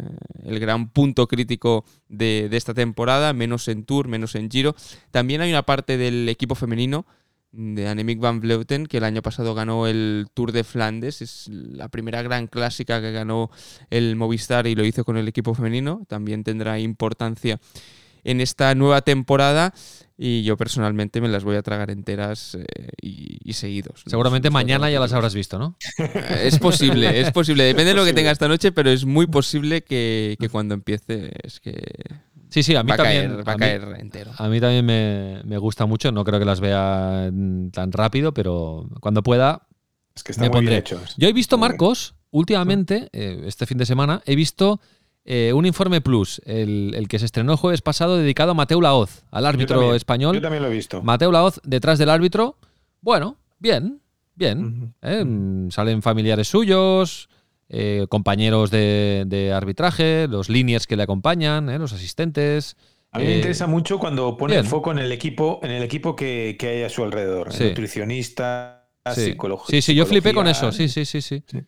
el 0.46 0.62
gran 0.62 0.88
punto 0.88 1.28
crítico 1.28 1.84
de, 2.08 2.48
de 2.50 2.56
esta 2.56 2.74
temporada, 2.74 3.34
menos 3.34 3.68
en 3.68 3.84
Tour, 3.84 4.08
menos 4.08 4.34
en 4.36 4.50
Giro. 4.50 4.78
También 5.12 5.42
hay 5.42 5.50
una 5.50 5.64
parte 5.64 5.98
del 5.98 6.30
equipo 6.30 6.56
femenino 6.56 7.06
de 7.54 7.88
Annemiek 7.88 8.20
van 8.20 8.40
Vleuten, 8.40 8.88
que 8.88 8.98
el 8.98 9.04
año 9.04 9.22
pasado 9.22 9.54
ganó 9.54 9.88
el 9.88 10.28
Tour 10.34 10.52
de 10.52 10.64
Flandes. 10.64 11.22
Es 11.22 11.48
la 11.48 11.88
primera 11.88 12.22
gran 12.24 12.48
clásica 12.48 13.00
que 13.00 13.12
ganó 13.12 13.52
el 13.92 14.16
Movistar 14.16 14.68
y 14.68 14.76
lo 14.76 14.84
hizo 14.84 15.06
con 15.06 15.18
el 15.18 15.28
equipo 15.28 15.54
femenino. 15.54 16.04
También 16.10 16.44
tendrá 16.44 16.80
importancia 16.80 17.60
en 18.24 18.42
esta 18.42 18.74
nueva 18.74 19.02
temporada 19.02 19.74
y 20.18 20.44
yo 20.44 20.58
personalmente 20.58 21.22
me 21.22 21.28
las 21.28 21.44
voy 21.44 21.56
a 21.56 21.62
tragar 21.62 21.92
enteras 21.92 22.56
eh, 22.56 22.66
y, 23.02 23.38
y 23.44 23.54
seguidos. 23.54 24.04
Seguramente 24.08 24.50
No 24.50 24.54
mañana 24.54 24.90
ya 24.90 25.00
las 25.00 25.14
habrás 25.14 25.36
visto, 25.36 25.60
¿no? 25.60 25.76
Eh, 26.00 26.44
Es 26.46 26.58
posible, 26.60 27.20
es 27.20 27.32
posible. 27.32 27.64
Depende 27.66 27.92
de 27.92 27.98
lo 27.98 28.06
que 28.06 28.14
tenga 28.14 28.32
esta 28.32 28.48
noche, 28.48 28.72
pero 28.72 28.90
es 28.90 29.06
muy 29.06 29.28
posible 29.28 29.84
que, 29.84 30.38
que 30.40 30.50
cuando 30.50 30.74
empiece 30.74 31.32
es 31.44 31.60
que 31.60 31.82
Sí, 32.54 32.62
sí, 32.62 32.76
a 32.76 32.84
mí 32.84 32.92
va 32.92 32.98
también. 32.98 33.32
caer, 33.32 33.48
va 33.48 33.52
a 33.54 33.56
mí- 33.56 33.60
caer 33.60 33.96
entero. 34.00 34.32
A 34.38 34.48
mí 34.48 34.60
también 34.62 34.86
me, 34.86 35.42
me 35.44 35.58
gusta 35.58 35.88
mucho, 35.88 36.12
no 36.12 36.24
creo 36.24 36.38
que 36.38 36.46
las 36.46 36.60
vea 36.60 37.30
mm, 37.34 37.70
tan 37.72 37.92
rápido, 37.92 38.32
pero 38.34 38.88
cuando 39.00 39.24
pueda 39.24 39.66
Es 40.16 40.24
que 40.24 40.34
está 40.34 40.44
me 40.44 40.50
muy 40.50 40.60
bien 40.62 40.66
pondré. 40.66 40.78
hecho. 40.78 41.02
Yo 41.18 41.28
he 41.28 41.34
visto. 41.34 41.58
Marcos, 41.58 42.14
últimamente, 42.30 43.10
eh, 43.12 43.42
este 43.48 43.66
fin 43.66 43.80
de 43.80 43.88
semana, 43.88 44.22
he 44.28 44.36
visto 44.36 44.80
eh, 45.26 45.52
un 45.56 45.66
informe 45.66 46.00
plus, 46.02 46.42
el, 46.46 46.94
el 46.96 47.08
que 47.08 47.18
se 47.18 47.26
estrenó 47.26 47.54
el 47.54 47.58
jueves 47.58 47.82
pasado, 47.82 48.18
dedicado 48.18 48.52
a 48.52 48.54
Mateo 48.54 48.82
Laoz, 48.82 49.24
al 49.32 49.44
Yo 49.44 49.50
árbitro 49.50 49.78
también, 49.80 49.96
español. 49.96 50.36
Yo 50.36 50.42
también 50.42 50.62
lo 50.62 50.70
he 50.70 50.74
visto. 50.74 51.02
Mateo 51.02 51.32
Laoz 51.32 51.60
detrás 51.64 51.98
del 51.98 52.10
árbitro. 52.12 52.58
Bueno, 53.02 53.38
bien, 53.58 54.00
bien. 54.36 54.94
¿eh? 55.02 55.24
Mm, 55.26 55.72
Salen 55.72 56.04
familiares 56.04 56.48
suyos, 56.50 57.30
eh, 57.76 58.06
compañeros 58.08 58.70
de, 58.70 59.24
de 59.26 59.52
arbitraje, 59.52 60.28
los 60.28 60.48
líneas 60.48 60.86
que 60.86 60.96
le 60.96 61.02
acompañan, 61.04 61.70
¿eh? 61.72 61.80
los 61.80 61.92
asistentes. 61.92 62.76
A 63.12 63.18
mí 63.18 63.26
me 63.26 63.34
Eh, 63.34 63.36
interesa 63.38 63.66
mucho 63.68 63.98
cuando 63.98 64.38
pone 64.38 64.54
bien. 64.54 64.64
el 64.66 64.70
foco 64.70 64.92
en 64.92 65.00
el 65.00 65.12
equipo, 65.12 65.60
en 65.64 65.72
el 65.72 65.82
equipo 65.82 66.16
que, 66.16 66.56
que 66.60 66.68
hay 66.68 66.84
a 66.84 66.90
su 66.90 67.04
alrededor. 67.04 67.52
Sí. 67.52 67.66
Nutricionista, 67.66 68.88
Sí. 69.14 69.22
psicología. 69.26 69.68
Sí, 69.76 69.82
sí, 69.82 69.96
yo 69.96 70.06
flipé 70.06 70.34
con 70.34 70.48
eso. 70.48 70.72
Sí, 70.72 70.88
sí, 70.88 71.04
sí, 71.06 71.22
sí. 71.22 71.44
Sí. 71.46 71.60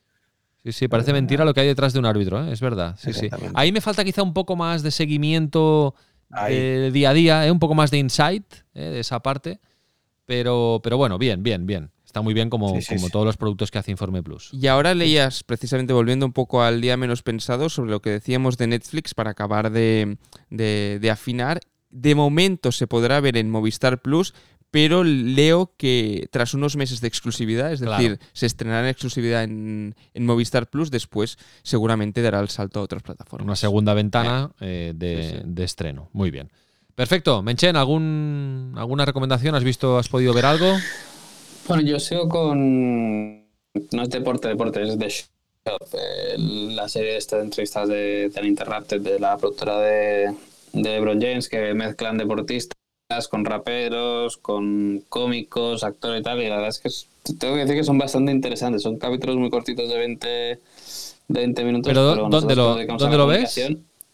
Sí, 0.63 0.71
sí, 0.71 0.87
parece 0.87 1.11
mentira 1.13 1.43
lo 1.45 1.53
que 1.53 1.61
hay 1.61 1.67
detrás 1.67 1.93
de 1.93 1.99
un 1.99 2.05
árbitro, 2.05 2.43
¿eh? 2.43 2.51
es 2.51 2.61
verdad. 2.61 2.95
Sí, 2.97 3.13
sí. 3.13 3.29
Ahí 3.53 3.71
me 3.71 3.81
falta 3.81 4.03
quizá 4.03 4.23
un 4.23 4.33
poco 4.33 4.55
más 4.55 4.83
de 4.83 4.91
seguimiento 4.91 5.93
día 6.91 7.09
a 7.09 7.13
día, 7.13 7.45
¿eh? 7.45 7.51
un 7.51 7.59
poco 7.59 7.75
más 7.75 7.91
de 7.91 7.97
insight 7.97 8.45
¿eh? 8.73 8.81
de 8.81 8.99
esa 8.99 9.19
parte. 9.21 9.59
Pero, 10.25 10.79
pero 10.83 10.97
bueno, 10.97 11.17
bien, 11.19 11.43
bien, 11.43 11.67
bien. 11.67 11.91
Está 12.15 12.21
muy 12.21 12.33
bien 12.33 12.49
como, 12.49 12.73
Sí, 12.73 12.81
sí, 12.81 12.95
como 12.95 13.07
sí. 13.07 13.11
todos 13.11 13.25
los 13.25 13.35
productos 13.35 13.71
que 13.71 13.77
hace 13.77 13.91
Informe 13.91 14.23
Plus. 14.23 14.47
Y 14.53 14.67
ahora 14.67 14.93
leías, 14.93 15.43
precisamente 15.43 15.91
volviendo 15.91 16.25
un 16.25 16.31
poco 16.31 16.63
al 16.63 16.79
día 16.79 16.95
menos 16.95 17.23
pensado, 17.23 17.67
sobre 17.67 17.91
lo 17.91 18.01
que 18.01 18.09
decíamos 18.09 18.57
de 18.57 18.67
Netflix 18.67 19.13
para 19.13 19.31
acabar 19.31 19.69
de, 19.69 20.17
de- 20.49 20.99
de 21.01 21.11
afinar. 21.11 21.59
De 21.89 22.15
momento 22.15 22.71
se 22.71 22.87
podrá 22.87 23.19
ver 23.19 23.35
en 23.35 23.49
Movistar 23.49 24.01
Plus, 24.01 24.33
pero 24.71 25.03
leo 25.03 25.73
que 25.75 26.29
tras 26.31 26.53
unos 26.53 26.77
meses 26.77 27.01
de 27.01 27.09
exclusividad, 27.09 27.73
es 27.73 27.81
Claro. 27.81 28.01
decir, 28.01 28.19
se 28.31 28.45
estrenará 28.45 28.83
en 28.83 28.91
exclusividad 28.91 29.43
en, 29.43 29.93
en 30.13 30.25
Movistar 30.25 30.69
Plus, 30.69 30.89
después 30.91 31.37
seguramente 31.63 32.21
dará 32.21 32.39
el 32.39 32.47
salto 32.47 32.79
a 32.79 32.83
otras 32.83 33.03
plataformas. 33.03 33.45
Una 33.45 33.55
segunda 33.57 33.93
ventana 33.93 34.51
eh, 34.61 34.93
de, 34.95 35.21
Sí, 35.21 35.29
sí. 35.37 35.43
de 35.43 35.63
estreno. 35.65 36.09
Muy 36.13 36.31
bien. 36.31 36.49
Perfecto. 36.95 37.43
Menchen, 37.43 37.75
¿algún, 37.75 38.73
¿alguna 38.77 39.03
recomendación? 39.03 39.53
¿Has 39.53 39.65
visto, 39.65 39.97
has 39.97 40.07
podido 40.07 40.33
ver 40.33 40.45
algo? 40.45 40.77
Bueno, 41.67 41.83
yo 41.83 41.99
sigo 41.99 42.27
con. 42.29 43.45
No 43.91 44.03
es 44.03 44.09
deporte, 44.09 44.47
deporte, 44.47 44.81
es 44.83 44.97
The 44.97 45.09
Shop. 45.09 45.27
eh, 45.93 46.35
la 46.37 46.87
serie 46.87 47.13
de 47.19 47.39
entrevistas 47.39 47.87
de, 47.89 48.29
de 48.29 48.47
Interrupted, 48.47 49.01
de 49.01 49.19
la 49.19 49.37
productora 49.37 49.79
de, 49.79 50.33
de 50.73 50.89
LeBron 50.89 51.19
James, 51.19 51.49
que 51.49 51.73
mezclan 51.73 52.17
deportistas 52.17 52.77
con 53.29 53.43
raperos, 53.45 54.37
con 54.37 55.03
cómicos, 55.09 55.83
actores 55.83 56.21
y 56.21 56.23
tal. 56.23 56.41
Y 56.41 56.47
la 56.49 56.55
verdad 56.55 56.69
es 56.69 56.79
que 56.79 56.87
es- 56.87 57.07
tengo 57.39 57.55
que 57.55 57.61
decir 57.61 57.75
que 57.75 57.83
son 57.83 57.97
bastante 57.97 58.31
interesantes. 58.31 58.83
Son 58.83 58.97
capítulos 58.97 59.37
muy 59.37 59.49
cortitos 59.49 59.89
de 59.89 59.97
20, 59.97 60.27
de 60.27 60.59
20 61.27 61.63
minutos. 61.63 61.89
Pero, 61.89 62.15
¿dónde 62.29 62.55
lo- 62.55 62.75
dónde 62.97 63.17
lo 63.17 63.27
ves? 63.27 63.53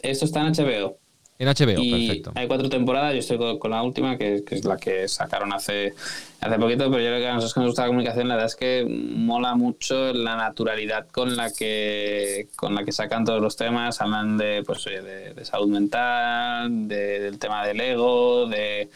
Esto 0.00 0.24
está 0.24 0.40
en 0.40 0.46
HBO. 0.54 0.96
En 1.42 1.48
HBO, 1.48 1.82
Y 1.82 1.90
perfecto. 1.90 2.32
hay 2.36 2.46
cuatro 2.46 2.68
temporadas, 2.68 3.14
yo 3.14 3.18
estoy 3.18 3.58
con, 3.58 3.72
la 3.72 3.82
última, 3.82 4.16
que, 4.16 4.44
que 4.44 4.54
es 4.54 4.64
la 4.64 4.76
que 4.76 5.08
sacaron 5.08 5.52
hace, 5.52 5.92
hace 6.40 6.56
poquito, 6.56 6.88
pero 6.88 7.02
yo 7.02 7.08
creo 7.08 7.18
que 7.18 7.26
a 7.26 7.34
nosotros 7.34 7.54
que 7.54 7.60
nos 7.60 7.68
gusta 7.70 7.82
la 7.82 7.88
comunicación, 7.88 8.28
la 8.28 8.36
verdad 8.36 8.46
es 8.46 8.54
que 8.54 8.86
mola 8.88 9.56
mucho 9.56 10.12
la 10.12 10.36
naturalidad 10.36 11.08
con 11.08 11.36
la 11.36 11.50
que 11.52 12.46
con 12.54 12.76
la 12.76 12.84
que 12.84 12.92
sacan 12.92 13.24
todos 13.24 13.40
los 13.42 13.56
temas, 13.56 14.00
hablan 14.00 14.38
de 14.38 14.62
pues 14.64 14.84
de, 14.84 15.34
de 15.34 15.44
salud 15.44 15.66
mental, 15.66 16.86
de- 16.86 17.18
del 17.18 17.40
tema 17.40 17.66
del 17.66 17.80
ego, 17.80 18.46
de, 18.46 18.88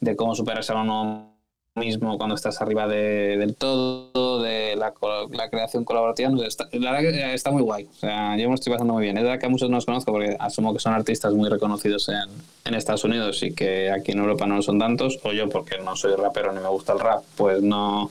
de 0.00 0.16
cómo 0.16 0.34
superarse 0.34 0.72
a 0.72 0.76
uno 0.82 1.33
mismo 1.74 2.16
cuando 2.18 2.36
estás 2.36 2.60
arriba 2.62 2.86
de- 2.86 3.36
del 3.36 3.56
todo, 3.56 4.40
de 4.40 4.76
la, 4.76 4.94
la 5.32 5.50
creación 5.50 5.84
colaborativa. 5.84 6.28
no 6.28 6.36
la 6.72 6.92
verdad 6.92 7.10
que 7.10 7.34
está 7.34 7.50
muy 7.50 7.62
guay. 7.62 7.84
O 7.84 7.94
sea, 7.98 8.36
yo 8.36 8.44
me 8.44 8.48
lo 8.50 8.54
estoy 8.54 8.72
pasando 8.72 8.92
muy 8.94 9.02
bien. 9.02 9.16
Es 9.16 9.24
verdad 9.24 9.40
que 9.40 9.46
a 9.46 9.48
muchos 9.48 9.68
no 9.68 9.76
los 9.76 9.84
conozco 9.86 10.12
porque 10.12 10.36
asumo 10.38 10.72
que 10.72 10.78
son 10.78 10.94
artistas 10.94 11.32
muy 11.34 11.48
reconocidos 11.48 12.08
en, 12.08 12.28
en 12.64 12.74
Estados 12.74 13.02
Unidos 13.02 13.42
y 13.42 13.52
que 13.54 13.90
aquí 13.90 14.12
en 14.12 14.18
Europa 14.20 14.46
no 14.46 14.56
lo 14.56 14.62
son 14.62 14.78
tantos. 14.78 15.18
O 15.24 15.32
yo, 15.32 15.48
porque 15.48 15.78
no 15.78 15.96
soy 15.96 16.14
rapero 16.14 16.52
ni 16.52 16.60
me 16.60 16.68
gusta 16.68 16.92
el 16.92 17.00
rap, 17.00 17.24
pues 17.36 17.60
no, 17.60 18.10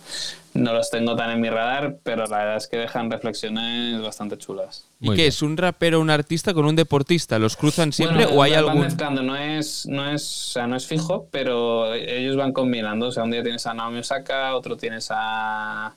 no 0.53 0.73
los 0.73 0.89
tengo 0.89 1.15
tan 1.15 1.31
en 1.31 1.41
mi 1.41 1.49
radar, 1.49 1.97
pero 2.03 2.25
la 2.27 2.37
verdad 2.37 2.57
es 2.57 2.67
que 2.67 2.77
dejan 2.77 3.09
reflexiones 3.09 4.01
bastante 4.01 4.37
chulas. 4.37 4.87
¿Y 4.99 5.07
Muy 5.07 5.15
qué 5.15 5.23
bien. 5.23 5.29
es? 5.29 5.41
¿Un 5.41 5.57
rapero, 5.57 5.99
un 5.99 6.09
artista 6.09 6.53
con 6.53 6.65
un 6.65 6.75
deportista? 6.75 7.39
¿Los 7.39 7.55
cruzan 7.57 7.91
siempre 7.91 8.25
Bueno, 8.25 8.39
o 8.39 8.43
hay 8.43 8.51
van 8.51 8.59
algún...? 8.59 8.81
mezclando, 8.83 9.23
no 9.23 9.35
es, 9.35 9.85
no 9.87 10.09
es, 10.09 10.21
o 10.23 10.51
sea, 10.53 10.67
no 10.67 10.75
es 10.75 10.85
fijo, 10.87 11.27
pero 11.31 11.93
ellos 11.93 12.35
van 12.35 12.53
combinando. 12.53 13.07
O 13.07 13.11
sea, 13.11 13.23
un 13.23 13.31
día 13.31 13.43
tienes 13.43 13.65
a 13.65 13.73
Naomi 13.73 13.99
Osaka, 13.99 14.55
otro 14.55 14.77
tienes 14.77 15.07
a, 15.11 15.95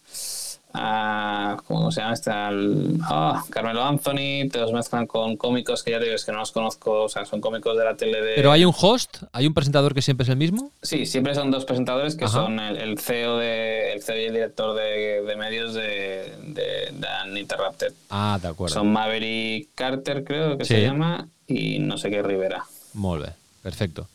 a 0.79 1.57
¿cómo 1.67 1.91
se 1.91 2.01
llama 2.01 2.15
este? 2.15 2.31
Al- 2.31 2.99
ah, 3.03 3.43
Carmelo 3.51 3.83
Anthony, 3.85 4.49
te 4.51 4.59
los 4.61 4.73
mezclan 4.73 5.07
con 5.07 5.37
cómicos 5.37 5.83
que 5.83 5.91
ya 5.93 5.99
te 5.99 6.05
digo, 6.05 6.17
es 6.17 6.25
que 6.25 6.33
no 6.33 6.39
los 6.39 6.53
conozco, 6.53 7.05
o 7.05 7.09
sea, 7.09 7.25
son 7.25 7.41
cómicos 7.41 7.77
de 7.77 7.85
la 7.85 7.97
tele 7.97 8.21
de... 8.23 8.35
Pero 8.35 8.53
hay 8.53 8.65
un 8.65 8.75
host, 8.79 9.23
hay 9.33 9.47
un 9.47 9.55
presentador 9.55 9.95
que 9.95 10.03
siempre 10.03 10.25
es 10.25 10.29
el 10.29 10.37
mismo. 10.37 10.71
Sí, 10.83 11.07
siempre 11.07 11.35
son 11.35 11.51
dos 11.51 11.65
presentadores 11.65 12.15
que 12.17 12.25
Ajá. 12.27 12.35
son 12.35 12.61
el, 12.61 12.77
el 12.77 12.99
CEO 12.99 13.39
de, 13.39 13.93
el 13.95 14.03
CEO 14.03 14.17
y 14.21 14.25
el 14.27 14.33
director 14.35 14.77
de, 14.77 15.23
de 15.23 15.37
medios 15.37 15.75
de, 15.75 16.33
de, 16.47 16.93
de 16.93 17.07
Uninterrupted. 17.31 17.93
Ah, 18.11 18.39
de 18.41 18.49
acuerdo. 18.49 18.75
Son 18.75 18.93
Maverick 18.93 19.69
Carter, 19.75 20.25
creo 20.25 20.57
que 20.59 20.65
Sí. 20.65 20.75
se 20.75 20.83
llama, 20.83 21.29
y 21.47 21.79
no 21.79 21.97
sé 21.99 22.11
qué 22.11 22.23
Rivera. 22.23 22.65
Muy 22.95 23.19
bien, 23.19 23.33
perfecto. 23.63 24.09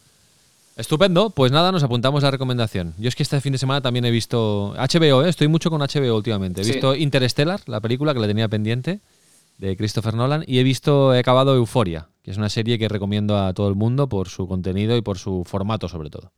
Estupendo, 0.82 1.30
pues 1.30 1.52
nada, 1.52 1.72
nos 1.72 1.84
apuntamos 1.84 2.24
la 2.24 2.32
recomendación. 2.32 2.94
Yo 2.98 3.08
es 3.08 3.16
que 3.16 3.24
este 3.24 3.40
fin 3.40 3.52
de 3.52 3.58
semana 3.60 3.82
también 3.82 4.04
he 4.06 4.12
visto 4.12 4.74
HBO, 4.76 5.24
¿eh? 5.24 5.30
estoy 5.30 5.48
mucho 5.48 5.70
con 5.70 5.80
HBO 5.82 6.16
últimamente. 6.16 6.62
He 6.62 6.64
Sí. 6.64 6.72
visto 6.74 6.96
Interstellar, 6.96 7.62
la 7.68 7.80
película 7.80 8.14
que 8.14 8.20
la 8.20 8.28
tenía 8.28 8.48
pendiente, 8.50 9.00
de 9.60 9.78
Christopher 9.78 10.16
Nolan, 10.16 10.44
y 10.48 10.58
he 10.58 10.64
visto, 10.64 11.14
he 11.14 11.20
acabado 11.20 11.56
Euforia, 11.56 12.08
que 12.24 12.32
es 12.32 12.38
una 12.38 12.50
serie 12.50 12.80
que 12.80 12.90
recomiendo 12.90 13.38
a 13.38 13.54
todo 13.54 13.70
el 13.70 13.76
mundo 13.76 14.08
por 14.08 14.28
su 14.28 14.48
contenido 14.48 14.98
y 14.98 15.02
por 15.02 15.20
su 15.20 15.44
formato 15.46 15.88
sobre 15.88 16.10
todo. 16.10 16.32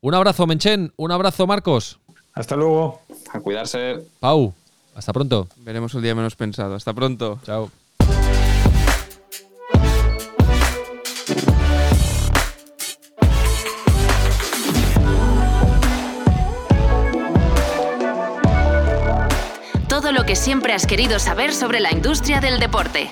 Un 0.00 0.14
abrazo, 0.14 0.46
Menchen, 0.46 0.92
un 0.96 1.10
abrazo, 1.12 1.46
Marcos. 1.46 1.98
Hasta 2.32 2.56
luego. 2.56 3.02
A 3.32 3.40
cuidarse. 3.40 3.98
Pau, 4.20 4.54
hasta 4.94 5.12
pronto. 5.12 5.48
Veremos 5.58 5.92
el 5.94 6.02
día 6.02 6.14
menos 6.14 6.34
pensado. 6.36 6.76
Hasta 6.76 6.94
pronto. 6.94 7.40
Chao. 7.44 7.70
Lo 20.12 20.24
que 20.24 20.36
siempre 20.36 20.72
has 20.72 20.86
querido 20.86 21.18
saber 21.18 21.52
sobre 21.52 21.80
la 21.80 21.92
industria 21.92 22.40
del 22.40 22.58
deporte. 22.58 23.10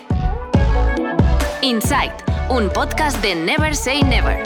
Insight, 1.61 2.13
un 2.49 2.71
podcast 2.71 3.21
de 3.23 3.35
Never 3.35 3.75
Say 3.75 4.03
Never. 4.03 4.39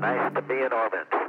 Nice 0.00 0.28
orbit. 0.72 1.27